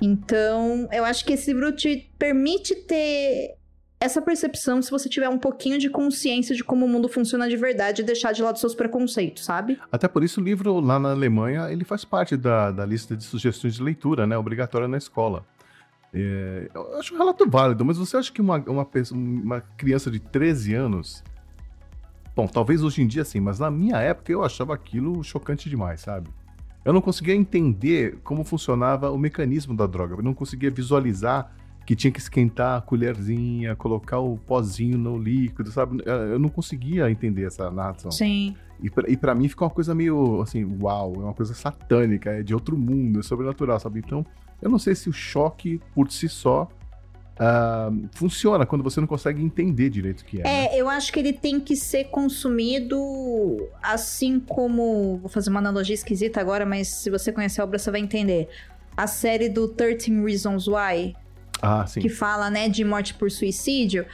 Então, 0.00 0.88
eu 0.92 1.04
acho 1.04 1.24
que 1.24 1.32
esse 1.32 1.52
livro 1.52 1.70
te 1.72 2.10
permite 2.18 2.74
ter 2.74 3.56
essa 4.00 4.20
percepção 4.20 4.82
se 4.82 4.90
você 4.90 5.08
tiver 5.08 5.28
um 5.28 5.38
pouquinho 5.38 5.78
de 5.78 5.88
consciência 5.88 6.56
de 6.56 6.64
como 6.64 6.84
o 6.84 6.88
mundo 6.88 7.08
funciona 7.08 7.48
de 7.48 7.56
verdade 7.56 8.02
e 8.02 8.04
deixar 8.04 8.32
de 8.32 8.42
lado 8.42 8.58
seus 8.58 8.74
preconceitos, 8.74 9.44
sabe? 9.44 9.78
Até 9.92 10.08
por 10.08 10.24
isso 10.24 10.40
o 10.40 10.44
livro 10.44 10.80
lá 10.80 10.98
na 10.98 11.12
Alemanha, 11.12 11.70
ele 11.70 11.84
faz 11.84 12.04
parte 12.04 12.36
da, 12.36 12.72
da 12.72 12.84
lista 12.84 13.16
de 13.16 13.22
sugestões 13.22 13.74
de 13.76 13.82
leitura, 13.82 14.26
né? 14.26 14.36
Obrigatória 14.36 14.88
na 14.88 14.98
escola. 14.98 15.46
É, 16.12 16.68
eu 16.74 16.98
acho 16.98 17.14
um 17.14 17.18
relato 17.18 17.48
válido, 17.48 17.84
mas 17.84 17.96
você 17.96 18.16
acha 18.16 18.32
que 18.32 18.40
uma, 18.40 18.56
uma, 18.66 18.86
uma 19.12 19.60
criança 19.60 20.10
de 20.10 20.18
13 20.18 20.74
anos... 20.74 21.22
Bom, 22.34 22.46
talvez 22.46 22.82
hoje 22.82 23.02
em 23.02 23.06
dia 23.06 23.24
sim, 23.24 23.40
mas 23.40 23.58
na 23.58 23.70
minha 23.70 23.96
época 23.98 24.32
eu 24.32 24.42
achava 24.42 24.74
aquilo 24.74 25.22
chocante 25.22 25.68
demais, 25.68 26.00
sabe? 26.00 26.30
Eu 26.84 26.92
não 26.92 27.00
conseguia 27.00 27.34
entender 27.34 28.18
como 28.24 28.42
funcionava 28.42 29.10
o 29.10 29.18
mecanismo 29.18 29.76
da 29.76 29.86
droga, 29.86 30.14
eu 30.14 30.22
não 30.22 30.34
conseguia 30.34 30.70
visualizar 30.70 31.54
que 31.84 31.96
tinha 31.96 32.10
que 32.10 32.20
esquentar 32.20 32.78
a 32.78 32.80
colherzinha, 32.80 33.74
colocar 33.76 34.18
o 34.18 34.36
pozinho 34.38 34.96
no 34.96 35.18
líquido, 35.18 35.70
sabe? 35.70 36.02
Eu 36.06 36.38
não 36.38 36.48
conseguia 36.48 37.10
entender 37.10 37.44
essa 37.44 37.70
narração. 37.70 38.10
Sim. 38.10 38.56
E 38.80 38.88
pra, 38.88 39.10
e 39.10 39.16
pra 39.16 39.34
mim 39.34 39.48
fica 39.48 39.64
uma 39.64 39.70
coisa 39.70 39.94
meio 39.94 40.40
assim, 40.42 40.64
uau, 40.80 41.14
é 41.16 41.24
uma 41.24 41.34
coisa 41.34 41.54
satânica, 41.54 42.30
é 42.30 42.42
de 42.42 42.54
outro 42.54 42.76
mundo, 42.76 43.20
é 43.20 43.22
sobrenatural, 43.22 43.78
sabe? 43.78 43.98
Então, 43.98 44.24
eu 44.60 44.70
não 44.70 44.78
sei 44.78 44.94
se 44.94 45.08
o 45.08 45.12
choque 45.12 45.80
por 45.94 46.10
si 46.10 46.28
só 46.28 46.68
uh, 47.38 48.08
funciona 48.12 48.66
quando 48.66 48.82
você 48.82 49.00
não 49.00 49.06
consegue 49.06 49.42
entender 49.42 49.90
direito 49.90 50.20
o 50.20 50.24
que 50.24 50.40
é. 50.40 50.40
É, 50.40 50.44
né? 50.44 50.68
eu 50.74 50.88
acho 50.88 51.12
que 51.12 51.18
ele 51.18 51.32
tem 51.32 51.60
que 51.60 51.76
ser 51.76 52.04
consumido 52.04 53.68
assim 53.82 54.40
como. 54.40 55.18
Vou 55.18 55.28
fazer 55.28 55.50
uma 55.50 55.60
analogia 55.60 55.94
esquisita 55.94 56.40
agora, 56.40 56.66
mas 56.66 56.88
se 56.88 57.10
você 57.10 57.32
conhecer 57.32 57.60
a 57.60 57.64
obra, 57.64 57.78
você 57.78 57.90
vai 57.90 58.00
entender. 58.00 58.48
A 58.96 59.06
série 59.06 59.48
do 59.48 59.68
13 59.68 60.22
Reasons 60.22 60.68
Why, 60.68 61.16
ah, 61.62 61.86
que 61.98 62.10
fala, 62.10 62.50
né, 62.50 62.68
de 62.68 62.84
morte 62.84 63.14
por 63.14 63.30
suicídio, 63.30 64.04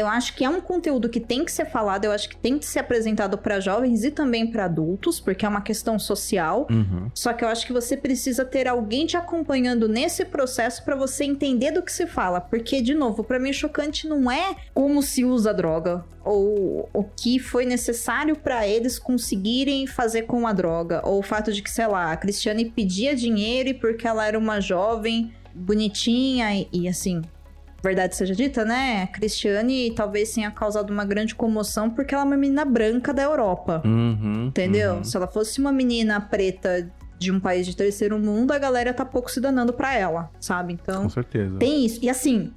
eu 0.00 0.06
acho 0.06 0.34
que 0.34 0.44
é 0.44 0.48
um 0.48 0.60
conteúdo 0.60 1.08
que 1.08 1.20
tem 1.20 1.44
que 1.44 1.52
ser 1.52 1.66
falado, 1.66 2.04
eu 2.04 2.12
acho 2.12 2.28
que 2.28 2.36
tem 2.36 2.58
que 2.58 2.66
ser 2.66 2.80
apresentado 2.80 3.38
para 3.38 3.60
jovens 3.60 4.04
e 4.04 4.10
também 4.10 4.46
para 4.46 4.64
adultos, 4.64 5.20
porque 5.20 5.44
é 5.44 5.48
uma 5.48 5.60
questão 5.60 5.98
social. 5.98 6.66
Uhum. 6.70 7.10
Só 7.14 7.32
que 7.32 7.44
eu 7.44 7.48
acho 7.48 7.66
que 7.66 7.72
você 7.72 7.96
precisa 7.96 8.44
ter 8.44 8.68
alguém 8.68 9.06
te 9.06 9.16
acompanhando 9.16 9.88
nesse 9.88 10.24
processo 10.24 10.84
para 10.84 10.96
você 10.96 11.24
entender 11.24 11.70
do 11.70 11.82
que 11.82 11.92
se 11.92 12.06
fala, 12.06 12.40
porque 12.40 12.80
de 12.80 12.94
novo, 12.94 13.24
para 13.24 13.38
mim 13.38 13.50
o 13.50 13.54
chocante 13.54 14.08
não 14.08 14.30
é 14.30 14.56
como 14.72 15.02
se 15.02 15.24
usa 15.24 15.50
a 15.50 15.52
droga 15.52 16.04
ou 16.24 16.88
o 16.92 17.04
que 17.04 17.38
foi 17.38 17.66
necessário 17.66 18.34
para 18.34 18.66
eles 18.66 18.98
conseguirem 18.98 19.86
fazer 19.86 20.22
com 20.22 20.46
a 20.46 20.52
droga, 20.52 21.02
ou 21.04 21.18
o 21.18 21.22
fato 21.22 21.52
de 21.52 21.62
que, 21.62 21.70
sei 21.70 21.86
lá, 21.86 22.10
a 22.10 22.16
Cristiane 22.16 22.64
pedia 22.64 23.14
dinheiro 23.14 23.68
e 23.68 23.74
porque 23.74 24.06
ela 24.06 24.26
era 24.26 24.38
uma 24.38 24.58
jovem 24.60 25.32
bonitinha 25.54 26.54
e, 26.54 26.68
e 26.72 26.88
assim, 26.88 27.22
verdade 27.84 28.16
seja 28.16 28.34
dita, 28.34 28.64
né? 28.64 29.02
A 29.02 29.06
Cristiane 29.06 29.92
talvez 29.94 30.32
tenha 30.32 30.50
causado 30.50 30.90
uma 30.90 31.04
grande 31.04 31.34
comoção 31.34 31.90
porque 31.90 32.14
ela 32.14 32.24
é 32.24 32.26
uma 32.26 32.36
menina 32.36 32.64
branca 32.64 33.12
da 33.12 33.22
Europa. 33.22 33.82
Uhum, 33.84 34.46
Entendeu? 34.46 34.94
uhum. 34.94 35.04
Se 35.04 35.16
ela 35.16 35.26
fosse 35.28 35.60
uma 35.60 35.70
menina 35.70 36.20
preta 36.20 36.90
de 37.18 37.30
um 37.30 37.38
país 37.38 37.66
de 37.66 37.76
terceiro 37.76 38.18
mundo, 38.18 38.52
a 38.52 38.58
galera 38.58 38.92
tá 38.92 39.04
pouco 39.04 39.30
se 39.30 39.40
danando 39.40 39.72
pra 39.72 39.94
ela, 39.94 40.30
sabe? 40.40 40.72
Então, 40.72 41.04
Com 41.04 41.08
certeza. 41.10 41.56
tem 41.58 41.84
isso. 41.84 42.00
E 42.02 42.08
assim, 42.10 42.52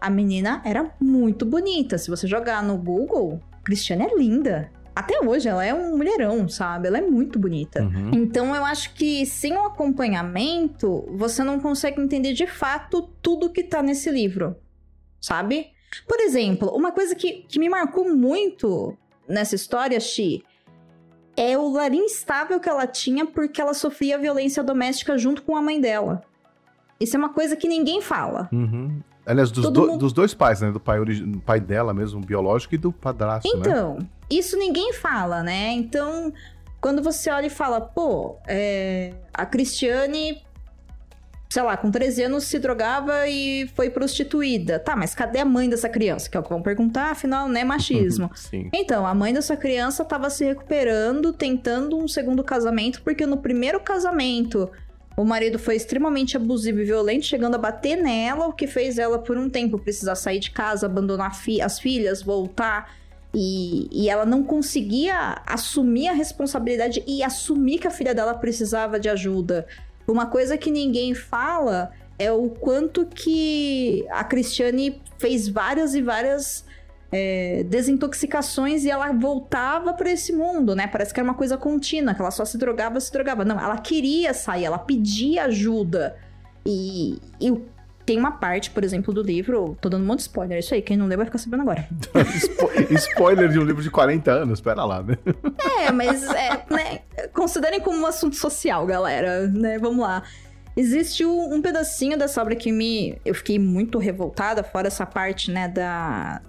a 0.00 0.10
menina 0.10 0.60
era 0.64 0.90
muito 1.00 1.44
bonita. 1.46 1.96
Se 1.98 2.08
você 2.10 2.26
jogar 2.26 2.62
no 2.62 2.76
Google, 2.76 3.38
Cristiane 3.62 4.04
é 4.04 4.16
linda. 4.16 4.70
Até 4.96 5.20
hoje, 5.24 5.48
ela 5.48 5.64
é 5.64 5.72
um 5.72 5.96
mulherão, 5.96 6.48
sabe? 6.48 6.88
Ela 6.88 6.98
é 6.98 7.00
muito 7.02 7.38
bonita. 7.38 7.82
Uhum. 7.82 8.10
Então 8.12 8.54
eu 8.54 8.64
acho 8.64 8.92
que 8.94 9.24
sem 9.24 9.52
o 9.56 9.64
acompanhamento, 9.66 11.06
você 11.16 11.42
não 11.44 11.60
consegue 11.60 12.00
entender 12.00 12.32
de 12.32 12.46
fato 12.46 13.02
tudo 13.22 13.50
que 13.50 13.62
tá 13.62 13.82
nesse 13.82 14.10
livro, 14.10 14.56
sabe? 15.20 15.68
Por 16.06 16.20
exemplo, 16.20 16.68
uma 16.74 16.92
coisa 16.92 17.14
que, 17.14 17.44
que 17.48 17.58
me 17.58 17.68
marcou 17.68 18.08
muito 18.14 18.96
nessa 19.28 19.54
história, 19.54 19.98
Xi, 20.00 20.42
é 21.36 21.56
o 21.56 21.70
lar 21.72 21.92
instável 21.94 22.60
que 22.60 22.68
ela 22.68 22.86
tinha 22.86 23.26
porque 23.26 23.60
ela 23.60 23.74
sofria 23.74 24.18
violência 24.18 24.62
doméstica 24.62 25.16
junto 25.18 25.42
com 25.42 25.56
a 25.56 25.62
mãe 25.62 25.80
dela. 25.80 26.22
Isso 26.98 27.16
é 27.16 27.18
uma 27.18 27.30
coisa 27.32 27.56
que 27.56 27.66
ninguém 27.68 28.00
fala. 28.02 28.48
Uhum. 28.52 29.00
Aliás, 29.24 29.50
dos, 29.50 29.70
do- 29.70 29.86
mundo- 29.86 29.98
dos 29.98 30.12
dois 30.12 30.34
pais, 30.34 30.60
né? 30.60 30.70
Do 30.70 30.80
pai, 30.80 30.98
origi- 31.00 31.24
pai 31.46 31.60
dela 31.60 31.94
mesmo, 31.94 32.20
biológico, 32.20 32.74
e 32.74 32.78
do 32.78 32.92
padrasto, 32.92 33.48
né? 33.56 33.60
Então, 33.60 33.98
isso 34.28 34.56
ninguém 34.58 34.92
fala, 34.92 35.42
né? 35.42 35.70
Então, 35.72 36.32
quando 36.80 37.02
você 37.02 37.30
olha 37.30 37.46
e 37.46 37.50
fala, 37.50 37.80
pô, 37.80 38.36
é, 38.46 39.12
a 39.32 39.46
Cristiane, 39.46 40.42
sei 41.50 41.62
lá, 41.64 41.76
com 41.76 41.90
13 41.90 42.22
anos 42.22 42.44
se 42.44 42.60
drogava 42.60 43.26
e 43.26 43.68
foi 43.74 43.90
prostituída. 43.90 44.78
Tá, 44.78 44.94
mas 44.94 45.14
cadê 45.16 45.40
a 45.40 45.44
mãe 45.44 45.68
dessa 45.68 45.88
criança? 45.88 46.30
Que 46.30 46.36
é 46.36 46.40
o 46.40 46.42
que 46.44 46.48
vão 46.48 46.62
perguntar, 46.62 47.10
afinal, 47.10 47.48
né? 47.48 47.64
Machismo. 47.64 48.30
Sim. 48.36 48.70
Então, 48.72 49.04
a 49.04 49.12
mãe 49.12 49.34
dessa 49.34 49.56
criança 49.56 50.04
tava 50.04 50.30
se 50.30 50.44
recuperando, 50.44 51.32
tentando 51.32 51.98
um 51.98 52.06
segundo 52.06 52.44
casamento, 52.44 53.02
porque 53.02 53.26
no 53.26 53.36
primeiro 53.36 53.80
casamento 53.80 54.70
o 55.16 55.24
marido 55.24 55.58
foi 55.58 55.74
extremamente 55.74 56.36
abusivo 56.36 56.80
e 56.80 56.84
violento, 56.84 57.26
chegando 57.26 57.56
a 57.56 57.58
bater 57.58 57.96
nela, 57.96 58.46
o 58.46 58.52
que 58.52 58.66
fez 58.68 58.96
ela, 58.96 59.18
por 59.18 59.36
um 59.36 59.50
tempo, 59.50 59.76
precisar 59.76 60.14
sair 60.14 60.38
de 60.38 60.52
casa, 60.52 60.86
abandonar 60.86 61.34
fi- 61.34 61.60
as 61.60 61.80
filhas, 61.80 62.22
voltar. 62.22 62.94
E, 63.34 63.88
e 63.92 64.08
ela 64.08 64.24
não 64.24 64.42
conseguia 64.42 65.40
assumir 65.46 66.08
a 66.08 66.12
responsabilidade 66.12 67.02
e 67.06 67.22
assumir 67.22 67.78
que 67.78 67.86
a 67.86 67.90
filha 67.90 68.14
dela 68.14 68.34
precisava 68.34 68.98
de 68.98 69.08
ajuda. 69.08 69.66
Uma 70.06 70.26
coisa 70.26 70.58
que 70.58 70.70
ninguém 70.70 71.14
fala 71.14 71.92
é 72.18 72.30
o 72.30 72.50
quanto 72.50 73.06
que 73.06 74.04
a 74.10 74.22
Cristiane 74.24 75.00
fez 75.18 75.48
várias 75.48 75.94
e 75.94 76.02
várias 76.02 76.64
é, 77.12 77.64
desintoxicações 77.64 78.84
e 78.84 78.90
ela 78.90 79.12
voltava 79.12 79.92
para 79.94 80.10
esse 80.10 80.32
mundo, 80.32 80.74
né? 80.76 80.86
Parece 80.86 81.12
que 81.12 81.20
era 81.20 81.28
uma 81.28 81.34
coisa 81.34 81.56
contínua, 81.56 82.14
que 82.14 82.20
ela 82.20 82.30
só 82.30 82.44
se 82.44 82.58
drogava, 82.58 83.00
se 83.00 83.12
drogava. 83.12 83.44
Não, 83.44 83.58
ela 83.58 83.78
queria 83.78 84.32
sair, 84.34 84.64
ela 84.64 84.78
pedia 84.78 85.44
ajuda. 85.44 86.16
E, 86.64 87.18
e 87.40 87.58
tem 88.10 88.18
uma 88.18 88.32
parte, 88.32 88.72
por 88.72 88.82
exemplo, 88.82 89.14
do 89.14 89.22
livro, 89.22 89.78
tô 89.80 89.88
dando 89.88 90.02
um 90.02 90.06
monte 90.06 90.18
de 90.18 90.22
spoiler, 90.22 90.58
isso 90.58 90.74
aí, 90.74 90.82
quem 90.82 90.96
não 90.96 91.06
leu 91.06 91.16
vai 91.16 91.26
ficar 91.26 91.38
sabendo 91.38 91.60
agora. 91.60 91.88
Spo- 92.40 92.68
Spoiler 92.90 93.48
de 93.48 93.56
um 93.56 93.62
livro 93.62 93.80
de 93.80 93.88
40 93.88 94.32
anos, 94.32 94.60
pera 94.60 94.84
lá, 94.84 95.00
né? 95.00 95.16
É, 95.78 95.92
mas 95.92 96.24
é, 96.24 96.64
né, 96.68 97.02
considerem 97.32 97.78
como 97.78 98.00
um 98.00 98.06
assunto 98.06 98.34
social, 98.34 98.84
galera, 98.84 99.46
né? 99.46 99.78
Vamos 99.78 100.00
lá. 100.00 100.24
Existe 100.76 101.24
um, 101.24 101.54
um 101.54 101.62
pedacinho 101.62 102.18
dessa 102.18 102.42
obra 102.42 102.56
que 102.56 102.72
me 102.72 103.16
eu 103.24 103.32
fiquei 103.32 103.60
muito 103.60 103.96
revoltada, 103.96 104.64
fora 104.64 104.88
essa 104.88 105.06
parte, 105.06 105.52
né, 105.52 105.68
da 105.68 106.42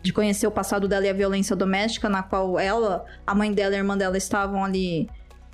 de 0.00 0.12
conhecer 0.12 0.46
o 0.46 0.52
passado 0.52 0.86
dela 0.86 1.04
e 1.04 1.08
a 1.08 1.12
violência 1.12 1.56
doméstica 1.56 2.08
na 2.08 2.22
qual 2.22 2.60
ela, 2.60 3.04
a 3.26 3.34
mãe 3.34 3.52
dela 3.52 3.72
e 3.72 3.74
a 3.74 3.78
irmã 3.78 3.98
dela 3.98 4.16
estavam 4.16 4.64
ali 4.64 5.08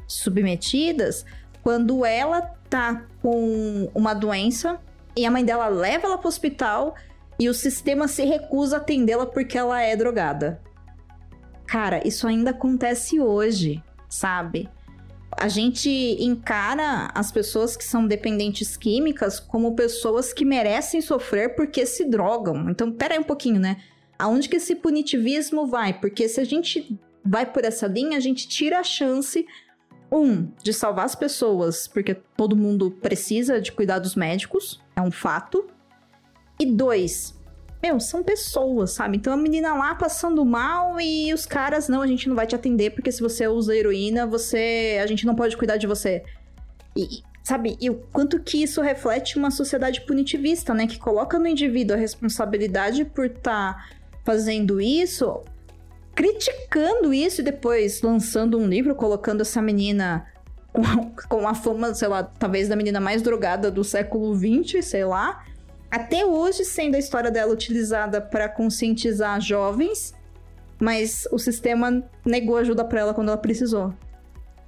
submetidas, 0.06 1.24
quando 1.62 2.04
ela 2.04 2.42
tá 2.68 3.06
com 3.22 3.90
uma 3.94 4.12
doença 4.12 4.78
e 5.16 5.24
a 5.24 5.30
mãe 5.30 5.44
dela 5.44 5.68
leva 5.68 6.06
ela 6.06 6.18
pro 6.18 6.28
hospital 6.28 6.94
e 7.38 7.48
o 7.48 7.54
sistema 7.54 8.08
se 8.08 8.24
recusa 8.24 8.76
a 8.76 8.80
atendê-la 8.80 9.26
porque 9.26 9.58
ela 9.58 9.80
é 9.80 9.96
drogada. 9.96 10.60
Cara, 11.66 12.06
isso 12.06 12.26
ainda 12.26 12.50
acontece 12.50 13.20
hoje, 13.20 13.82
sabe? 14.08 14.68
A 15.36 15.48
gente 15.48 15.90
encara 16.20 17.10
as 17.14 17.32
pessoas 17.32 17.76
que 17.76 17.84
são 17.84 18.06
dependentes 18.06 18.76
químicas 18.76 19.40
como 19.40 19.74
pessoas 19.74 20.32
que 20.32 20.44
merecem 20.44 21.00
sofrer 21.00 21.56
porque 21.56 21.84
se 21.86 22.04
drogam. 22.04 22.70
Então, 22.70 22.92
pera 22.92 23.14
aí 23.14 23.20
um 23.20 23.24
pouquinho, 23.24 23.58
né? 23.58 23.78
Aonde 24.16 24.48
que 24.48 24.56
esse 24.56 24.76
punitivismo 24.76 25.66
vai? 25.66 25.98
Porque 25.98 26.28
se 26.28 26.40
a 26.40 26.44
gente 26.44 26.96
vai 27.24 27.44
por 27.50 27.64
essa 27.64 27.86
linha, 27.88 28.16
a 28.16 28.20
gente 28.20 28.46
tira 28.46 28.78
a 28.78 28.84
chance, 28.84 29.44
um, 30.12 30.48
de 30.62 30.72
salvar 30.72 31.06
as 31.06 31.16
pessoas, 31.16 31.88
porque 31.88 32.14
todo 32.36 32.54
mundo 32.54 32.90
precisa 32.90 33.60
de 33.60 33.72
cuidados 33.72 34.14
médicos, 34.14 34.80
é 34.96 35.00
um 35.00 35.10
fato. 35.10 35.66
E 36.58 36.66
dois, 36.66 37.34
meu, 37.82 38.00
são 38.00 38.22
pessoas, 38.22 38.92
sabe? 38.92 39.18
Então 39.18 39.32
a 39.32 39.36
menina 39.36 39.74
lá 39.74 39.94
passando 39.94 40.42
mal 40.42 40.98
e 40.98 41.34
os 41.34 41.44
caras, 41.44 41.86
não, 41.86 42.00
a 42.00 42.06
gente 42.06 42.28
não 42.28 42.34
vai 42.34 42.46
te 42.46 42.54
atender 42.54 42.90
porque 42.90 43.12
se 43.12 43.20
você 43.20 43.46
usa 43.46 43.76
heroína, 43.76 44.26
você. 44.26 44.98
A 45.02 45.06
gente 45.06 45.26
não 45.26 45.34
pode 45.34 45.54
cuidar 45.54 45.76
de 45.76 45.86
você. 45.86 46.24
E, 46.96 47.22
sabe, 47.42 47.76
e 47.78 47.90
o 47.90 47.96
quanto 48.12 48.40
que 48.40 48.62
isso 48.62 48.80
reflete 48.80 49.36
uma 49.36 49.50
sociedade 49.50 50.00
punitivista, 50.06 50.72
né? 50.72 50.86
Que 50.86 50.98
coloca 50.98 51.38
no 51.38 51.46
indivíduo 51.46 51.94
a 51.94 51.98
responsabilidade 52.00 53.04
por 53.04 53.26
estar 53.26 53.90
fazendo 54.24 54.80
isso, 54.80 55.42
criticando 56.14 57.12
isso 57.12 57.42
e 57.42 57.44
depois 57.44 58.00
lançando 58.00 58.58
um 58.58 58.66
livro, 58.66 58.94
colocando 58.94 59.42
essa 59.42 59.60
menina 59.60 60.26
com, 61.28 61.46
a 61.46 61.54
fama, 61.54 61.94
sei 61.94 62.08
lá, 62.08 62.22
talvez 62.22 62.68
da 62.68 62.76
menina 62.76 63.00
mais 63.00 63.22
drogada 63.22 63.70
do 63.70 63.84
século 63.84 64.34
XX, 64.34 64.84
sei 64.84 65.04
lá 65.04 65.42
até 65.94 66.26
hoje 66.26 66.64
sendo 66.64 66.96
a 66.96 66.98
história 66.98 67.30
dela 67.30 67.52
utilizada 67.52 68.20
para 68.20 68.48
conscientizar 68.48 69.40
jovens, 69.40 70.12
mas 70.80 71.28
o 71.30 71.38
sistema 71.38 72.02
negou 72.26 72.56
ajuda 72.56 72.84
para 72.84 73.00
ela 73.00 73.14
quando 73.14 73.28
ela 73.28 73.38
precisou. 73.38 73.94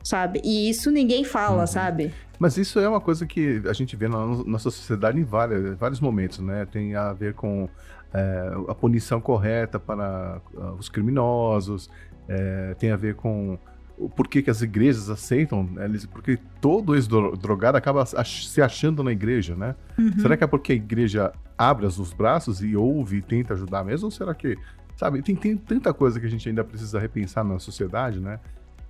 Sabe? 0.04 0.40
E 0.44 0.70
isso 0.70 0.88
ninguém 0.88 1.24
fala, 1.24 1.62
uhum. 1.62 1.66
sabe? 1.66 2.14
Mas 2.38 2.56
isso 2.56 2.78
é 2.78 2.88
uma 2.88 3.00
coisa 3.00 3.26
que 3.26 3.60
a 3.68 3.72
gente 3.72 3.96
vê 3.96 4.06
na 4.06 4.24
nossa 4.24 4.70
sociedade 4.70 5.18
em 5.18 5.24
vários, 5.24 5.76
vários 5.76 5.98
momentos, 5.98 6.38
né? 6.38 6.64
Tem 6.64 6.94
a 6.94 7.12
ver 7.12 7.34
com 7.34 7.68
é, 8.14 8.52
a 8.68 8.74
punição 8.74 9.20
correta 9.20 9.80
para 9.80 10.40
uh, 10.54 10.76
os 10.78 10.88
criminosos, 10.88 11.90
é, 12.28 12.76
tem 12.78 12.92
a 12.92 12.96
ver 12.96 13.16
com 13.16 13.58
o 13.98 14.08
porquê 14.08 14.42
que 14.42 14.50
as 14.50 14.60
igrejas 14.60 15.08
aceitam, 15.08 15.64
né? 15.64 15.88
porque 16.12 16.38
todo 16.60 16.94
ex-drogado 16.94 17.78
acaba 17.78 18.04
se 18.04 18.60
achando 18.60 19.02
na 19.02 19.10
igreja, 19.10 19.56
né? 19.56 19.74
Uhum. 19.98 20.18
Será 20.18 20.36
que 20.36 20.44
é 20.44 20.46
porque 20.46 20.72
a 20.72 20.74
igreja 20.74 21.32
abre 21.56 21.86
os 21.86 22.12
braços 22.12 22.62
e 22.62 22.76
ouve 22.76 23.18
e 23.18 23.22
tenta 23.22 23.54
ajudar 23.54 23.84
mesmo? 23.84 24.06
Ou 24.06 24.10
será 24.10 24.34
que, 24.34 24.56
sabe, 24.96 25.22
tem, 25.22 25.34
tem 25.34 25.56
tanta 25.56 25.94
coisa 25.94 26.20
que 26.20 26.26
a 26.26 26.28
gente 26.28 26.46
ainda 26.48 26.62
precisa 26.62 26.98
repensar 26.98 27.42
na 27.42 27.58
sociedade, 27.58 28.20
né? 28.20 28.38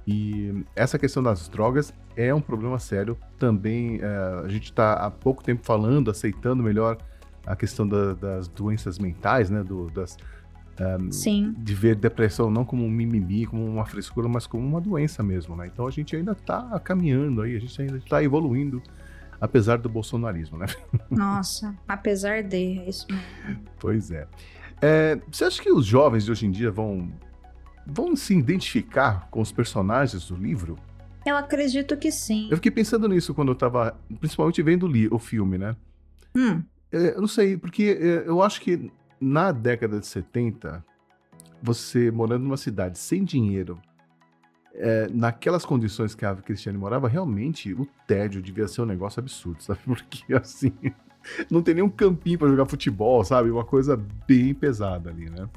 E 0.07 0.64
essa 0.75 0.99
questão 0.99 1.23
das 1.23 1.49
drogas 1.49 1.92
é 2.16 2.33
um 2.33 2.40
problema 2.40 2.79
sério. 2.79 3.16
Também 3.38 4.01
é, 4.01 4.42
a 4.45 4.49
gente 4.49 4.64
está 4.64 4.95
há 4.95 5.11
pouco 5.11 5.42
tempo 5.42 5.64
falando, 5.64 6.11
aceitando 6.11 6.62
melhor 6.62 6.99
a 7.45 7.55
questão 7.57 7.87
da, 7.87 8.14
das 8.14 8.49
doenças 8.49 8.99
mentais, 8.99 9.51
né? 9.51 9.62
Do, 9.62 9.90
das, 9.90 10.16
um, 10.80 11.10
Sim. 11.10 11.54
de 11.56 11.74
ver 11.74 11.96
depressão 11.96 12.50
não 12.50 12.64
como 12.64 12.84
um 12.84 12.90
mimimi, 12.90 13.46
como 13.46 13.64
uma 13.64 13.86
frescura, 13.86 14.28
mas 14.28 14.46
como 14.46 14.66
uma 14.66 14.80
doença 14.80 15.22
mesmo, 15.22 15.56
né? 15.56 15.66
Então 15.72 15.86
a 15.86 15.90
gente 15.90 16.14
ainda 16.14 16.32
está 16.32 16.78
caminhando 16.80 17.42
aí, 17.42 17.56
a 17.56 17.60
gente 17.60 17.80
ainda 17.80 17.96
está 17.96 18.22
evoluindo, 18.22 18.82
apesar 19.40 19.78
do 19.78 19.88
bolsonarismo, 19.88 20.58
né? 20.58 20.66
Nossa, 21.10 21.74
apesar 21.88 22.42
de, 22.42 22.78
é 22.78 22.88
isso 22.88 23.06
mesmo. 23.08 23.64
Pois 23.78 24.10
é. 24.10 24.26
é. 24.82 25.18
Você 25.30 25.44
acha 25.44 25.62
que 25.62 25.70
os 25.70 25.86
jovens 25.86 26.24
de 26.24 26.30
hoje 26.30 26.46
em 26.46 26.50
dia 26.50 26.70
vão, 26.70 27.10
vão 27.86 28.14
se 28.14 28.34
identificar 28.34 29.28
com 29.30 29.40
os 29.40 29.52
personagens 29.52 30.28
do 30.28 30.36
livro? 30.36 30.78
Eu 31.24 31.36
acredito 31.36 31.96
que 31.96 32.12
sim. 32.12 32.48
Eu 32.50 32.56
fiquei 32.56 32.70
pensando 32.70 33.08
nisso 33.08 33.34
quando 33.34 33.48
eu 33.48 33.54
estava, 33.54 33.98
principalmente 34.20 34.62
vendo 34.62 34.88
o 35.10 35.18
filme, 35.18 35.58
né? 35.58 35.74
Hum. 36.36 36.62
É, 36.92 37.16
eu 37.16 37.20
não 37.20 37.26
sei, 37.26 37.56
porque 37.56 37.98
é, 38.00 38.28
eu 38.28 38.40
acho 38.42 38.60
que 38.60 38.92
na 39.20 39.52
década 39.52 40.00
de 40.00 40.07
70, 40.07 40.85
você 41.62 42.11
morando 42.11 42.44
numa 42.44 42.57
cidade 42.57 42.98
sem 42.98 43.24
dinheiro, 43.24 43.81
é, 44.74 45.09
naquelas 45.09 45.64
condições 45.64 46.14
que 46.14 46.24
a 46.24 46.35
Cristiane 46.35 46.76
morava, 46.76 47.09
realmente 47.09 47.72
o 47.72 47.87
tédio 48.07 48.42
devia 48.42 48.68
ser 48.68 48.83
um 48.83 48.87
negócio 48.87 49.20
absurdo, 49.20 49.62
sabe? 49.62 49.81
Porque 49.87 50.35
assim, 50.35 50.72
não 51.50 51.62
tem 51.62 51.74
nenhum 51.74 51.88
campinho 51.88 52.38
para 52.38 52.48
jogar 52.48 52.66
futebol, 52.66 53.24
sabe? 53.24 53.50
Uma 53.50 53.64
coisa 53.64 53.96
bem 54.26 54.55
pesada 54.55 55.11
ali, 55.11 55.31
né? 55.31 55.48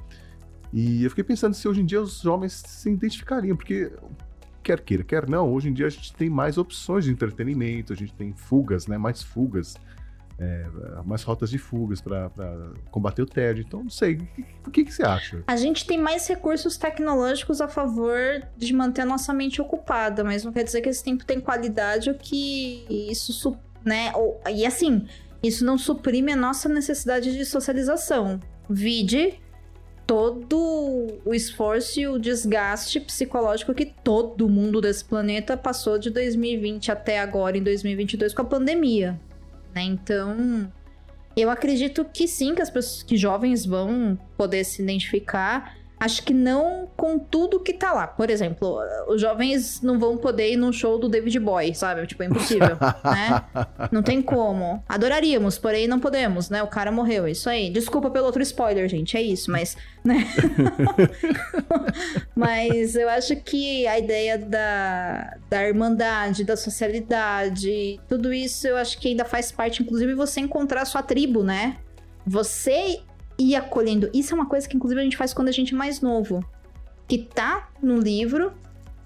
E 0.72 1.04
eu 1.04 1.10
fiquei 1.10 1.24
pensando 1.24 1.54
se 1.54 1.68
hoje 1.68 1.82
em 1.82 1.86
dia 1.86 2.02
os 2.02 2.22
jovens 2.22 2.54
se 2.66 2.90
identificariam, 2.90 3.58
porque 3.58 3.92
quer 4.62 4.80
queira, 4.82 5.04
quer 5.04 5.28
não, 5.28 5.52
hoje 5.52 5.68
em 5.68 5.74
dia 5.74 5.88
a 5.88 5.90
gente 5.90 6.14
tem 6.14 6.30
mais 6.30 6.58
opções 6.58 7.06
de 7.06 7.12
entretenimento, 7.12 7.92
a 7.92 7.96
gente 7.96 8.14
tem 8.14 8.34
fugas, 8.34 8.88
né? 8.88 8.98
Mais 8.98 9.22
fugas 9.22 9.76
é, 10.40 10.66
mais 11.06 11.22
rotas 11.24 11.50
de 11.50 11.58
fugas 11.58 12.00
para 12.00 12.32
combater 12.90 13.22
o 13.22 13.26
tédio. 13.26 13.64
Então, 13.68 13.84
não 13.84 13.90
sei, 13.90 14.20
o 14.66 14.72
que, 14.72 14.86
que, 14.86 14.92
você 14.92 15.04
acha? 15.04 15.44
A 15.46 15.56
gente 15.58 15.86
tem 15.86 15.98
mais 15.98 16.26
recursos 16.28 16.78
tecnológicos 16.78 17.60
a 17.60 17.68
favor 17.68 18.42
de 18.58 18.74
manter 18.74 19.02
a 19.02 19.06
nossa 19.06 19.34
mente 19.34 19.62
ocupada, 19.62 20.24
mas 20.24 20.44
não 20.46 20.54
quer 20.54 20.64
dizer 20.64 20.82
que 20.82 20.90
esse 20.90 21.04
tempo 21.04 21.26
tem 21.26 21.40
qualidade 21.42 22.10
ou 22.10 22.16
que 22.16 22.86
isso, 22.90 23.58
né? 23.84 24.14
Ou, 24.16 24.40
e 24.50 24.66
assim, 24.66 25.06
isso 25.44 25.66
não 25.66 25.78
suprime 25.78 26.32
a 26.32 26.38
nossa 26.38 26.70
necessidade 26.70 27.38
de 27.38 27.46
socialização. 27.46 28.40
Vide 28.70 29.42
todo 30.08 31.20
o 31.24 31.34
esforço 31.36 32.00
e 32.00 32.08
o 32.08 32.18
desgaste 32.18 33.00
psicológico 33.00 33.76
que 33.76 33.86
todo 33.86 34.50
mundo 34.50 34.82
desse 34.82 35.06
planeta 35.06 35.56
passou 35.56 36.00
de 36.00 36.10
2020 36.10 36.92
até 36.92 37.20
agora, 37.20 37.58
em 37.58 37.62
2022, 37.62 38.34
com 38.34 38.42
a 38.42 38.46
pandemia 38.46 39.20
né? 39.74 39.84
Então, 39.84 40.72
eu 41.36 41.50
acredito 41.50 42.06
que 42.06 42.28
sim, 42.28 42.56
que 42.56 42.62
as 42.62 42.70
pessoas 42.70 43.04
que 43.04 43.16
jovens 43.16 43.66
vão 43.66 44.18
poder 44.38 44.64
se 44.64 44.82
identificar 44.82 45.79
Acho 46.00 46.24
que 46.24 46.34
não 46.34 46.88
com 46.96 47.20
tudo 47.20 47.60
que 47.60 47.74
tá 47.74 47.92
lá. 47.92 48.08
Por 48.08 48.30
exemplo, 48.30 48.80
os 49.08 49.20
jovens 49.20 49.82
não 49.82 50.00
vão 50.00 50.18
poder 50.18 50.54
ir 50.54 50.56
num 50.56 50.72
show 50.72 50.98
do 50.98 51.10
David 51.10 51.38
Boy, 51.40 51.76
sabe? 51.76 52.08
Tipo, 52.08 52.24
é 52.24 52.26
impossível, 52.28 52.78
né? 53.04 53.44
Não 53.92 54.02
tem 54.02 54.22
como. 54.22 54.82
Adoraríamos, 54.88 55.58
porém 55.58 55.88
não 55.88 56.00
podemos, 56.00 56.50
né? 56.50 56.64
O 56.64 56.68
cara 56.68 56.90
morreu, 56.90 57.26
é 57.26 57.32
isso 57.32 57.50
aí. 57.50 57.70
Desculpa 57.70 58.10
pelo 58.10 58.26
outro 58.26 58.42
spoiler, 58.42 58.88
gente, 58.88 59.18
é 59.18 59.22
isso, 59.22 59.52
mas, 59.52 59.76
né? 60.04 60.26
mas 62.34 62.96
eu 62.96 63.10
acho 63.10 63.36
que 63.36 63.86
a 63.86 64.00
ideia 64.00 64.38
da, 64.38 65.38
da 65.50 65.68
irmandade, 65.68 66.46
da 66.46 66.56
socialidade, 66.56 68.00
tudo 68.08 68.34
isso 68.34 68.68
eu 68.68 68.78
acho 68.78 68.98
que 69.00 69.10
ainda 69.10 69.26
faz 69.26 69.52
parte, 69.52 69.84
inclusive, 69.84 70.14
você 70.14 70.40
encontrar 70.40 70.84
a 70.84 70.86
sua 70.86 71.04
tribo, 71.04 71.44
né? 71.44 71.76
Você 72.26 73.02
ir 73.40 73.56
acolhendo. 73.56 74.10
Isso 74.14 74.34
é 74.34 74.36
uma 74.36 74.46
coisa 74.46 74.68
que, 74.68 74.76
inclusive, 74.76 75.00
a 75.00 75.04
gente 75.04 75.18
faz 75.18 75.34
quando 75.34 75.48
a 75.48 75.54
gente 75.54 75.74
é 75.74 75.78
mais 75.78 76.02
novo. 76.02 76.44
Que 77.08 77.18
tá 77.18 77.70
no 77.82 77.98
livro 77.98 78.52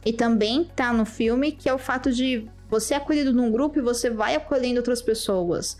e 0.05 0.11
também 0.11 0.65
tá 0.75 0.91
no 0.91 1.05
filme, 1.05 1.51
que 1.51 1.69
é 1.69 1.73
o 1.73 1.77
fato 1.77 2.11
de 2.11 2.49
você 2.69 2.95
é 2.95 2.97
acolhido 2.97 3.31
num 3.31 3.51
grupo 3.51 3.77
e 3.77 3.81
você 3.81 4.09
vai 4.09 4.35
acolhendo 4.35 4.79
outras 4.79 5.01
pessoas. 5.01 5.77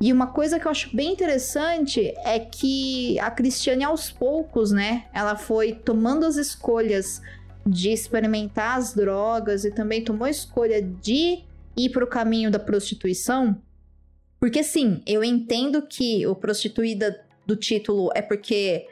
E 0.00 0.12
uma 0.12 0.26
coisa 0.26 0.58
que 0.58 0.66
eu 0.66 0.70
acho 0.70 0.94
bem 0.94 1.12
interessante 1.12 2.12
é 2.24 2.40
que 2.40 3.18
a 3.20 3.30
Cristiane, 3.30 3.84
aos 3.84 4.10
poucos, 4.10 4.72
né, 4.72 5.04
ela 5.14 5.36
foi 5.36 5.72
tomando 5.72 6.26
as 6.26 6.34
escolhas 6.34 7.22
de 7.64 7.90
experimentar 7.90 8.76
as 8.76 8.92
drogas 8.92 9.64
e 9.64 9.70
também 9.70 10.02
tomou 10.02 10.26
a 10.26 10.30
escolha 10.30 10.82
de 10.82 11.44
ir 11.76 11.90
para 11.90 12.02
o 12.02 12.08
caminho 12.08 12.50
da 12.50 12.58
prostituição. 12.58 13.56
Porque, 14.40 14.64
sim, 14.64 15.00
eu 15.06 15.22
entendo 15.22 15.86
que 15.86 16.26
o 16.26 16.34
Prostituída 16.34 17.24
do 17.46 17.56
título 17.56 18.10
é 18.14 18.22
porque 18.22 18.86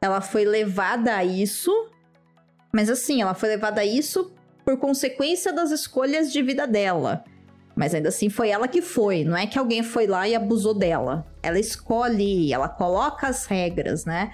ela 0.00 0.20
foi 0.20 0.44
levada 0.44 1.16
a 1.16 1.24
isso, 1.24 1.72
mas 2.72 2.90
assim, 2.90 3.22
ela 3.22 3.34
foi 3.34 3.48
levada 3.50 3.80
a 3.80 3.84
isso 3.84 4.32
por 4.64 4.76
consequência 4.78 5.52
das 5.52 5.70
escolhas 5.70 6.32
de 6.32 6.42
vida 6.42 6.66
dela. 6.66 7.24
Mas 7.76 7.94
ainda 7.94 8.08
assim 8.08 8.28
foi 8.28 8.50
ela 8.50 8.68
que 8.68 8.80
foi, 8.80 9.24
não 9.24 9.36
é 9.36 9.46
que 9.46 9.58
alguém 9.58 9.82
foi 9.82 10.06
lá 10.06 10.28
e 10.28 10.34
abusou 10.34 10.74
dela. 10.74 11.26
Ela 11.42 11.58
escolhe, 11.58 12.52
ela 12.52 12.68
coloca 12.68 13.26
as 13.26 13.46
regras, 13.46 14.04
né? 14.04 14.32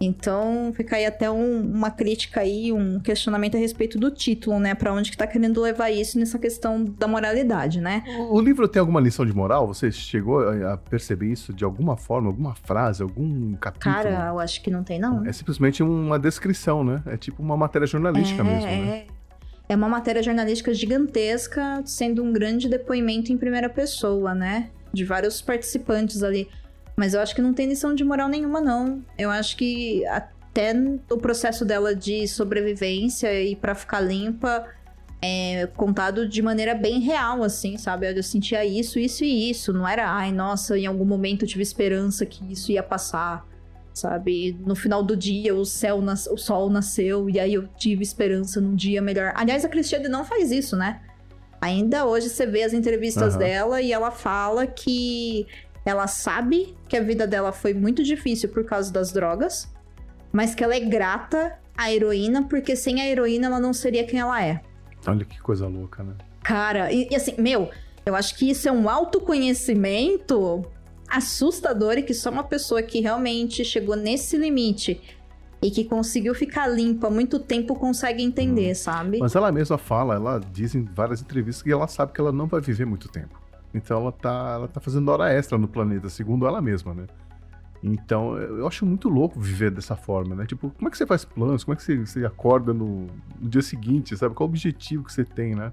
Então, 0.00 0.72
fica 0.74 0.96
aí 0.96 1.04
até 1.04 1.30
um, 1.30 1.60
uma 1.60 1.90
crítica 1.90 2.40
aí, 2.40 2.72
um 2.72 2.98
questionamento 2.98 3.56
a 3.56 3.60
respeito 3.60 3.98
do 3.98 4.10
título, 4.10 4.58
né? 4.58 4.74
Para 4.74 4.94
onde 4.94 5.10
que 5.10 5.16
tá 5.16 5.26
querendo 5.26 5.60
levar 5.60 5.90
isso 5.90 6.18
nessa 6.18 6.38
questão 6.38 6.82
da 6.82 7.06
moralidade, 7.06 7.82
né? 7.82 8.02
O, 8.18 8.36
o, 8.36 8.40
livro 8.40 8.66
tem 8.66 8.80
alguma 8.80 8.98
lição 8.98 9.26
de 9.26 9.34
moral? 9.34 9.66
Você 9.66 9.92
chegou 9.92 10.40
a 10.40 10.78
perceber 10.78 11.26
isso 11.26 11.52
de 11.52 11.64
alguma 11.64 11.98
forma, 11.98 12.28
alguma 12.28 12.54
frase, 12.54 13.02
algum 13.02 13.54
capítulo? 13.56 13.94
Cara, 13.94 14.28
eu 14.28 14.38
acho 14.38 14.62
que 14.62 14.70
não 14.70 14.82
tem, 14.82 14.98
não. 14.98 15.26
É 15.26 15.32
simplesmente 15.32 15.82
uma 15.82 16.18
descrição, 16.18 16.82
né? 16.82 17.02
É 17.04 17.18
tipo 17.18 17.42
uma 17.42 17.56
matéria 17.56 17.86
jornalística 17.86 18.40
é, 18.40 18.44
mesmo, 18.44 18.66
né? 18.66 19.04
É. 19.06 19.20
É 19.68 19.76
uma 19.76 19.88
matéria 19.88 20.20
jornalística 20.20 20.74
gigantesca, 20.74 21.80
sendo 21.84 22.24
um 22.24 22.32
grande 22.32 22.68
depoimento 22.68 23.32
em 23.32 23.36
primeira 23.36 23.68
pessoa, 23.68 24.34
né? 24.34 24.70
De 24.92 25.04
vários 25.04 25.40
participantes 25.40 26.24
ali. 26.24 26.48
Mas 26.96 27.14
eu 27.14 27.20
acho 27.20 27.34
que 27.34 27.42
não 27.42 27.54
tem 27.54 27.66
lição 27.66 27.94
de 27.94 28.04
moral 28.04 28.28
nenhuma, 28.28 28.60
não. 28.60 29.04
Eu 29.16 29.30
acho 29.30 29.56
que 29.56 30.04
até 30.06 30.74
o 31.10 31.16
processo 31.16 31.64
dela 31.64 31.94
de 31.94 32.26
sobrevivência 32.28 33.42
e 33.42 33.56
para 33.56 33.74
ficar 33.74 34.00
limpa 34.00 34.66
é 35.22 35.66
contado 35.76 36.26
de 36.26 36.40
maneira 36.40 36.74
bem 36.74 36.98
real, 37.00 37.42
assim, 37.42 37.76
sabe? 37.76 38.10
Eu 38.10 38.22
sentia 38.22 38.64
isso, 38.64 38.98
isso 38.98 39.22
e 39.22 39.50
isso. 39.50 39.72
Não 39.72 39.86
era, 39.86 40.10
ai, 40.10 40.32
nossa, 40.32 40.78
em 40.78 40.86
algum 40.86 41.04
momento 41.04 41.44
eu 41.44 41.48
tive 41.48 41.62
esperança 41.62 42.24
que 42.24 42.50
isso 42.50 42.72
ia 42.72 42.82
passar, 42.82 43.46
sabe? 43.92 44.56
No 44.64 44.74
final 44.74 45.02
do 45.02 45.14
dia 45.14 45.54
o 45.54 45.64
céu, 45.64 46.00
nas... 46.00 46.26
o 46.26 46.38
sol 46.38 46.70
nasceu 46.70 47.28
e 47.28 47.38
aí 47.38 47.54
eu 47.54 47.68
tive 47.76 48.02
esperança 48.02 48.60
num 48.60 48.74
dia 48.74 49.02
melhor. 49.02 49.32
Aliás, 49.36 49.64
a 49.64 49.68
Cristiane 49.68 50.08
não 50.08 50.24
faz 50.24 50.50
isso, 50.50 50.74
né? 50.74 51.02
Ainda 51.60 52.06
hoje 52.06 52.30
você 52.30 52.46
vê 52.46 52.62
as 52.62 52.72
entrevistas 52.72 53.34
uhum. 53.34 53.38
dela 53.38 53.82
e 53.82 53.92
ela 53.92 54.10
fala 54.10 54.66
que 54.66 55.46
ela 55.84 56.06
sabe 56.06 56.76
que 56.88 56.96
a 56.96 57.02
vida 57.02 57.26
dela 57.26 57.52
foi 57.52 57.74
muito 57.74 58.02
difícil 58.02 58.48
por 58.48 58.64
causa 58.64 58.92
das 58.92 59.12
drogas, 59.12 59.72
mas 60.32 60.54
que 60.54 60.62
ela 60.62 60.74
é 60.74 60.80
grata 60.80 61.58
à 61.76 61.92
heroína, 61.92 62.44
porque 62.44 62.76
sem 62.76 63.00
a 63.00 63.08
heroína 63.08 63.46
ela 63.46 63.60
não 63.60 63.72
seria 63.72 64.04
quem 64.04 64.20
ela 64.20 64.42
é. 64.42 64.60
Olha 65.06 65.24
que 65.24 65.40
coisa 65.40 65.66
louca, 65.66 66.02
né? 66.02 66.14
Cara, 66.42 66.92
e, 66.92 67.08
e 67.10 67.16
assim, 67.16 67.34
meu, 67.38 67.70
eu 68.04 68.14
acho 68.14 68.36
que 68.36 68.50
isso 68.50 68.68
é 68.68 68.72
um 68.72 68.88
autoconhecimento 68.88 70.64
assustador 71.08 71.98
e 71.98 72.02
que 72.02 72.14
só 72.14 72.30
uma 72.30 72.44
pessoa 72.44 72.82
que 72.82 73.00
realmente 73.00 73.64
chegou 73.64 73.96
nesse 73.96 74.36
limite 74.36 75.00
e 75.62 75.70
que 75.70 75.84
conseguiu 75.84 76.34
ficar 76.34 76.66
limpa 76.66 77.10
muito 77.10 77.38
tempo 77.38 77.74
consegue 77.74 78.22
entender, 78.22 78.72
hum. 78.72 78.74
sabe? 78.74 79.18
Mas 79.18 79.34
ela 79.34 79.50
mesma 79.52 79.76
fala, 79.76 80.14
ela 80.14 80.40
diz 80.52 80.74
em 80.74 80.84
várias 80.84 81.20
entrevistas 81.20 81.62
que 81.62 81.70
ela 81.70 81.86
sabe 81.86 82.12
que 82.12 82.20
ela 82.20 82.32
não 82.32 82.46
vai 82.46 82.60
viver 82.60 82.86
muito 82.86 83.08
tempo. 83.08 83.40
Então 83.72 84.00
ela 84.00 84.12
tá, 84.12 84.52
ela 84.54 84.68
tá 84.68 84.80
fazendo 84.80 85.08
hora 85.10 85.32
extra 85.32 85.56
no 85.56 85.68
planeta, 85.68 86.08
segundo 86.08 86.46
ela 86.46 86.60
mesma, 86.60 86.94
né? 86.94 87.06
Então, 87.82 88.36
eu 88.36 88.66
acho 88.66 88.84
muito 88.84 89.08
louco 89.08 89.40
viver 89.40 89.70
dessa 89.70 89.96
forma, 89.96 90.34
né? 90.34 90.44
Tipo, 90.44 90.70
como 90.70 90.88
é 90.88 90.90
que 90.90 90.98
você 90.98 91.06
faz 91.06 91.24
planos? 91.24 91.64
Como 91.64 91.72
é 91.72 91.76
que 91.76 91.82
você, 91.82 91.96
você 91.96 92.26
acorda 92.26 92.74
no, 92.74 93.06
no, 93.40 93.48
dia 93.48 93.62
seguinte, 93.62 94.14
sabe? 94.16 94.34
Qual 94.34 94.46
o 94.46 94.50
objetivo 94.50 95.04
que 95.04 95.12
você 95.12 95.24
tem, 95.24 95.54
né? 95.54 95.72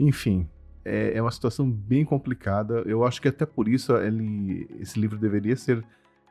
Enfim, 0.00 0.48
é, 0.84 1.18
é, 1.18 1.20
uma 1.20 1.30
situação 1.30 1.70
bem 1.70 2.02
complicada. 2.02 2.82
Eu 2.86 3.04
acho 3.04 3.20
que 3.20 3.28
até 3.28 3.44
por 3.44 3.68
isso 3.68 3.94
ele, 3.96 4.66
esse 4.80 4.98
livro 4.98 5.18
deveria 5.18 5.54
ser 5.54 5.84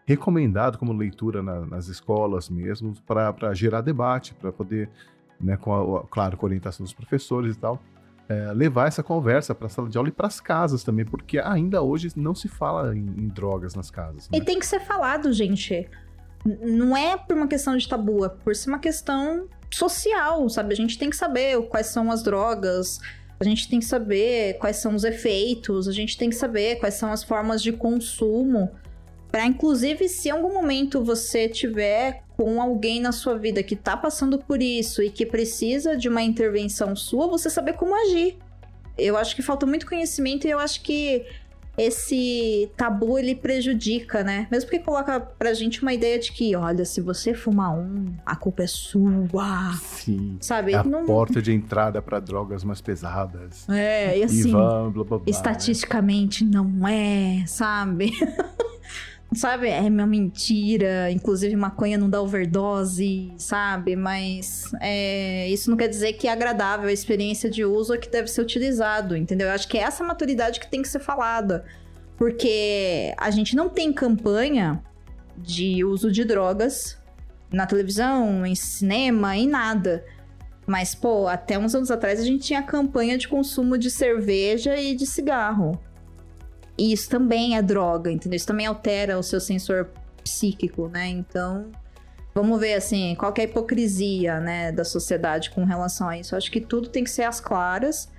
recomendado 0.04 0.80
como 0.80 0.94
leitura 0.94 1.44
na, 1.44 1.66
nas 1.66 1.88
escolas 1.88 2.50
mesmo, 2.50 2.94
para 3.06 3.54
gerar 3.54 3.82
debate, 3.82 4.34
para 4.34 4.52
poder, 4.52 4.90
né, 5.40 5.58
com 5.58 5.98
a, 5.98 6.08
claro, 6.08 6.38
com 6.38 6.46
a 6.46 6.48
orientação 6.48 6.84
dos 6.84 6.94
professores 6.94 7.56
e 7.56 7.60
tal, 7.60 7.80
é, 8.30 8.52
levar 8.54 8.88
essa 8.88 9.02
conversa 9.02 9.56
para 9.56 9.68
a 9.68 9.70
sala 9.70 9.90
de 9.90 9.98
aula 9.98 10.10
e 10.10 10.12
para 10.12 10.28
as 10.28 10.40
casas 10.40 10.84
também, 10.84 11.06
porque 11.06 11.40
ainda 11.40 11.82
hoje 11.82 12.10
não 12.16 12.36
se 12.36 12.48
fala 12.48 12.96
em, 12.96 13.00
em 13.00 13.28
drogas 13.28 13.74
nas 13.74 13.90
casas. 13.90 14.30
Né? 14.30 14.38
E 14.38 14.42
tem 14.42 14.60
que 14.60 14.66
ser 14.66 14.82
falado, 14.82 15.32
gente. 15.32 15.90
Não 16.46 16.96
é 16.96 17.18
por 17.18 17.36
uma 17.36 17.48
questão 17.48 17.76
de 17.76 17.88
tabu, 17.88 18.26
é 18.26 18.30
por 18.30 18.56
ser 18.56 18.70
uma 18.70 18.80
questão 18.80 19.48
social, 19.72 20.48
sabe? 20.50 20.74
A 20.74 20.78
gente 20.78 20.98
tem 20.98 21.10
que 21.10 21.16
saber 21.16 21.62
quais 21.68 21.88
são 21.88 22.12
as 22.12 22.24
drogas, 22.24 23.00
a 23.40 23.44
gente 23.44 23.70
tem 23.70 23.80
que 23.80 23.86
saber 23.86 24.58
quais 24.58 24.78
são 24.78 24.96
os 24.96 25.04
efeitos, 25.04 25.88
a 25.88 25.92
gente 25.92 26.18
tem 26.18 26.30
que 26.30 26.36
saber 26.36 26.80
quais 26.80 26.96
são 26.96 27.12
as 27.12 27.24
formas 27.24 27.62
de 27.62 27.72
consumo. 27.72 28.72
Para 29.32 29.46
inclusive, 29.46 30.08
se 30.08 30.30
em 30.30 30.32
algum 30.32 30.54
momento 30.54 31.04
você 31.04 31.48
tiver 31.48 32.24
com 32.38 32.62
alguém 32.62 33.02
na 33.02 33.12
sua 33.12 33.36
vida 33.36 33.64
que 33.64 33.76
tá 33.76 33.98
passando 33.98 34.38
por 34.38 34.62
isso 34.62 35.02
e 35.02 35.10
que 35.10 35.26
precisa 35.26 35.98
de 35.98 36.08
uma 36.08 36.22
intervenção 36.22 36.96
sua, 36.96 37.28
você 37.28 37.50
saber 37.50 37.74
como 37.74 37.96
agir. 37.96 38.38
Eu 38.96 39.18
acho 39.18 39.36
que 39.36 39.42
falta 39.42 39.66
muito 39.66 39.88
conhecimento 39.88 40.46
e 40.46 40.52
eu 40.52 40.60
acho 40.60 40.82
que 40.84 41.26
esse 41.78 42.72
tabu 42.76 43.20
ele 43.20 43.36
prejudica, 43.36 44.24
né? 44.24 44.48
Mesmo 44.52 44.70
porque 44.70 44.84
coloca 44.84 45.20
pra 45.20 45.54
gente 45.54 45.82
uma 45.84 45.94
ideia 45.94 46.18
de 46.18 46.32
que, 46.32 46.56
olha, 46.56 46.84
se 46.86 47.02
você 47.02 47.36
fumar 47.36 47.78
um, 47.78 48.06
a 48.26 48.36
culpa 48.36 48.64
é 48.64 48.68
sua. 48.68 49.74
Sim. 49.76 50.38
Sabe? 50.42 50.74
É 50.74 50.78
a 50.78 50.84
Não... 50.84 51.06
porta 51.06 51.40
de 51.40 51.52
entrada 51.52 52.02
para 52.02 52.20
drogas 52.20 52.64
mais 52.64 52.82
pesadas. 52.82 53.68
É, 53.70 54.18
e 54.18 54.24
assim, 54.24 54.50
e 54.50 54.52
blá, 54.52 54.90
blá, 54.90 55.04
blá, 55.04 55.18
né? 55.20 55.24
estatisticamente 55.28 56.44
né? 56.44 56.52
não 56.54 56.88
é, 56.88 57.44
sabe? 57.46 58.12
sabe? 59.34 59.70
É 59.70 59.82
uma 59.82 60.08
mentira. 60.08 61.12
Inclusive, 61.12 61.56
maconha 61.56 61.98
não 61.98 62.10
dá 62.10 62.22
overdose, 62.22 63.32
sabe? 63.38 63.96
Mas 63.96 64.72
é, 64.82 65.48
isso 65.50 65.70
não 65.70 65.78
quer 65.78 65.88
dizer 65.88 66.14
que 66.14 66.28
é 66.28 66.32
agradável 66.32 66.90
a 66.90 66.94
experiência 66.94 67.50
de 67.50 67.66
uso 67.66 67.94
ou 67.94 68.00
que 68.00 68.10
deve 68.10 68.28
ser 68.28 68.42
utilizado, 68.42 69.16
entendeu? 69.16 69.48
Eu 69.48 69.54
acho 69.54 69.68
que 69.68 69.78
é 69.78 69.82
essa 69.82 70.04
maturidade 70.04 70.60
que 70.60 70.70
tem 70.70 70.82
que 70.82 70.90
ser 70.90 71.00
falada. 71.00 71.66
Porque 72.18 73.14
a 73.18 73.30
gente 73.30 73.56
não 73.56 73.70
tem 73.70 73.94
campanha 73.94 74.82
de 75.38 75.84
uso 75.84 76.12
de 76.12 76.26
drogas 76.26 76.98
na 77.52 77.68
televisão, 77.68 78.46
em 78.46 78.56
cinema, 78.56 79.38
em 79.38 79.48
nada. 79.48 80.04
Mas, 80.66 80.94
pô, 80.94 81.28
até 81.28 81.58
uns 81.58 81.74
anos 81.76 81.92
atrás 81.92 82.20
a 82.20 82.26
gente 82.26 82.44
tinha 82.44 82.62
campanha 82.62 83.18
de 83.18 83.28
consumo 83.28 83.78
de 83.78 83.90
cerveja 83.90 84.76
e 84.78 84.96
de 84.96 85.06
cigarro. 85.06 85.80
E 86.78 86.92
isso 86.94 87.10
também 87.10 87.58
é 87.58 87.62
droga, 87.62 88.12
entendeu? 88.12 88.38
Isso 88.38 88.48
também 88.48 88.66
altera 88.66 89.18
o 89.18 89.24
seu 89.24 89.40
sensor 89.40 89.90
psíquico, 90.24 90.88
né? 90.88 91.08
Então, 91.08 91.72
vamos 92.36 92.60
ver 92.60 92.76
assim, 92.76 93.16
qual 93.16 93.34
é 93.38 93.42
a 93.42 93.44
hipocrisia, 93.46 94.40
né, 94.40 94.72
da 94.72 94.84
sociedade 94.84 95.50
com 95.50 95.64
relação 95.64 96.08
a 96.08 96.18
isso. 96.18 96.36
Eu 96.36 96.38
acho 96.38 96.52
que 96.52 96.62
tudo 96.62 96.90
tem 96.90 97.04
que 97.04 97.10
ser 97.10 97.24
às 97.24 97.40
claras 97.40 98.10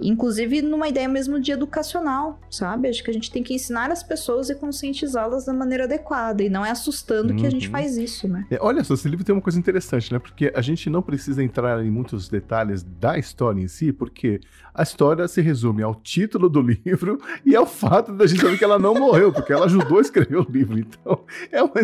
Inclusive 0.00 0.62
numa 0.62 0.88
ideia 0.88 1.08
mesmo 1.08 1.38
de 1.38 1.52
educacional, 1.52 2.40
sabe? 2.50 2.88
Acho 2.88 3.02
que 3.02 3.10
a 3.10 3.14
gente 3.14 3.30
tem 3.30 3.42
que 3.42 3.54
ensinar 3.54 3.90
as 3.90 4.02
pessoas 4.02 4.48
e 4.50 4.54
conscientizá-las 4.54 5.44
da 5.44 5.52
maneira 5.52 5.84
adequada. 5.84 6.42
E 6.42 6.48
não 6.48 6.64
é 6.64 6.70
assustando 6.70 7.32
uhum. 7.32 7.36
que 7.38 7.46
a 7.46 7.50
gente 7.50 7.66
uhum. 7.66 7.72
faz 7.72 7.96
isso, 7.96 8.28
né? 8.28 8.46
É, 8.50 8.58
olha 8.60 8.82
só, 8.84 8.94
esse 8.94 9.08
livro 9.08 9.24
tem 9.24 9.34
uma 9.34 9.42
coisa 9.42 9.58
interessante, 9.58 10.12
né? 10.12 10.18
Porque 10.18 10.52
a 10.54 10.60
gente 10.60 10.88
não 10.88 11.02
precisa 11.02 11.42
entrar 11.42 11.84
em 11.84 11.90
muitos 11.90 12.28
detalhes 12.28 12.82
da 12.82 13.18
história 13.18 13.60
em 13.60 13.68
si, 13.68 13.92
porque 13.92 14.40
a 14.74 14.82
história 14.82 15.26
se 15.28 15.40
resume 15.40 15.82
ao 15.82 15.94
título 15.94 16.48
do 16.48 16.60
livro 16.62 17.20
e 17.44 17.54
ao 17.54 17.66
fato 17.66 18.12
da 18.12 18.26
gente 18.26 18.40
saber 18.40 18.58
que 18.58 18.64
ela 18.64 18.78
não 18.78 18.94
morreu, 18.94 19.32
porque 19.32 19.52
ela 19.52 19.66
ajudou 19.66 19.98
a 19.98 20.00
escrever 20.00 20.36
o 20.36 20.46
livro. 20.48 20.78
Então, 20.78 21.24
é, 21.50 21.62
uma, 21.62 21.74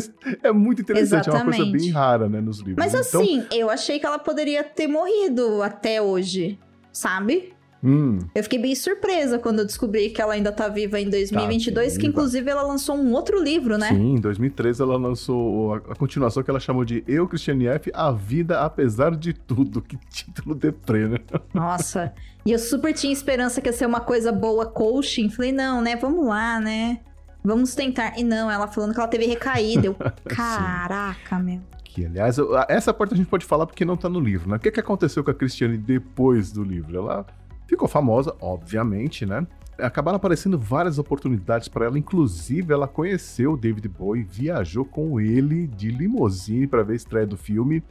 é 0.43 0.53
muito 0.53 0.83
interessante, 0.83 1.29
Exatamente. 1.29 1.61
é 1.61 1.63
uma 1.63 1.71
coisa 1.71 1.85
bem 1.85 1.91
rara, 1.91 2.29
né, 2.29 2.41
nos 2.41 2.59
livros. 2.59 2.77
Mas 2.79 2.95
então... 2.95 3.21
assim, 3.21 3.47
eu 3.53 3.71
achei 3.71 3.99
que 3.99 4.07
ela 4.07 4.19
poderia 4.19 4.65
ter 4.65 4.87
morrido 4.87 5.63
até 5.63 6.01
hoje, 6.01 6.59
sabe? 6.93 7.53
Hum. 7.83 8.19
Eu 8.35 8.43
fiquei 8.43 8.59
bem 8.59 8.75
surpresa 8.75 9.39
quando 9.39 9.61
eu 9.61 9.65
descobri 9.65 10.11
que 10.11 10.21
ela 10.21 10.35
ainda 10.35 10.51
tá 10.51 10.69
viva 10.69 10.99
em 10.99 11.09
2022, 11.09 11.95
tá 11.95 12.01
que 12.01 12.07
inclusive 12.07 12.51
ela 12.51 12.63
lançou 12.63 12.97
um 12.97 13.13
outro 13.13 13.43
livro, 13.43 13.79
né? 13.79 13.89
Sim, 13.91 14.15
em 14.15 14.21
2013 14.21 14.83
ela 14.83 14.97
lançou 14.97 15.75
a, 15.75 15.81
continuação 15.95 16.43
que 16.43 16.51
ela 16.51 16.59
chamou 16.59 16.85
de 16.85 17.05
Eu, 17.07 17.29
Christiane 17.29 17.69
F., 17.69 17.91
A 17.95 18.11
Vida 18.11 18.61
Apesar 18.63 19.15
de 19.15 19.33
Tudo. 19.33 19.81
Que 19.81 19.97
título 20.11 20.55
deprê, 20.55 21.07
né? 21.07 21.19
Nossa, 21.55 22.13
e 22.45 22.51
eu 22.51 22.59
super 22.59 22.93
tinha 22.93 23.13
esperança 23.13 23.61
que 23.61 23.69
ia 23.69 23.73
ser 23.73 23.87
uma 23.87 24.01
coisa 24.01 24.33
boa, 24.33 24.67
coaching. 24.67 25.31
Falei, 25.31 25.53
não, 25.53 25.81
né, 25.81 25.95
vamos 25.97 26.27
lá, 26.27 26.59
né? 26.61 27.01
Vamos 27.45 27.75
tentar. 27.75 28.19
E 28.19 28.25
não, 28.25 28.51
ela 28.51 28.67
falando 28.67 28.93
que 28.93 29.01
ela 29.01 29.09
teve 29.09 29.27
recaída. 29.27 29.87
Eu, 29.87 29.97
caraca, 30.29 31.39
meu. 31.39 31.61
Que, 31.85 32.05
aliás, 32.05 32.37
essa 32.69 32.93
parte 32.93 33.15
a 33.15 33.17
gente 33.17 33.29
pode 33.29 33.45
falar 33.45 33.67
porque 33.67 33.85
não 33.85 33.97
tá 33.97 34.09
no 34.09 34.21
livro, 34.21 34.51
né? 34.51 34.57
O 34.57 34.61
que, 34.61 34.71
que 34.71 34.81
aconteceu 34.81 35.23
com 35.23 35.31
a 35.31 35.35
Cristiane 35.35 35.79
depois 35.79 36.53
do 36.53 36.63
livro? 36.63 36.97
Ela 36.97 37.27
Ficou 37.69 37.87
famosa, 37.87 38.35
obviamente, 38.41 39.27
né? 39.27 39.47
Acabaram 39.79 40.17
aparecendo 40.17 40.59
várias 40.59 40.99
oportunidades 40.99 41.69
para 41.69 41.85
ela, 41.85 41.99
inclusive 41.99 42.73
ela 42.73 42.89
conheceu 42.89 43.53
o 43.53 43.57
David 43.57 43.87
Bowie, 43.89 44.25
viajou 44.25 44.87
com 44.87 45.21
ele 45.21 45.67
de 45.67 45.91
limousine 45.91 46.67
para 46.67 46.83
ver 46.83 46.95
a 46.95 46.97
estreia 46.97 47.27
do 47.27 47.37
filme 47.37 47.85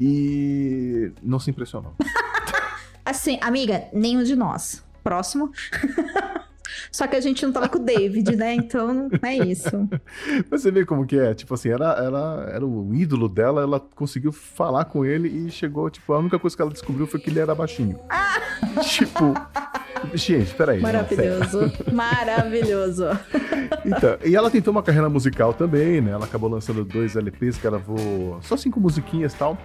e 0.00 1.12
não 1.22 1.38
se 1.38 1.50
impressionou. 1.50 1.94
assim, 3.04 3.38
amiga, 3.42 3.84
nenhum 3.92 4.24
de 4.24 4.34
nós. 4.34 4.82
Próximo. 5.04 5.52
Só 6.90 7.06
que 7.06 7.16
a 7.16 7.20
gente 7.20 7.44
não 7.44 7.52
tava 7.52 7.68
com 7.68 7.78
o 7.78 7.82
David, 7.82 8.36
né? 8.36 8.54
Então 8.54 9.08
é 9.22 9.36
isso. 9.36 9.88
Mas 10.50 10.62
você 10.62 10.70
vê 10.70 10.84
como 10.84 11.06
que 11.06 11.18
é. 11.18 11.34
Tipo 11.34 11.54
assim, 11.54 11.70
ela, 11.70 11.92
ela 11.98 12.48
era 12.52 12.66
o 12.66 12.94
ídolo 12.94 13.28
dela, 13.28 13.62
ela 13.62 13.80
conseguiu 13.80 14.32
falar 14.32 14.84
com 14.86 15.04
ele 15.04 15.28
e 15.28 15.50
chegou, 15.50 15.88
tipo, 15.90 16.12
a 16.12 16.18
única 16.18 16.38
coisa 16.38 16.56
que 16.56 16.62
ela 16.62 16.70
descobriu 16.70 17.06
foi 17.06 17.20
que 17.20 17.30
ele 17.30 17.40
era 17.40 17.54
baixinho. 17.54 17.98
Ah! 18.08 18.40
Tipo. 18.82 19.34
Gente, 20.14 20.52
peraí. 20.54 20.80
Maravilhoso. 20.80 21.72
Não, 21.86 21.94
maravilhoso. 21.94 23.06
Então, 23.84 24.18
e 24.24 24.34
ela 24.34 24.50
tentou 24.50 24.72
uma 24.72 24.82
carreira 24.82 25.08
musical 25.08 25.54
também, 25.54 26.00
né? 26.00 26.10
Ela 26.10 26.24
acabou 26.24 26.50
lançando 26.50 26.84
dois 26.84 27.14
LPs 27.14 27.56
que 27.56 27.62
gravou 27.62 28.38
só 28.42 28.56
cinco 28.56 28.80
musiquinhas 28.80 29.32
e 29.32 29.36
tal. 29.36 29.56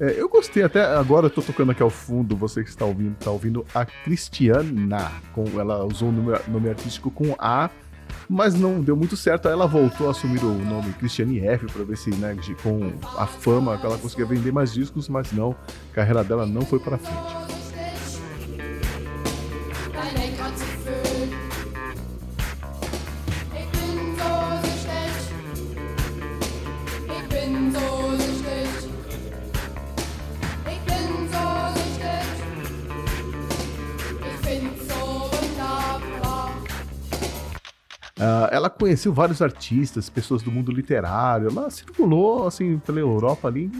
É, 0.00 0.14
eu 0.16 0.28
gostei 0.28 0.62
até 0.62 0.84
agora, 0.84 1.26
eu 1.26 1.30
tô 1.30 1.42
tocando 1.42 1.72
aqui 1.72 1.82
ao 1.82 1.90
fundo, 1.90 2.36
você 2.36 2.62
que 2.62 2.70
está 2.70 2.84
ouvindo, 2.84 3.16
tá 3.16 3.30
ouvindo 3.30 3.66
a 3.74 3.84
Cristiana. 3.84 5.10
Com, 5.32 5.44
ela 5.58 5.84
usou 5.84 6.10
o 6.10 6.12
nome, 6.12 6.38
nome 6.46 6.68
artístico 6.68 7.10
com 7.10 7.34
A, 7.36 7.68
mas 8.28 8.54
não 8.54 8.80
deu 8.80 8.96
muito 8.96 9.16
certo. 9.16 9.48
Aí 9.48 9.54
ela 9.54 9.66
voltou 9.66 10.06
a 10.06 10.12
assumir 10.12 10.42
o 10.44 10.54
nome 10.54 10.92
Cristiane 10.94 11.40
F 11.40 11.66
para 11.66 11.84
ver 11.84 11.96
se, 11.96 12.10
né, 12.10 12.36
com 12.62 12.92
a 13.16 13.26
fama 13.26 13.76
que 13.76 13.86
ela 13.86 13.98
conseguia 13.98 14.26
vender 14.26 14.52
mais 14.52 14.72
discos, 14.72 15.08
mas 15.08 15.32
não, 15.32 15.56
a 15.90 15.94
carreira 15.94 16.22
dela 16.22 16.46
não 16.46 16.62
foi 16.62 16.78
para 16.78 16.96
frente. 16.96 17.48
Conheceu 38.78 39.12
vários 39.12 39.42
artistas, 39.42 40.08
pessoas 40.08 40.42
do 40.42 40.50
mundo 40.50 40.70
literário. 40.70 41.48
Ela 41.48 41.70
circulou, 41.70 42.46
assim, 42.46 42.78
pela 42.78 43.00
Europa 43.00 43.48
ali 43.48 43.70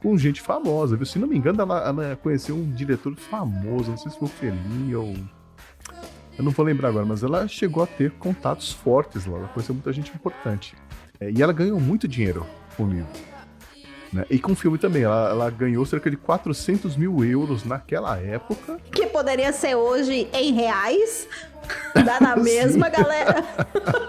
com 0.00 0.16
gente 0.16 0.40
famosa, 0.40 0.96
viu? 0.96 1.04
Se 1.04 1.18
não 1.18 1.26
me 1.26 1.36
engano, 1.36 1.60
ela, 1.60 1.88
ela 1.88 2.16
conheceu 2.16 2.54
um 2.54 2.70
diretor 2.70 3.14
famoso, 3.16 3.90
não 3.90 3.98
sei 3.98 4.12
se 4.12 4.18
foi 4.18 4.28
o 4.28 4.30
Fellini 4.30 4.94
ou... 4.94 5.14
Eu 6.38 6.44
não 6.44 6.52
vou 6.52 6.64
lembrar 6.64 6.90
agora, 6.90 7.04
mas 7.04 7.24
ela 7.24 7.48
chegou 7.48 7.82
a 7.82 7.86
ter 7.86 8.12
contatos 8.12 8.72
fortes 8.72 9.26
lá. 9.26 9.38
Ela 9.38 9.48
conheceu 9.48 9.74
muita 9.74 9.92
gente 9.92 10.12
importante. 10.14 10.76
É, 11.18 11.32
e 11.32 11.42
ela 11.42 11.52
ganhou 11.52 11.80
muito 11.80 12.06
dinheiro 12.06 12.46
com 12.76 12.84
o 12.84 12.88
livro. 12.88 13.08
Né? 14.12 14.24
E 14.30 14.38
com 14.38 14.52
o 14.52 14.56
filme 14.56 14.78
também, 14.78 15.02
ela, 15.02 15.30
ela, 15.30 15.50
ganhou 15.50 15.84
cerca 15.84 16.10
de 16.10 16.16
400 16.16 16.96
mil 16.96 17.22
euros 17.24 17.64
naquela 17.64 18.18
época. 18.18 18.78
Que 18.90 19.06
poderia 19.06 19.52
ser 19.52 19.74
hoje 19.74 20.28
em 20.32 20.52
reais. 20.54 21.28
Dá 21.94 22.18
na 22.20 22.36
mesma, 22.42 22.88
galera. 22.88 23.44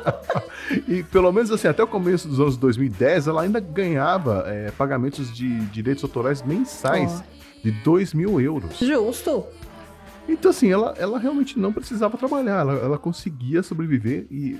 e 0.87 1.03
pelo 1.03 1.31
menos 1.31 1.51
assim, 1.51 1.67
até 1.67 1.83
o 1.83 1.87
começo 1.87 2.27
dos 2.27 2.39
anos 2.39 2.57
2010, 2.57 3.27
ela 3.27 3.41
ainda 3.41 3.59
ganhava 3.59 4.45
é, 4.47 4.71
pagamentos 4.71 5.33
de 5.33 5.59
direitos 5.65 6.03
autorais 6.03 6.41
mensais 6.41 7.21
oh. 7.21 7.61
de 7.63 7.71
2 7.71 8.13
mil 8.13 8.39
euros. 8.39 8.77
Justo. 8.79 9.45
Então, 10.29 10.51
assim, 10.51 10.71
ela, 10.71 10.93
ela 10.97 11.17
realmente 11.17 11.57
não 11.57 11.73
precisava 11.73 12.15
trabalhar, 12.15 12.59
ela, 12.59 12.73
ela 12.73 12.97
conseguia 12.99 13.63
sobreviver 13.63 14.27
e 14.29 14.59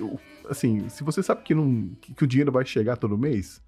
assim, 0.50 0.90
se 0.90 1.04
você 1.04 1.22
sabe 1.22 1.44
que, 1.44 1.54
não, 1.54 1.92
que, 2.02 2.12
que 2.12 2.24
o 2.24 2.28
dinheiro 2.28 2.52
vai 2.52 2.66
chegar 2.66 2.98
todo 2.98 3.16
mês, 3.16 3.62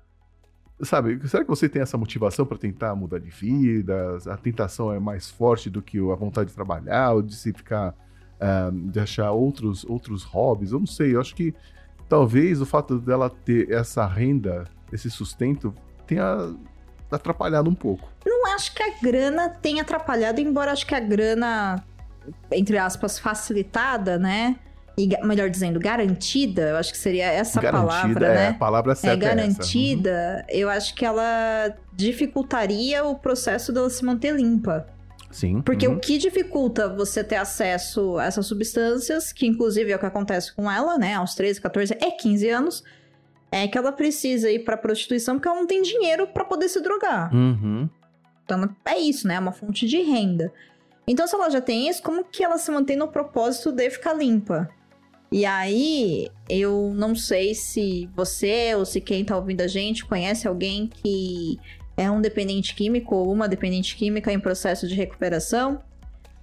sabe, 0.83 1.19
será 1.27 1.43
que 1.43 1.49
você 1.49 1.67
tem 1.67 1.81
essa 1.81 1.97
motivação 1.97 2.45
para 2.45 2.57
tentar 2.57 2.95
mudar 2.95 3.19
de 3.19 3.29
vida? 3.29 4.17
A 4.27 4.37
tentação 4.37 4.91
é 4.91 4.99
mais 4.99 5.29
forte 5.29 5.69
do 5.69 5.81
que 5.81 5.97
a 5.97 6.15
vontade 6.15 6.49
de 6.49 6.55
trabalhar, 6.55 7.13
ou 7.13 7.21
de 7.21 7.35
se 7.35 7.53
ficar, 7.53 7.89
uh, 8.39 8.71
de 8.89 8.99
achar 8.99 9.31
outros, 9.31 9.85
outros 9.85 10.23
hobbies? 10.23 10.71
Eu 10.71 10.79
não 10.79 10.87
sei, 10.87 11.15
eu 11.15 11.21
acho 11.21 11.35
que 11.35 11.53
talvez 12.09 12.61
o 12.61 12.65
fato 12.65 12.99
dela 12.99 13.29
ter 13.29 13.71
essa 13.71 14.05
renda, 14.05 14.65
esse 14.91 15.09
sustento, 15.09 15.73
tenha 16.05 16.53
atrapalhado 17.11 17.69
um 17.69 17.75
pouco. 17.75 18.09
Não 18.25 18.53
acho 18.53 18.73
que 18.73 18.83
a 18.83 18.99
grana 19.01 19.49
tenha 19.49 19.81
atrapalhado, 19.81 20.39
embora 20.41 20.71
acho 20.71 20.85
que 20.85 20.95
a 20.95 20.99
grana, 20.99 21.83
entre 22.51 22.77
aspas, 22.77 23.19
facilitada, 23.19 24.17
né? 24.17 24.57
E, 25.01 25.25
melhor 25.25 25.49
dizendo, 25.49 25.79
garantida, 25.79 26.61
eu 26.69 26.75
acho 26.77 26.91
que 26.91 26.97
seria 26.97 27.25
essa 27.25 27.59
garantida, 27.59 27.87
palavra, 27.87 28.27
é, 28.27 28.33
né? 28.35 28.47
A 28.49 28.53
palavra 28.53 28.95
certa 28.95 29.25
é 29.25 29.27
é 29.27 29.35
garantida, 29.35 30.45
é 30.47 30.57
eu 30.57 30.69
acho 30.69 30.93
que 30.93 31.03
ela 31.03 31.75
dificultaria 31.93 33.03
o 33.03 33.15
processo 33.15 33.73
dela 33.73 33.89
se 33.89 34.05
manter 34.05 34.35
limpa. 34.35 34.85
Sim. 35.31 35.61
Porque 35.61 35.87
uhum. 35.87 35.95
o 35.95 35.99
que 35.99 36.17
dificulta 36.17 36.87
você 36.87 37.23
ter 37.23 37.37
acesso 37.37 38.17
a 38.19 38.25
essas 38.25 38.45
substâncias, 38.45 39.33
que 39.33 39.47
inclusive 39.47 39.91
é 39.91 39.95
o 39.95 39.99
que 39.99 40.05
acontece 40.05 40.53
com 40.53 40.69
ela, 40.69 40.97
né, 40.97 41.15
aos 41.15 41.33
13, 41.33 41.59
14 41.59 41.97
é 41.99 42.11
15 42.11 42.49
anos, 42.49 42.83
é 43.51 43.67
que 43.67 43.77
ela 43.77 43.91
precisa 43.91 44.51
ir 44.51 44.59
pra 44.59 44.77
prostituição 44.77 45.35
porque 45.35 45.47
ela 45.47 45.57
não 45.57 45.67
tem 45.67 45.81
dinheiro 45.81 46.27
para 46.27 46.45
poder 46.45 46.69
se 46.69 46.79
drogar. 46.81 47.33
Uhum. 47.33 47.89
Então 48.45 48.69
é 48.85 48.99
isso, 48.99 49.27
né? 49.27 49.35
É 49.35 49.39
uma 49.39 49.51
fonte 49.51 49.87
de 49.87 50.01
renda. 50.01 50.51
Então, 51.07 51.25
se 51.25 51.35
ela 51.35 51.49
já 51.49 51.59
tem 51.59 51.89
isso, 51.89 52.01
como 52.03 52.23
que 52.23 52.43
ela 52.43 52.57
se 52.57 52.71
mantém 52.71 52.95
no 52.95 53.07
propósito 53.07 53.71
de 53.71 53.89
ficar 53.89 54.13
limpa? 54.13 54.69
E 55.33 55.45
aí, 55.45 56.29
eu 56.49 56.91
não 56.93 57.15
sei 57.15 57.55
se 57.55 58.09
você 58.13 58.75
ou 58.75 58.85
se 58.85 58.99
quem 58.99 59.23
tá 59.23 59.37
ouvindo 59.37 59.61
a 59.61 59.67
gente 59.67 60.05
conhece 60.05 60.45
alguém 60.45 60.87
que 60.87 61.57
é 61.95 62.11
um 62.11 62.19
dependente 62.19 62.75
químico 62.75 63.15
ou 63.15 63.31
uma 63.31 63.47
dependente 63.47 63.95
química 63.95 64.31
em 64.33 64.39
processo 64.39 64.87
de 64.87 64.93
recuperação. 64.93 65.81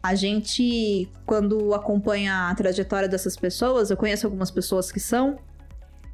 A 0.02 0.14
gente, 0.14 1.06
quando 1.26 1.74
acompanha 1.74 2.48
a 2.48 2.54
trajetória 2.54 3.08
dessas 3.08 3.36
pessoas, 3.36 3.90
eu 3.90 3.96
conheço 3.96 4.26
algumas 4.26 4.50
pessoas 4.50 4.90
que 4.90 5.00
são, 5.00 5.38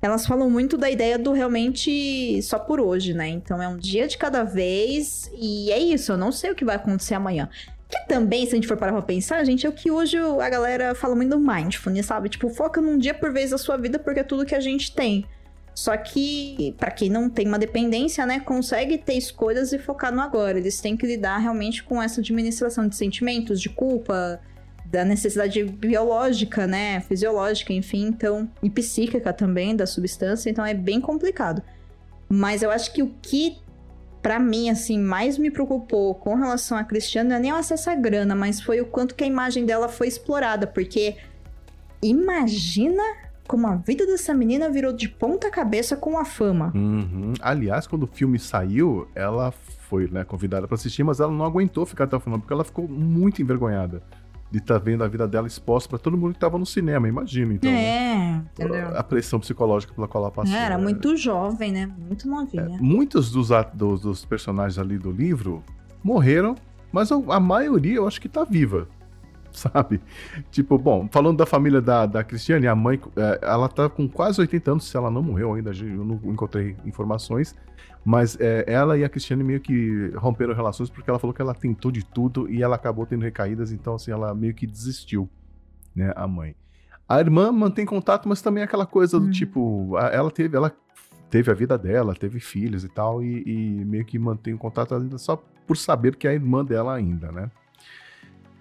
elas 0.02 0.26
falam 0.26 0.50
muito 0.50 0.76
da 0.76 0.90
ideia 0.90 1.18
do 1.18 1.32
realmente 1.32 2.42
só 2.42 2.58
por 2.58 2.80
hoje, 2.80 3.14
né? 3.14 3.28
Então 3.28 3.62
é 3.62 3.68
um 3.68 3.76
dia 3.76 4.08
de 4.08 4.18
cada 4.18 4.42
vez 4.42 5.30
e 5.34 5.70
é 5.70 5.78
isso, 5.78 6.12
eu 6.12 6.16
não 6.16 6.32
sei 6.32 6.50
o 6.50 6.54
que 6.54 6.64
vai 6.64 6.76
acontecer 6.76 7.14
amanhã. 7.14 7.48
Que 7.88 8.08
também, 8.08 8.46
se 8.46 8.52
a 8.52 8.54
gente 8.56 8.66
for 8.66 8.76
parar 8.76 8.92
pra 8.92 9.02
pensar, 9.02 9.44
gente, 9.44 9.66
é 9.66 9.68
o 9.68 9.72
que 9.72 9.90
hoje 9.90 10.16
a 10.16 10.48
galera 10.48 10.94
fala 10.94 11.14
muito 11.14 11.30
do 11.30 11.38
mindfulness, 11.38 12.06
sabe? 12.06 12.28
Tipo, 12.28 12.48
foca 12.48 12.80
num 12.80 12.98
dia 12.98 13.14
por 13.14 13.32
vez 13.32 13.50
da 13.50 13.58
sua 13.58 13.76
vida 13.76 13.98
porque 13.98 14.20
é 14.20 14.24
tudo 14.24 14.46
que 14.46 14.54
a 14.54 14.60
gente 14.60 14.92
tem. 14.94 15.26
Só 15.74 15.96
que, 15.96 16.74
para 16.78 16.92
quem 16.92 17.10
não 17.10 17.28
tem 17.28 17.48
uma 17.48 17.58
dependência, 17.58 18.24
né, 18.24 18.38
consegue 18.38 18.96
ter 18.96 19.14
escolhas 19.14 19.72
e 19.72 19.78
focar 19.78 20.14
no 20.14 20.20
agora. 20.20 20.56
Eles 20.56 20.80
têm 20.80 20.96
que 20.96 21.04
lidar 21.04 21.38
realmente 21.38 21.82
com 21.82 22.00
essa 22.00 22.20
administração 22.20 22.86
de 22.86 22.94
sentimentos, 22.94 23.60
de 23.60 23.68
culpa, 23.68 24.40
da 24.84 25.04
necessidade 25.04 25.64
biológica, 25.64 26.66
né, 26.66 27.00
fisiológica, 27.00 27.72
enfim, 27.72 28.06
então, 28.06 28.48
e 28.62 28.70
psíquica 28.70 29.32
também 29.32 29.74
da 29.74 29.86
substância, 29.86 30.48
então 30.48 30.64
é 30.64 30.72
bem 30.72 31.00
complicado. 31.00 31.60
Mas 32.28 32.62
eu 32.62 32.70
acho 32.70 32.92
que 32.92 33.02
o 33.02 33.12
que 33.20 33.58
para 34.24 34.38
mim, 34.38 34.70
assim, 34.70 34.98
mais 34.98 35.36
me 35.36 35.50
preocupou 35.50 36.14
com 36.14 36.34
relação 36.34 36.78
a 36.78 36.82
Cristiano 36.82 37.28
não 37.28 37.36
é 37.36 37.38
nem 37.38 37.52
o 37.52 37.56
acesso 37.56 37.90
à 37.90 37.94
grana, 37.94 38.34
mas 38.34 38.58
foi 38.58 38.80
o 38.80 38.86
quanto 38.86 39.14
que 39.14 39.22
a 39.22 39.26
imagem 39.26 39.66
dela 39.66 39.86
foi 39.86 40.08
explorada, 40.08 40.66
porque 40.66 41.18
imagina 42.02 43.02
como 43.46 43.66
a 43.66 43.76
vida 43.76 44.06
dessa 44.06 44.32
menina 44.32 44.70
virou 44.70 44.94
de 44.94 45.10
ponta 45.10 45.50
cabeça 45.50 45.94
com 45.94 46.16
a 46.18 46.24
fama. 46.24 46.72
Uhum. 46.74 47.34
Aliás, 47.38 47.86
quando 47.86 48.04
o 48.04 48.06
filme 48.06 48.38
saiu, 48.38 49.06
ela 49.14 49.52
foi 49.90 50.08
né, 50.10 50.24
convidada 50.24 50.66
para 50.66 50.76
assistir, 50.76 51.04
mas 51.04 51.20
ela 51.20 51.30
não 51.30 51.44
aguentou 51.44 51.84
ficar 51.84 52.04
até 52.04 52.16
o 52.16 52.20
final, 52.20 52.38
porque 52.38 52.52
ela 52.54 52.64
ficou 52.64 52.88
muito 52.88 53.42
envergonhada 53.42 54.02
de 54.54 54.58
estar 54.58 54.78
tá 54.78 54.84
vendo 54.84 55.02
a 55.02 55.08
vida 55.08 55.26
dela 55.26 55.48
exposta 55.48 55.88
para 55.88 55.98
todo 55.98 56.16
mundo 56.16 56.30
que 56.30 56.36
estava 56.36 56.56
no 56.56 56.64
cinema, 56.64 57.08
imagina, 57.08 57.54
então. 57.54 57.68
É, 57.68 57.74
né? 57.74 58.44
entendeu? 58.52 58.96
A 58.96 59.02
pressão 59.02 59.40
psicológica 59.40 59.92
pela 59.92 60.06
qual 60.06 60.22
ela 60.22 60.30
passou. 60.30 60.54
Era 60.54 60.76
é. 60.76 60.78
muito 60.78 61.16
jovem, 61.16 61.72
né? 61.72 61.92
Muito 61.98 62.28
novinha. 62.28 62.76
É, 62.76 62.80
muitos 62.80 63.32
dos, 63.32 63.48
dos, 63.74 64.00
dos, 64.02 64.24
personagens 64.24 64.78
ali 64.78 64.96
do 64.96 65.10
livro 65.10 65.60
morreram, 66.04 66.54
mas 66.92 67.10
a, 67.10 67.16
a 67.16 67.40
maioria 67.40 67.96
eu 67.96 68.06
acho 68.06 68.20
que 68.20 68.28
tá 68.28 68.44
viva. 68.44 68.86
Sabe? 69.50 70.00
Tipo, 70.52 70.78
bom, 70.78 71.08
falando 71.10 71.38
da 71.38 71.46
família 71.46 71.80
da, 71.80 72.06
da 72.06 72.22
Cristiane, 72.22 72.68
a 72.68 72.76
mãe, 72.76 73.00
é, 73.16 73.40
ela 73.42 73.68
tá 73.68 73.88
com 73.88 74.08
quase 74.08 74.40
80 74.40 74.70
anos, 74.70 74.88
se 74.88 74.96
ela 74.96 75.10
não 75.10 75.22
morreu 75.22 75.54
ainda, 75.54 75.72
eu 75.72 76.04
não 76.04 76.20
encontrei 76.26 76.76
informações. 76.84 77.56
Mas 78.04 78.38
é, 78.38 78.64
ela 78.66 78.98
e 78.98 79.04
a 79.04 79.08
Cristiane 79.08 79.42
meio 79.42 79.60
que 79.60 80.12
romperam 80.16 80.54
relações 80.54 80.90
porque 80.90 81.08
ela 81.08 81.18
falou 81.18 81.32
que 81.32 81.40
ela 81.40 81.54
tentou 81.54 81.90
de 81.90 82.04
tudo 82.04 82.50
e 82.50 82.62
ela 82.62 82.76
acabou 82.76 83.06
tendo 83.06 83.22
recaídas, 83.22 83.72
então 83.72 83.94
assim, 83.94 84.10
ela 84.10 84.34
meio 84.34 84.54
que 84.54 84.66
desistiu, 84.66 85.28
né, 85.96 86.12
a 86.14 86.26
mãe. 86.28 86.54
A 87.08 87.20
irmã 87.20 87.50
mantém 87.50 87.86
contato, 87.86 88.28
mas 88.28 88.42
também 88.42 88.62
é 88.62 88.64
aquela 88.64 88.86
coisa 88.86 89.18
do 89.18 89.26
hum. 89.26 89.30
tipo, 89.30 89.96
ela 89.98 90.30
teve, 90.30 90.56
ela 90.56 90.72
teve 91.30 91.50
a 91.50 91.54
vida 91.54 91.78
dela, 91.78 92.14
teve 92.14 92.40
filhos 92.40 92.84
e 92.84 92.88
tal, 92.88 93.22
e, 93.22 93.42
e 93.46 93.84
meio 93.84 94.04
que 94.04 94.18
mantém 94.18 94.56
contato 94.56 94.94
ainda 94.94 95.16
só 95.18 95.42
por 95.66 95.76
saber 95.76 96.16
que 96.16 96.26
é 96.26 96.30
a 96.30 96.34
irmã 96.34 96.64
dela 96.64 96.94
ainda, 96.94 97.32
né? 97.32 97.50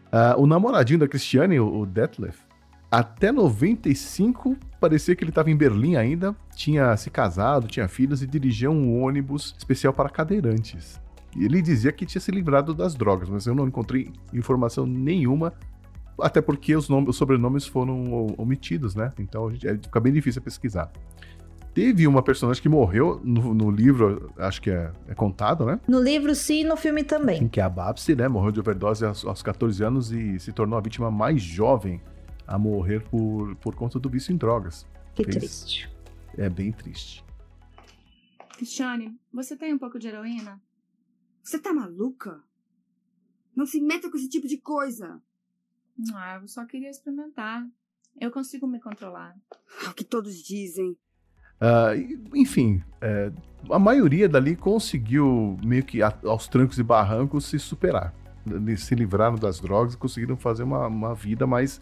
Uh, 0.08 0.42
o 0.42 0.48
namoradinho 0.48 1.00
da 1.00 1.08
Cristiane, 1.08 1.60
o, 1.60 1.82
o 1.82 1.86
Detlef, 1.86 2.40
até 2.94 3.32
95 3.32 4.56
parecia 4.80 5.16
que 5.16 5.24
ele 5.24 5.32
estava 5.32 5.50
em 5.50 5.58
Berlim 5.58 5.96
ainda, 5.96 6.36
tinha 6.56 6.96
se 6.96 7.10
casado, 7.10 7.68
tinha 7.68 7.88
filhos 7.88 8.22
e 8.22 8.28
dirigia 8.28 8.70
um 8.70 9.02
ônibus 9.02 9.56
especial 9.58 9.92
para 9.92 10.10
cadeirantes. 10.10 11.02
Ele 11.36 11.60
dizia 11.60 11.92
que 11.92 12.06
tinha 12.06 12.22
se 12.22 12.30
livrado 12.30 12.72
das 12.72 12.94
drogas, 12.94 13.30
mas 13.30 13.48
eu 13.48 13.56
não 13.56 13.68
encontrei 13.68 14.12
informação 14.32 14.86
nenhuma, 14.86 15.54
até 16.22 16.40
porque 16.40 16.76
os, 16.76 16.88
nomes, 16.88 17.10
os 17.10 17.16
sobrenomes 17.16 17.66
foram 17.66 18.28
omitidos, 18.38 18.94
né? 18.94 19.12
Então 19.18 19.50
é, 19.50 19.74
fica 19.74 20.00
bem 20.00 20.14
difícil 20.14 20.44
pesquisar. 20.44 20.92
Teve 21.74 22.06
uma 22.06 22.22
personagem 22.22 22.62
que 22.62 22.70
morreu 22.70 23.20
no, 23.24 23.56
no 23.56 23.72
livro, 23.72 24.32
acho 24.38 24.62
que 24.62 24.70
é, 24.70 24.92
é, 25.08 25.16
contado, 25.16 25.66
né? 25.66 25.80
No 25.88 26.00
livro, 26.00 26.36
sim, 26.36 26.62
e 26.62 26.64
no 26.64 26.78
filme 26.78 27.04
também. 27.04 27.48
Que 27.48 27.60
é 27.60 27.64
a 27.64 27.70
Babsi, 27.70 28.16
né? 28.16 28.28
Morreu 28.28 28.52
de 28.52 28.60
overdose 28.60 29.04
aos, 29.04 29.26
aos 29.26 29.42
14 29.42 29.84
anos 29.84 30.12
e 30.12 30.40
se 30.40 30.52
tornou 30.52 30.78
a 30.78 30.82
vítima 30.82 31.10
mais 31.10 31.42
jovem 31.42 32.00
a 32.48 32.58
morrer 32.58 33.02
por, 33.10 33.56
por 33.58 33.76
conta 33.76 34.00
do 34.00 34.10
vício 34.10 34.34
em 34.34 34.38
drogas. 34.38 34.86
Que 35.16 35.24
Fez... 35.24 35.36
triste. 35.38 35.90
É 36.38 36.50
bem 36.50 36.72
triste. 36.72 37.24
Cristiane, 38.56 39.20
você 39.32 39.56
tem 39.56 39.74
um 39.74 39.78
pouco 39.78 40.00
de 40.00 40.08
heroína? 40.08 40.62
Você 41.44 41.60
tá 41.60 41.74
maluca? 41.74 42.42
Não 43.56 43.66
se 43.66 43.82
meta 43.82 44.10
com 44.10 44.18
esse 44.18 44.30
tipo 44.30 44.48
de 44.48 44.58
coisa. 44.58 45.22
Ah, 46.16 46.40
eu 46.42 46.48
só 46.48 46.66
queria 46.66 46.90
experimentar. 46.90 47.68
Eu 48.20 48.32
consigo 48.32 48.68
me 48.68 48.80
controlar. 48.80 49.36
É 49.86 49.90
o 49.90 49.94
que 49.94 50.04
todos 50.04 50.42
dizem. 50.42 50.98
Uh, 51.62 52.36
enfim, 52.36 52.84
é, 53.00 53.32
a 53.70 53.80
maioria 53.80 54.28
dali 54.28 54.56
conseguiu, 54.56 55.58
meio 55.64 55.84
que 55.84 56.02
aos 56.02 56.48
trancos 56.48 56.78
e 56.78 56.84
barrancos, 56.84 57.46
se 57.46 57.60
superar. 57.60 58.14
Se 58.78 58.94
livraram 58.96 59.36
das 59.36 59.60
drogas 59.60 59.94
e 59.94 59.98
conseguiram 59.98 60.36
fazer 60.36 60.64
uma, 60.64 60.88
uma 60.88 61.16
vida 61.16 61.48
mais 61.48 61.80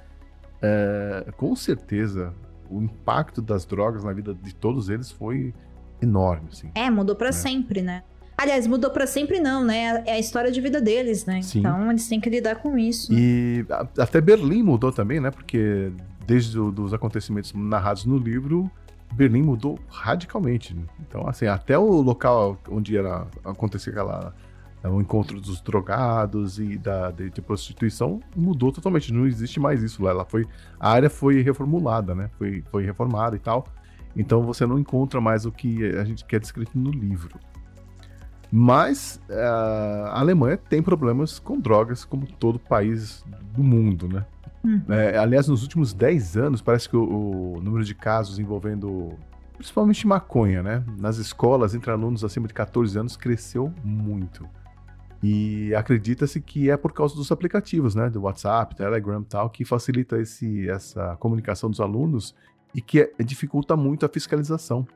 é, 0.62 1.32
com 1.38 1.56
certeza 1.56 2.34
o 2.70 2.82
impacto 2.82 3.42
das 3.42 3.66
drogas 3.66 4.04
na 4.04 4.14
vida 4.14 4.34
de 4.34 4.56
todos 4.56 4.90
eles 4.90 5.12
foi 5.12 5.54
enorme. 6.02 6.50
Assim. 6.52 6.72
É, 6.74 6.90
mudou 6.90 7.16
para 7.16 7.30
é. 7.30 7.34
sempre, 7.34 7.82
né? 7.82 8.04
Aliás, 8.38 8.66
mudou 8.66 8.90
para 8.90 9.06
sempre 9.06 9.40
não, 9.40 9.64
né? 9.64 10.04
É 10.06 10.14
a 10.14 10.20
história 10.20 10.52
de 10.52 10.60
vida 10.60 10.82
deles, 10.82 11.26
né? 11.26 11.42
Sim. 11.42 11.60
Então 11.60 11.92
eles 11.92 12.08
têm 12.08 12.20
que 12.20 12.30
lidar 12.30 12.56
com 12.56 12.78
isso. 12.78 13.14
E 13.14 13.66
até 13.98 14.20
Berlim 14.20 14.64
mudou 14.64 14.92
também, 14.92 15.20
né? 15.20 15.30
Porque 15.30 15.92
desde 16.26 16.58
os 16.58 16.94
acontecimentos 16.94 17.54
narrados 17.54 18.06
no 18.06 18.18
livro, 18.18 18.72
Berlim 19.14 19.44
mudou 19.44 19.78
radicalmente. 19.88 20.76
Então, 21.02 21.28
assim, 21.28 21.46
até 21.46 21.78
o 21.78 22.02
local 22.02 22.58
onde 22.70 22.98
era 22.98 23.28
acontecer 23.44 23.92
aquela 23.92 24.34
o 24.84 25.00
encontro 25.00 25.40
dos 25.40 25.62
drogados 25.62 26.60
e 26.60 26.78
da 26.78 27.12
de, 27.12 27.30
de, 27.30 27.42
prostituição 27.42 28.20
mudou 28.36 28.72
totalmente. 28.72 29.14
Não 29.14 29.28
existe 29.28 29.60
mais 29.60 29.84
isso 29.84 30.04
lá. 30.04 30.12
Ela 30.12 30.26
foi, 30.26 30.48
a 30.80 30.92
área 30.92 31.10
foi 31.10 31.42
reformulada, 31.42 32.16
né? 32.16 32.30
Foi, 32.38 32.64
foi 32.72 32.84
reformada 32.84 33.36
e 33.36 33.40
tal. 33.40 33.68
Então 34.16 34.42
você 34.44 34.66
não 34.66 34.80
encontra 34.80 35.22
mais 35.22 35.46
o 35.46 35.52
que 35.52 35.86
a 35.96 36.04
gente 36.04 36.26
quer 36.26 36.40
descrito 36.40 36.78
no 36.78 36.90
livro. 36.90 37.40
Mas 38.52 39.22
uh, 39.30 40.08
a 40.08 40.20
Alemanha 40.20 40.58
tem 40.58 40.82
problemas 40.82 41.40
com 41.40 41.60
drogas, 41.60 42.04
como 42.04 42.26
todo 42.26 42.60
país 42.60 43.24
do 43.54 43.64
mundo, 43.64 44.10
né? 44.10 44.26
Hum. 44.64 44.82
É, 44.90 45.18
aliás, 45.18 45.48
nos 45.48 45.64
últimos 45.64 45.94
10 45.94 46.38
anos, 46.38 46.62
parece 46.62 46.90
que 46.90 46.98
o, 46.98 47.56
o 47.56 47.62
número 47.62 47.84
de 47.84 47.96
casos 47.96 48.38
envolvendo 48.38 49.18
principalmente 49.58 50.06
maconha, 50.06 50.62
né? 50.62 50.84
Nas 50.98 51.18
escolas, 51.18 51.76
entre 51.76 51.92
alunos 51.92 52.24
acima 52.24 52.48
de 52.48 52.54
14 52.54 52.98
anos, 52.98 53.16
cresceu 53.16 53.72
muito. 53.84 54.48
E 55.24 55.74
acredita-se 55.76 56.42
que 56.42 56.70
é 56.70 56.76
por 56.78 56.94
causa 56.94 57.16
dos 57.16 57.32
aplicativos, 57.32 57.94
né, 57.94 58.10
do 58.10 58.22
WhatsApp, 58.22 58.76
Telegram 58.76 59.22
e 59.22 59.26
tal, 59.26 59.50
que 59.50 59.64
facilita 59.64 60.20
esse, 60.20 60.68
essa 60.68 61.16
comunicação 61.18 61.70
dos 61.70 61.80
alunos 61.80 62.36
e 62.74 62.82
que 62.82 63.02
é- 63.02 63.24
dificulta 63.24 63.76
muito 63.76 64.06
a 64.06 64.10
fiscalização. 64.10 64.88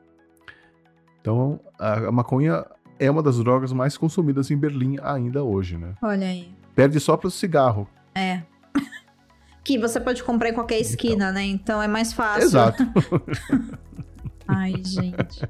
Então, 1.20 1.60
a, 1.78 2.08
a 2.08 2.12
maconha 2.12 2.64
é 2.98 3.10
uma 3.10 3.22
das 3.22 3.38
drogas 3.38 3.72
mais 3.72 3.96
consumidas 3.96 4.50
em 4.50 4.56
Berlim 4.56 4.96
ainda 5.02 5.44
hoje, 5.44 5.76
né? 5.76 5.94
Olha 6.02 6.26
aí. 6.26 6.52
Perde 6.74 6.98
só 6.98 7.16
para 7.16 7.28
o 7.28 7.30
cigarro. 7.30 7.88
É. 8.14 8.42
que 9.62 9.78
você 9.78 10.00
pode 10.00 10.22
comprar 10.24 10.48
em 10.48 10.54
qualquer 10.54 10.80
esquina, 10.80 11.30
né? 11.30 11.44
Então 11.44 11.80
é 11.82 11.88
mais 11.88 12.12
fácil. 12.12 12.42
Exato. 12.42 12.82
Ai, 14.48 14.74
gente. 14.84 15.42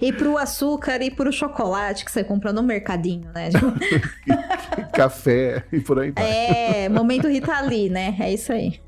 E 0.00 0.12
pro 0.12 0.36
açúcar 0.38 1.00
e 1.02 1.10
pro 1.10 1.32
chocolate 1.32 2.04
que 2.04 2.10
você 2.10 2.24
compra 2.24 2.52
no 2.52 2.62
mercadinho, 2.62 3.28
né? 3.34 3.48
Café 4.92 5.64
e 5.72 5.80
por 5.80 5.98
aí 5.98 6.10
vai. 6.10 6.24
é, 6.24 6.88
momento 6.88 7.28
Rita 7.28 7.60
Lee, 7.62 7.88
né? 7.88 8.16
É 8.18 8.32
isso 8.32 8.52
aí. 8.52 8.80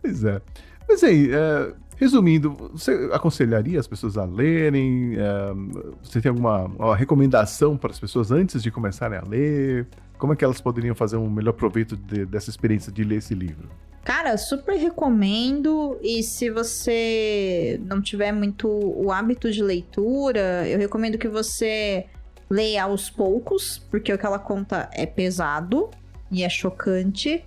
Pois 0.00 0.24
é. 0.24 0.40
Mas 0.88 1.02
aí, 1.04 1.30
é, 1.32 1.72
resumindo, 1.96 2.56
você 2.72 3.08
aconselharia 3.12 3.78
as 3.80 3.86
pessoas 3.86 4.16
a 4.18 4.24
lerem? 4.24 5.14
É, 5.16 5.54
você 6.02 6.20
tem 6.20 6.28
alguma 6.30 6.64
uma 6.64 6.96
recomendação 6.96 7.76
para 7.76 7.90
as 7.90 7.98
pessoas 8.00 8.30
antes 8.30 8.62
de 8.62 8.70
começarem 8.70 9.18
a 9.18 9.22
ler? 9.22 9.86
Como 10.18 10.32
é 10.32 10.36
que 10.36 10.44
elas 10.44 10.60
poderiam 10.60 10.94
fazer 10.94 11.16
um 11.16 11.28
melhor 11.28 11.52
proveito 11.52 11.96
de- 11.96 12.24
dessa 12.26 12.48
experiência 12.50 12.92
de 12.92 13.02
ler 13.04 13.16
esse 13.16 13.34
livro? 13.34 13.68
Cara, 14.04 14.36
super 14.36 14.76
recomendo. 14.76 15.98
E 16.02 16.22
se 16.22 16.50
você 16.50 17.80
não 17.86 18.02
tiver 18.02 18.32
muito 18.32 18.68
o 18.68 19.10
hábito 19.10 19.50
de 19.50 19.62
leitura, 19.62 20.68
eu 20.68 20.78
recomendo 20.78 21.16
que 21.16 21.26
você 21.26 22.04
leia 22.50 22.84
aos 22.84 23.08
poucos, 23.08 23.78
porque 23.90 24.12
o 24.12 24.18
que 24.18 24.26
ela 24.26 24.38
conta 24.38 24.90
é 24.92 25.06
pesado 25.06 25.90
e 26.30 26.44
é 26.44 26.48
chocante. 26.50 27.42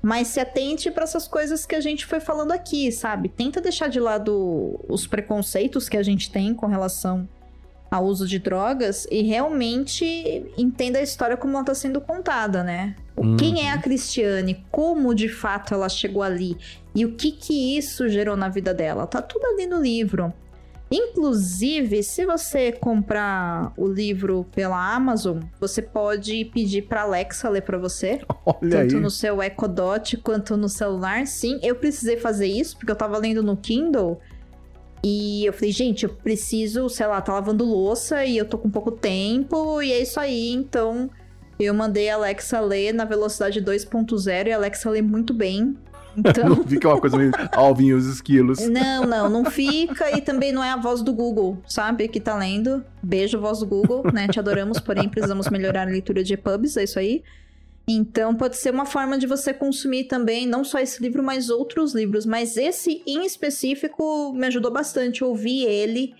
Mas 0.00 0.28
se 0.28 0.38
atente 0.38 0.88
para 0.92 1.02
essas 1.02 1.26
coisas 1.26 1.66
que 1.66 1.74
a 1.74 1.80
gente 1.80 2.06
foi 2.06 2.20
falando 2.20 2.52
aqui, 2.52 2.92
sabe? 2.92 3.28
Tenta 3.28 3.60
deixar 3.60 3.88
de 3.88 3.98
lado 3.98 4.78
os 4.88 5.04
preconceitos 5.04 5.88
que 5.88 5.96
a 5.96 6.02
gente 6.04 6.30
tem 6.30 6.54
com 6.54 6.66
relação 6.66 7.28
ao 7.90 8.04
uso 8.04 8.26
de 8.26 8.38
drogas 8.38 9.06
e 9.10 9.22
realmente 9.22 10.44
entenda 10.58 10.98
a 10.98 11.02
história 11.02 11.36
como 11.36 11.52
ela 11.54 11.62
está 11.62 11.74
sendo 11.74 12.00
contada, 12.00 12.62
né? 12.62 12.94
O- 13.16 13.36
Quem 13.36 13.66
é 13.66 13.72
a 13.72 13.78
Cristiane? 13.78 14.64
Como 14.70 15.14
de 15.14 15.28
fato 15.28 15.72
ela 15.74 15.88
chegou 15.88 16.22
ali? 16.22 16.56
E 16.94 17.04
o 17.04 17.12
que 17.16 17.32
que 17.32 17.76
isso 17.78 18.08
gerou 18.08 18.36
na 18.36 18.48
vida 18.48 18.74
dela? 18.74 19.06
Tá 19.06 19.22
tudo 19.22 19.44
ali 19.46 19.66
no 19.66 19.80
livro. 19.80 20.32
Inclusive, 20.90 22.02
se 22.02 22.24
você 22.24 22.72
comprar 22.72 23.72
o 23.76 23.86
livro 23.86 24.46
pela 24.54 24.94
Amazon, 24.94 25.40
você 25.60 25.82
pode 25.82 26.46
pedir 26.46 26.82
para 26.82 27.02
Alexa 27.02 27.48
ler 27.48 27.62
para 27.62 27.76
você, 27.78 28.20
Olha 28.44 28.56
aí. 28.62 28.70
tanto 28.70 28.98
no 29.00 29.10
seu 29.10 29.42
Echo 29.42 29.68
Dot 29.68 30.16
quanto 30.18 30.56
no 30.56 30.68
celular. 30.68 31.26
Sim, 31.26 31.58
eu 31.62 31.74
precisei 31.74 32.16
fazer 32.16 32.46
isso 32.46 32.76
porque 32.76 32.90
eu 32.90 32.96
tava 32.96 33.18
lendo 33.18 33.42
no 33.42 33.56
Kindle. 33.56 34.18
E 35.10 35.46
eu 35.46 35.52
falei, 35.54 35.72
gente, 35.72 36.04
eu 36.04 36.10
preciso, 36.10 36.86
sei 36.90 37.06
lá, 37.06 37.18
tá 37.22 37.32
lavando 37.32 37.64
louça 37.64 38.26
e 38.26 38.36
eu 38.36 38.44
tô 38.44 38.58
com 38.58 38.68
pouco 38.68 38.90
tempo 38.90 39.80
e 39.80 39.90
é 39.90 40.02
isso 40.02 40.20
aí. 40.20 40.52
Então, 40.52 41.08
eu 41.58 41.72
mandei 41.72 42.10
a 42.10 42.16
Alexa 42.16 42.60
ler 42.60 42.92
na 42.92 43.06
velocidade 43.06 43.62
2.0 43.62 44.48
e 44.48 44.52
a 44.52 44.56
Alexa 44.56 44.90
lê 44.90 45.00
muito 45.00 45.32
bem. 45.32 45.76
Então, 46.18 46.48
Não 46.48 46.64
fica 46.64 46.88
uma 46.88 47.00
coisa 47.00 47.16
meio 47.16 47.30
alvinho 47.54 47.96
os 47.96 48.04
esquilos. 48.06 48.58
não, 48.66 49.06
não, 49.06 49.28
não 49.28 49.44
fica 49.44 50.10
e 50.16 50.20
também 50.20 50.50
não 50.50 50.64
é 50.64 50.70
a 50.72 50.76
voz 50.76 51.00
do 51.00 51.12
Google, 51.12 51.58
sabe? 51.64 52.08
Que 52.08 52.18
tá 52.18 52.36
lendo. 52.36 52.84
Beijo, 53.00 53.38
voz 53.40 53.60
do 53.60 53.66
Google, 53.66 54.02
né? 54.12 54.26
Te 54.26 54.40
adoramos, 54.40 54.80
porém 54.80 55.08
precisamos 55.08 55.48
melhorar 55.48 55.82
a 55.82 55.90
leitura 55.90 56.24
de 56.24 56.36
pubs, 56.36 56.76
é 56.76 56.82
isso 56.82 56.98
aí. 56.98 57.22
Então 57.88 58.34
pode 58.34 58.56
ser 58.56 58.70
uma 58.70 58.84
forma 58.84 59.16
de 59.16 59.26
você 59.26 59.54
consumir 59.54 60.04
também, 60.04 60.46
não 60.46 60.62
só 60.62 60.78
esse 60.78 61.02
livro, 61.02 61.22
mas 61.22 61.48
outros 61.48 61.94
livros. 61.94 62.26
Mas 62.26 62.56
esse 62.56 63.02
em 63.06 63.24
específico 63.24 64.32
me 64.34 64.46
ajudou 64.46 64.70
bastante 64.70 65.24
ouvir 65.24 65.64
ele, 65.64 66.14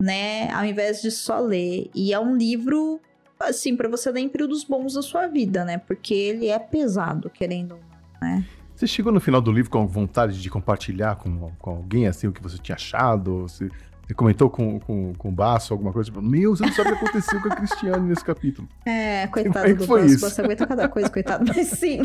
né? 0.00 0.50
Ao 0.52 0.64
invés 0.64 1.02
de 1.02 1.10
só 1.10 1.40
ler. 1.40 1.90
E 1.94 2.12
é 2.12 2.20
um 2.20 2.36
livro, 2.36 3.00
assim, 3.40 3.76
pra 3.76 3.88
você 3.88 4.10
ler 4.12 4.20
em 4.20 4.28
períodos 4.28 4.62
bons 4.62 4.94
da 4.94 5.02
sua 5.02 5.26
vida, 5.26 5.64
né? 5.64 5.78
Porque 5.78 6.14
ele 6.14 6.46
é 6.46 6.58
pesado, 6.58 7.28
querendo 7.28 7.76
né? 8.22 8.44
Você 8.74 8.86
chegou 8.86 9.12
no 9.12 9.20
final 9.20 9.40
do 9.40 9.52
livro 9.52 9.70
com 9.70 9.86
vontade 9.86 10.40
de 10.40 10.48
compartilhar 10.48 11.16
com, 11.16 11.50
com 11.58 11.70
alguém 11.70 12.06
assim 12.06 12.26
o 12.28 12.32
que 12.32 12.42
você 12.42 12.56
tinha 12.58 12.76
achado? 12.76 13.42
Você, 13.42 13.68
você 14.06 14.14
comentou 14.14 14.50
com, 14.50 14.78
com, 14.80 15.12
com 15.14 15.28
o 15.28 15.32
Baço 15.32 15.72
alguma 15.72 15.92
coisa? 15.92 16.10
Tipo, 16.10 16.22
Meu, 16.22 16.54
você 16.54 16.64
não 16.64 16.72
sabe 16.72 16.90
o 16.90 16.98
que 16.98 17.04
aconteceu 17.04 17.40
com 17.40 17.48
a 17.48 17.56
Cristiane 17.56 18.08
nesse 18.08 18.24
capítulo. 18.24 18.68
É, 18.84 19.22
é 19.22 19.26
coitado 19.26 19.74
do 19.74 19.86
foi 19.86 20.02
Basso, 20.02 20.14
isso? 20.14 20.30
você 20.30 20.40
aguenta 20.40 20.66
cada 20.66 20.88
coisa, 20.88 21.08
coitado. 21.08 21.44
Mas 21.46 21.68
sim. 21.68 22.02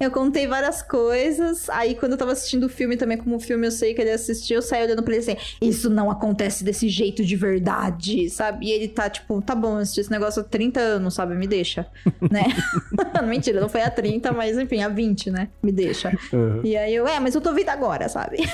Eu 0.00 0.10
contei 0.10 0.46
várias 0.46 0.80
coisas. 0.82 1.68
Aí, 1.68 1.94
quando 1.94 2.12
eu 2.12 2.18
tava 2.18 2.32
assistindo 2.32 2.64
o 2.64 2.68
filme 2.70 2.96
também, 2.96 3.18
como 3.18 3.36
o 3.36 3.40
filme 3.40 3.66
eu 3.66 3.70
sei 3.70 3.92
que 3.92 4.00
ele 4.00 4.10
assistiu, 4.10 4.56
eu 4.56 4.62
saí 4.62 4.82
olhando 4.82 5.02
pra 5.02 5.12
ele 5.14 5.22
assim: 5.22 5.36
Isso 5.60 5.90
não 5.90 6.10
acontece 6.10 6.64
desse 6.64 6.88
jeito 6.88 7.22
de 7.24 7.36
verdade, 7.36 8.28
sabe? 8.30 8.66
E 8.66 8.70
ele 8.70 8.88
tá 8.88 9.10
tipo: 9.10 9.42
Tá 9.42 9.54
bom, 9.54 9.72
eu 9.72 9.76
assisti 9.78 10.00
esse 10.00 10.10
negócio 10.10 10.40
há 10.40 10.44
30 10.44 10.80
anos, 10.80 11.14
sabe? 11.14 11.34
Me 11.34 11.46
deixa, 11.46 11.86
né? 12.30 12.44
Mentira, 13.28 13.60
não 13.60 13.68
foi 13.68 13.82
há 13.82 13.90
30, 13.90 14.32
mas 14.32 14.56
enfim, 14.58 14.82
há 14.82 14.88
20, 14.88 15.30
né? 15.30 15.48
Me 15.62 15.70
deixa. 15.70 16.08
Aham, 16.32 16.62
E 16.64 16.76
aí 16.76 16.94
eu: 16.94 17.06
É, 17.06 17.20
mas 17.20 17.34
eu 17.34 17.40
tô 17.42 17.52
vindo 17.52 17.68
agora, 17.68 18.08
sabe? 18.08 18.38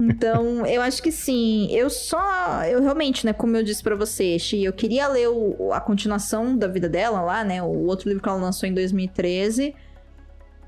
Então, 0.00 0.66
eu 0.66 0.82
acho 0.82 1.02
que 1.02 1.12
sim. 1.12 1.68
Eu 1.70 1.88
só. 1.90 2.64
Eu 2.64 2.82
realmente, 2.82 3.24
né, 3.24 3.32
como 3.32 3.56
eu 3.56 3.62
disse 3.62 3.82
pra 3.82 3.94
você, 3.94 4.38
Xi, 4.38 4.64
eu 4.64 4.72
queria 4.72 5.06
ler 5.08 5.28
o- 5.28 5.72
a 5.72 5.80
continuação 5.80 6.56
da 6.56 6.66
vida 6.66 6.88
dela 6.88 7.20
lá, 7.20 7.44
né? 7.44 7.62
O 7.62 7.84
outro 7.86 8.08
livro 8.08 8.22
que 8.22 8.28
ela 8.28 8.38
lançou 8.38 8.68
em 8.68 8.74
2013. 8.74 9.74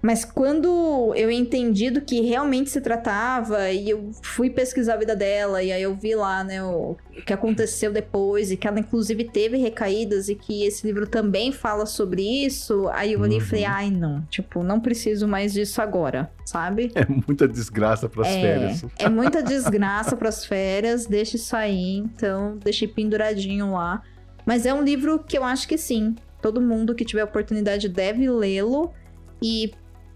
Mas 0.02 0.24
quando 0.24 1.12
eu 1.14 1.30
entendi 1.30 1.88
do 1.88 2.00
que 2.00 2.20
realmente 2.22 2.70
se 2.70 2.80
tratava, 2.80 3.70
e 3.70 3.88
eu 3.88 4.10
fui 4.20 4.50
pesquisar 4.50 4.94
a 4.94 4.96
vida 4.96 5.14
dela, 5.14 5.62
e 5.62 5.70
aí 5.70 5.80
eu 5.80 5.94
vi 5.94 6.16
lá, 6.16 6.42
né, 6.42 6.60
o, 6.60 6.96
o 7.16 7.22
que 7.24 7.32
aconteceu 7.32 7.92
depois, 7.92 8.50
e 8.50 8.56
que 8.56 8.66
ela 8.66 8.80
inclusive 8.80 9.22
teve 9.22 9.56
recaídas, 9.58 10.28
e 10.28 10.34
que 10.34 10.64
esse 10.64 10.84
livro 10.84 11.06
também 11.06 11.52
fala 11.52 11.86
sobre 11.86 12.20
isso, 12.44 12.88
aí 12.88 13.12
eu 13.12 13.20
olhei 13.20 13.38
e 13.38 13.40
falei, 13.40 13.64
Uhum. 13.64 13.70
ai 13.70 13.90
não, 13.90 14.22
tipo, 14.22 14.64
não 14.64 14.80
preciso 14.80 15.28
mais 15.28 15.52
disso 15.52 15.80
agora, 15.80 16.28
sabe? 16.44 16.90
É 16.96 17.06
muita 17.06 17.46
desgraça 17.46 18.08
pras 18.08 18.26
férias. 18.26 18.84
É 18.98 19.08
muita 19.08 19.40
desgraça 19.40 20.16
pras 20.16 20.44
férias, 20.44 21.06
deixa 21.06 21.36
isso 21.36 21.54
aí, 21.54 21.98
então 21.98 22.58
deixei 22.58 22.88
penduradinho 22.88 23.72
lá. 23.74 24.02
Mas 24.44 24.66
é 24.66 24.74
um 24.74 24.82
livro 24.82 25.20
que 25.20 25.38
eu 25.38 25.44
acho 25.44 25.68
que 25.68 25.78
sim, 25.78 26.16
todo 26.40 26.60
mundo 26.60 26.92
que 26.92 27.04
tiver 27.04 27.22
oportunidade 27.22 27.88
deve 27.88 28.28
lê-lo. 28.28 28.92
E 29.40 29.72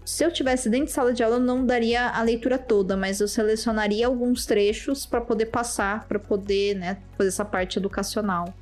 se 0.07 0.23
eu 0.23 0.31
tivesse 0.31 0.69
dentro 0.69 0.85
de 0.85 0.93
sala 0.93 1.13
de 1.13 1.21
aula, 1.21 1.35
eu 1.35 1.41
não 1.41 1.65
daria 1.65 2.07
a 2.07 2.21
leitura 2.21 2.57
toda, 2.57 2.95
mas 2.95 3.19
eu 3.19 3.27
selecionaria 3.27 4.07
alguns 4.07 4.45
trechos 4.45 5.05
para 5.05 5.19
poder 5.19 5.47
passar, 5.47 6.07
para 6.07 6.17
poder, 6.17 6.75
né, 6.75 6.97
fazer 7.17 7.27
essa 7.27 7.43
parte 7.43 7.77
educacional, 7.77 8.53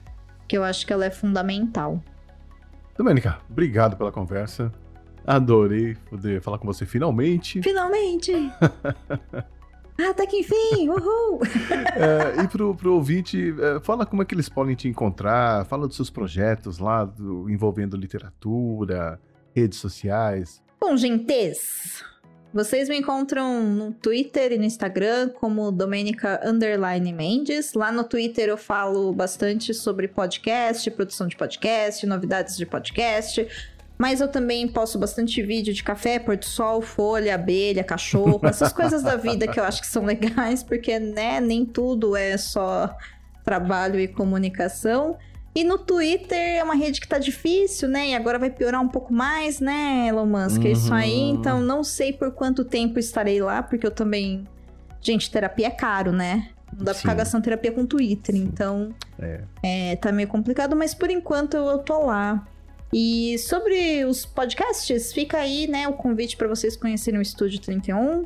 que 0.48 0.58
eu 0.58 0.64
acho 0.64 0.88
que 0.88 0.92
ela 0.92 1.06
é 1.06 1.12
fundamental. 1.12 2.04
Domênica, 2.98 3.38
obrigado 3.48 3.96
pela 3.96 4.12
conversa. 4.12 4.74
Adorei 5.24 5.96
poder 6.10 6.42
falar 6.42 6.58
com 6.58 6.66
você 6.66 6.84
finalmente. 6.84 7.62
Finalmente! 7.62 8.32
Até 10.10 10.26
que 10.26 10.38
enfim! 10.40 10.90
Uhul! 10.90 11.42
É, 11.96 12.42
e 12.44 12.48
pro, 12.48 12.76
pro 12.76 12.96
ouvinte, 12.96 13.54
é, 13.60 13.80
fala 13.82 14.04
como 14.06 14.24
é 14.24 14.26
que 14.26 14.34
eles 14.34 14.50
podem 14.50 14.76
te 14.76 14.88
encontrar, 14.88 15.64
fala 15.66 15.88
dos 15.88 15.96
seus 15.96 16.10
projetos 16.10 16.80
lá 16.80 17.06
do- 17.06 17.48
envolvendo 17.50 17.96
literatura, 17.96 19.20
redes 19.56 19.78
sociais. 19.80 20.65
Bom, 20.80 20.96
gentes, 20.98 22.04
vocês 22.54 22.88
me 22.88 22.98
encontram 22.98 23.64
no 23.64 23.92
Twitter 23.92 24.54
e 24.54 24.58
no 24.58 24.64
Instagram 24.64 25.30
como 25.30 25.72
Domenica 25.72 26.40
Underline 26.48 27.12
Mendes. 27.12 27.74
Lá 27.74 27.92
no 27.92 28.04
Twitter 28.04 28.50
eu 28.50 28.58
falo 28.58 29.12
bastante 29.12 29.74
sobre 29.74 30.08
podcast, 30.08 30.90
produção 30.92 31.28
de 31.28 31.36
podcast, 31.36 32.06
novidades 32.06 32.56
de 32.56 32.66
podcast. 32.66 33.48
Mas 33.98 34.20
eu 34.20 34.28
também 34.28 34.68
posto 34.68 35.00
bastante 35.00 35.42
vídeo 35.42 35.74
de 35.74 35.84
café, 35.84 36.20
pôr 36.20 36.38
do 36.38 36.46
sol, 36.46 36.82
folha, 36.82 37.36
abelha, 37.36 37.84
cachorro, 37.84 38.40
essas 38.48 38.74
coisas 38.74 39.02
da 39.02 39.16
vida 39.16 39.48
que 39.48 39.60
eu 39.60 39.64
acho 39.64 39.82
que 39.82 39.88
são 39.88 40.04
legais, 40.04 40.62
porque, 40.62 41.00
né, 41.00 41.40
nem 41.40 41.66
tudo 41.66 42.16
é 42.16 42.38
só 42.38 42.96
trabalho 43.44 44.00
e 44.00 44.08
comunicação. 44.08 45.18
E 45.56 45.64
no 45.64 45.78
Twitter 45.78 46.38
é 46.38 46.62
uma 46.64 46.76
rede 46.76 47.00
que 47.00 47.08
tá 47.08 47.18
difícil, 47.18 47.88
né? 47.88 48.10
E 48.10 48.14
agora 48.16 48.38
vai 48.38 48.50
piorar 48.50 48.82
um 48.82 48.90
pouco 48.90 49.14
mais, 49.14 49.62
né, 49.62 50.08
Elon 50.10 50.26
Musk? 50.26 50.66
É 50.66 50.72
isso 50.72 50.94
aí. 50.94 51.14
Uhum. 51.32 51.36
Então 51.36 51.62
não 51.62 51.82
sei 51.82 52.12
por 52.12 52.32
quanto 52.32 52.66
tempo 52.66 53.00
estarei 53.00 53.42
lá, 53.42 53.64
porque 53.64 53.88
eu 53.88 53.92
também. 53.92 54.46
Gente, 55.02 55.32
terapia 55.32 55.68
é 55.68 55.72
caro, 55.72 56.12
né? 56.12 56.50
Não 56.76 56.84
dá 56.84 56.92
pra 56.92 57.00
ficar 57.00 57.12
Sim. 57.12 57.18
gastando 57.18 57.44
terapia 57.44 57.72
com 57.72 57.86
Twitter. 57.86 58.36
Sim. 58.36 58.44
Então 58.44 58.94
É. 59.18 59.42
é, 59.64 59.96
tá 59.96 60.12
meio 60.12 60.28
complicado, 60.28 60.76
mas 60.76 60.94
por 60.94 61.10
enquanto 61.10 61.56
eu 61.56 61.78
tô 61.80 62.06
lá. 62.06 62.46
E 62.92 63.38
sobre 63.40 64.04
os 64.06 64.26
podcasts, 64.26 65.14
fica 65.14 65.38
aí, 65.38 65.68
né, 65.68 65.88
o 65.88 65.94
convite 65.94 66.36
pra 66.36 66.48
vocês 66.48 66.76
conhecerem 66.76 67.20
o 67.20 67.22
Estúdio 67.22 67.60
31 67.62 68.26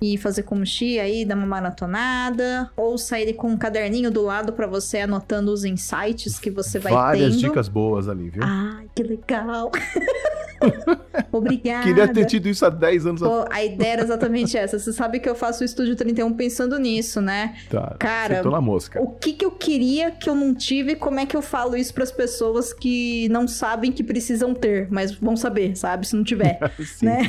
e 0.00 0.18
fazer 0.18 0.42
como 0.42 0.64
Xi 0.64 0.98
aí, 0.98 1.24
dar 1.24 1.36
uma 1.36 1.46
maratonada, 1.46 2.70
ou 2.76 2.98
sair 2.98 3.32
com 3.34 3.48
um 3.48 3.56
caderninho 3.56 4.10
do 4.10 4.22
lado 4.22 4.52
pra 4.52 4.66
você 4.66 4.98
anotando 5.00 5.50
os 5.52 5.64
insights 5.64 6.38
que 6.38 6.50
você 6.50 6.78
vai 6.78 6.92
Várias 6.92 7.36
tendo. 7.36 7.48
dicas 7.48 7.68
boas 7.68 8.08
ali, 8.08 8.28
viu? 8.28 8.42
Ai, 8.44 8.86
que 8.94 9.02
legal! 9.02 9.70
Obrigada. 11.32 11.84
Queria 11.84 12.08
ter 12.08 12.24
tido 12.26 12.48
isso 12.48 12.64
há 12.64 12.70
10 12.70 13.06
anos 13.06 13.20
Pô, 13.20 13.44
a 13.50 13.64
ideia 13.64 13.94
era 13.94 14.02
exatamente 14.02 14.56
essa. 14.58 14.78
Você 14.78 14.92
sabe 14.92 15.20
que 15.20 15.28
eu 15.28 15.34
faço 15.34 15.62
o 15.62 15.64
Estúdio 15.64 15.96
31 15.96 16.32
pensando 16.34 16.78
nisso, 16.78 17.20
né? 17.20 17.56
Tá, 17.70 17.96
Cara, 17.98 18.34
acertou 18.34 18.52
na 18.52 18.60
mosca. 18.60 19.00
O 19.00 19.08
que 19.08 19.32
que 19.32 19.44
eu 19.44 19.50
queria 19.50 20.10
que 20.10 20.28
eu 20.28 20.34
não 20.34 20.54
tive 20.54 20.92
e 20.92 20.96
como 20.96 21.20
é 21.20 21.26
que 21.26 21.36
eu 21.36 21.42
falo 21.42 21.76
isso 21.76 21.92
pras 21.92 22.10
pessoas 22.10 22.72
que 22.72 23.28
não 23.28 23.46
sabem 23.46 23.92
que 23.92 24.02
precisam 24.02 24.54
ter, 24.54 24.88
mas 24.90 25.12
vão 25.12 25.36
saber, 25.36 25.76
sabe? 25.76 26.06
Se 26.06 26.16
não 26.16 26.24
tiver, 26.24 26.58
né? 27.02 27.22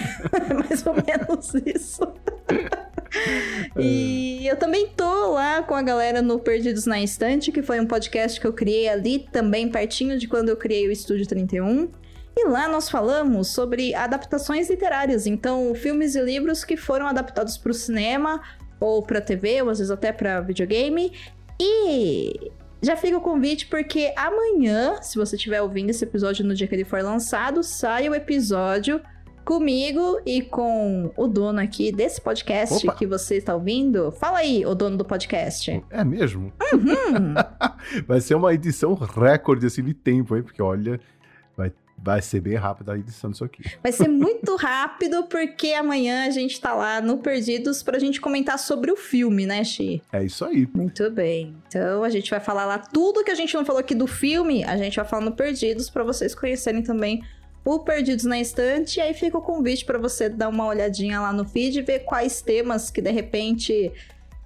Mais 0.54 0.86
ou 0.86 0.94
menos 0.94 1.54
isso. 1.66 2.08
e 3.78 4.46
eu 4.48 4.56
também 4.58 4.88
tô 4.96 5.34
lá 5.34 5.64
com 5.64 5.74
a 5.74 5.82
galera 5.82 6.22
no 6.22 6.40
Perdidos 6.40 6.86
na 6.86 7.02
Estante, 7.02 7.52
que 7.52 7.62
foi 7.62 7.80
um 7.80 7.86
podcast 7.86 8.40
que 8.40 8.48
eu 8.48 8.54
criei 8.54 8.88
ali 8.88 9.28
também 9.32 9.70
pertinho 9.70 10.18
de 10.18 10.28
quando 10.28 10.50
eu 10.50 10.58
criei 10.58 10.88
o 10.88 10.92
Estúdio 10.92 11.26
31. 11.28 11.90
E 12.38 12.48
lá 12.48 12.68
nós 12.68 12.88
falamos 12.88 13.48
sobre 13.48 13.96
adaptações 13.96 14.70
literárias, 14.70 15.26
então 15.26 15.74
filmes 15.74 16.14
e 16.14 16.22
livros 16.22 16.64
que 16.64 16.78
foram 16.78 17.08
adaptados 17.08 17.58
para 17.58 17.72
o 17.72 17.74
cinema 17.74 18.40
ou 18.80 19.02
para 19.02 19.20
TV, 19.20 19.64
ou 19.64 19.70
às 19.70 19.80
vezes 19.80 19.90
até 19.90 20.12
para 20.12 20.40
videogame. 20.42 21.12
E 21.60 22.52
já 22.80 22.96
fica 22.96 23.18
o 23.18 23.22
convite 23.22 23.66
porque 23.66 24.14
amanhã, 24.16 25.02
se 25.02 25.18
você 25.18 25.36
estiver 25.36 25.64
ouvindo 25.64 25.90
esse 25.90 26.04
episódio 26.04 26.46
no 26.46 26.54
dia 26.54 26.68
que 26.68 26.76
ele 26.76 26.86
for 26.86 27.02
lançado, 27.02 27.64
sai 27.64 28.08
o 28.08 28.14
episódio 28.14 29.02
comigo 29.44 30.20
e 30.26 30.42
com 30.42 31.12
o 31.16 31.26
dono 31.26 31.60
aqui 31.60 31.92
desse 31.92 32.22
podcast 32.22 32.86
Opa. 32.86 32.96
que 32.96 33.08
você 33.08 33.38
está 33.38 33.56
ouvindo. 33.56 34.12
Fala 34.12 34.40
aí, 34.40 34.64
o 34.66 34.76
dono 34.76 34.98
do 34.98 35.06
podcast. 35.06 35.84
É 35.90 36.04
mesmo? 36.04 36.52
Uhum. 36.74 37.34
Vai 38.06 38.22
ser 38.22 38.36
uma 38.36 38.54
edição 38.54 38.94
recorde 38.94 39.66
assim 39.66 39.82
de 39.82 39.94
tempo, 39.94 40.36
hein? 40.36 40.44
Porque 40.44 40.62
olha, 40.62 41.00
vai, 41.56 41.72
vai 41.98 42.22
ser 42.22 42.40
bem 42.40 42.56
rápida 42.56 42.94
a 42.94 42.98
edição 42.98 43.32
disso 43.32 43.44
aqui. 43.44 43.64
Vai 43.82 43.92
ser 43.92 44.08
muito 44.08 44.56
rápido 44.56 45.24
porque 45.24 45.74
amanhã 45.74 46.28
a 46.28 46.30
gente 46.30 46.60
tá 46.62 46.74
lá 46.74 47.02
no 47.02 47.18
Perdidos 47.18 47.82
pra 47.82 48.00
gente 48.00 48.22
comentar 48.22 48.60
sobre 48.60 48.92
o 48.92 48.96
filme, 48.96 49.46
né, 49.46 49.64
Xi? 49.64 50.02
É 50.12 50.24
isso 50.24 50.46
aí. 50.46 50.68
Muito 50.74 51.10
bem. 51.12 51.56
Então 51.68 52.04
a 52.04 52.10
gente 52.10 52.30
vai 52.30 52.40
falar 52.40 52.66
lá 52.66 52.78
tudo 52.78 53.24
que 53.24 53.32
a 53.32 53.36
gente 53.36 53.54
não 53.56 53.66
falou 53.66 53.80
aqui 53.80 53.96
do 53.96 54.08
filme, 54.08 54.64
a 54.64 54.78
gente 54.78 54.96
vai 54.96 55.06
falar 55.06 55.26
no 55.26 55.34
Perdidos 55.34 55.90
pra 55.90 56.04
vocês 56.04 56.34
conhecerem 56.34 56.82
também 56.82 57.24
o 57.66 57.80
Perdidos 57.80 58.26
na 58.26 58.40
Estante. 58.40 59.00
E 59.00 59.02
aí 59.02 59.14
fica 59.14 59.38
o 59.38 59.42
convite 59.42 59.84
pra 59.84 59.98
você 59.98 60.30
dar 60.30 60.48
uma 60.48 60.66
olhadinha 60.66 61.20
lá 61.20 61.34
no 61.34 61.46
feed 61.46 61.80
e 61.80 61.82
ver 61.82 62.00
quais 62.00 62.42
temas 62.42 62.90
que 62.90 63.02
de 63.02 63.12
repente 63.12 63.92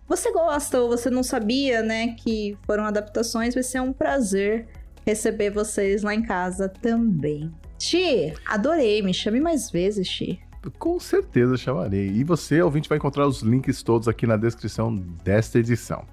você 0.07 0.31
gosta 0.31 0.81
ou 0.81 0.89
você 0.89 1.09
não 1.09 1.23
sabia, 1.23 1.81
né, 1.81 2.15
que 2.17 2.57
foram 2.65 2.83
adaptações. 2.85 3.53
Vai 3.53 3.63
ser 3.63 3.79
um 3.79 3.93
prazer 3.93 4.67
receber 5.11 5.49
vocês 5.49 6.03
lá 6.03 6.15
em 6.15 6.23
casa 6.23 6.69
também. 6.69 7.51
Xi, 7.77 8.33
adorei. 8.45 9.01
Me 9.01 9.13
chame 9.13 9.39
mais 9.39 9.69
vezes, 9.69 10.07
Xi. 10.07 10.39
Com 10.77 10.99
certeza 10.99 11.57
chamarei. 11.57 12.07
E 12.07 12.23
você, 12.23 12.61
ouvinte, 12.61 12.87
vai 12.87 12.97
encontrar 12.97 13.27
os 13.27 13.41
links 13.41 13.83
todos 13.83 14.07
aqui 14.07 14.25
na 14.25 14.37
descrição 14.37 14.95
desta 14.95 15.59
edição. 15.59 16.05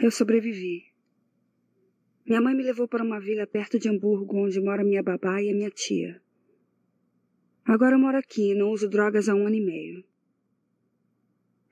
Eu 0.00 0.10
sobrevivi. 0.10 0.84
Minha 2.26 2.40
mãe 2.40 2.54
me 2.54 2.62
levou 2.62 2.88
para 2.88 3.04
uma 3.04 3.20
vila 3.20 3.46
perto 3.46 3.78
de 3.78 3.88
Hamburgo, 3.88 4.38
onde 4.38 4.60
mora 4.60 4.84
minha 4.84 5.02
babá 5.02 5.42
e 5.42 5.50
a 5.50 5.54
minha 5.54 5.70
tia. 5.70 6.22
Agora 7.66 7.96
eu 7.96 7.98
moro 7.98 8.16
aqui 8.16 8.52
e 8.52 8.54
não 8.54 8.70
uso 8.70 8.88
drogas 8.88 9.28
há 9.28 9.34
um 9.34 9.46
ano 9.46 9.56
e 9.56 9.60
meio. 9.60 10.09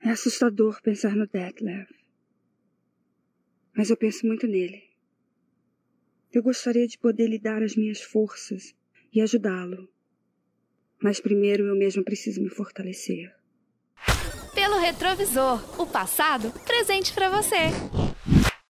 É 0.01 0.09
assustador 0.09 0.81
pensar 0.81 1.15
no 1.15 1.27
Detlef. 1.27 1.89
Mas 3.75 3.89
eu 3.89 3.97
penso 3.97 4.25
muito 4.25 4.47
nele. 4.47 4.83
Eu 6.31 6.43
gostaria 6.43 6.87
de 6.87 6.97
poder 6.97 7.27
lhe 7.27 7.39
dar 7.39 7.63
as 7.63 7.75
minhas 7.75 8.01
forças 8.01 8.75
e 9.11 9.21
ajudá-lo. 9.21 9.89
Mas 11.01 11.19
primeiro 11.19 11.65
eu 11.65 11.75
mesmo 11.75 12.03
preciso 12.03 12.41
me 12.41 12.49
fortalecer. 12.49 13.33
Pelo 14.53 14.77
retrovisor, 14.77 15.81
o 15.81 15.85
passado 15.85 16.51
presente 16.65 17.13
pra 17.13 17.29
você. 17.29 18.08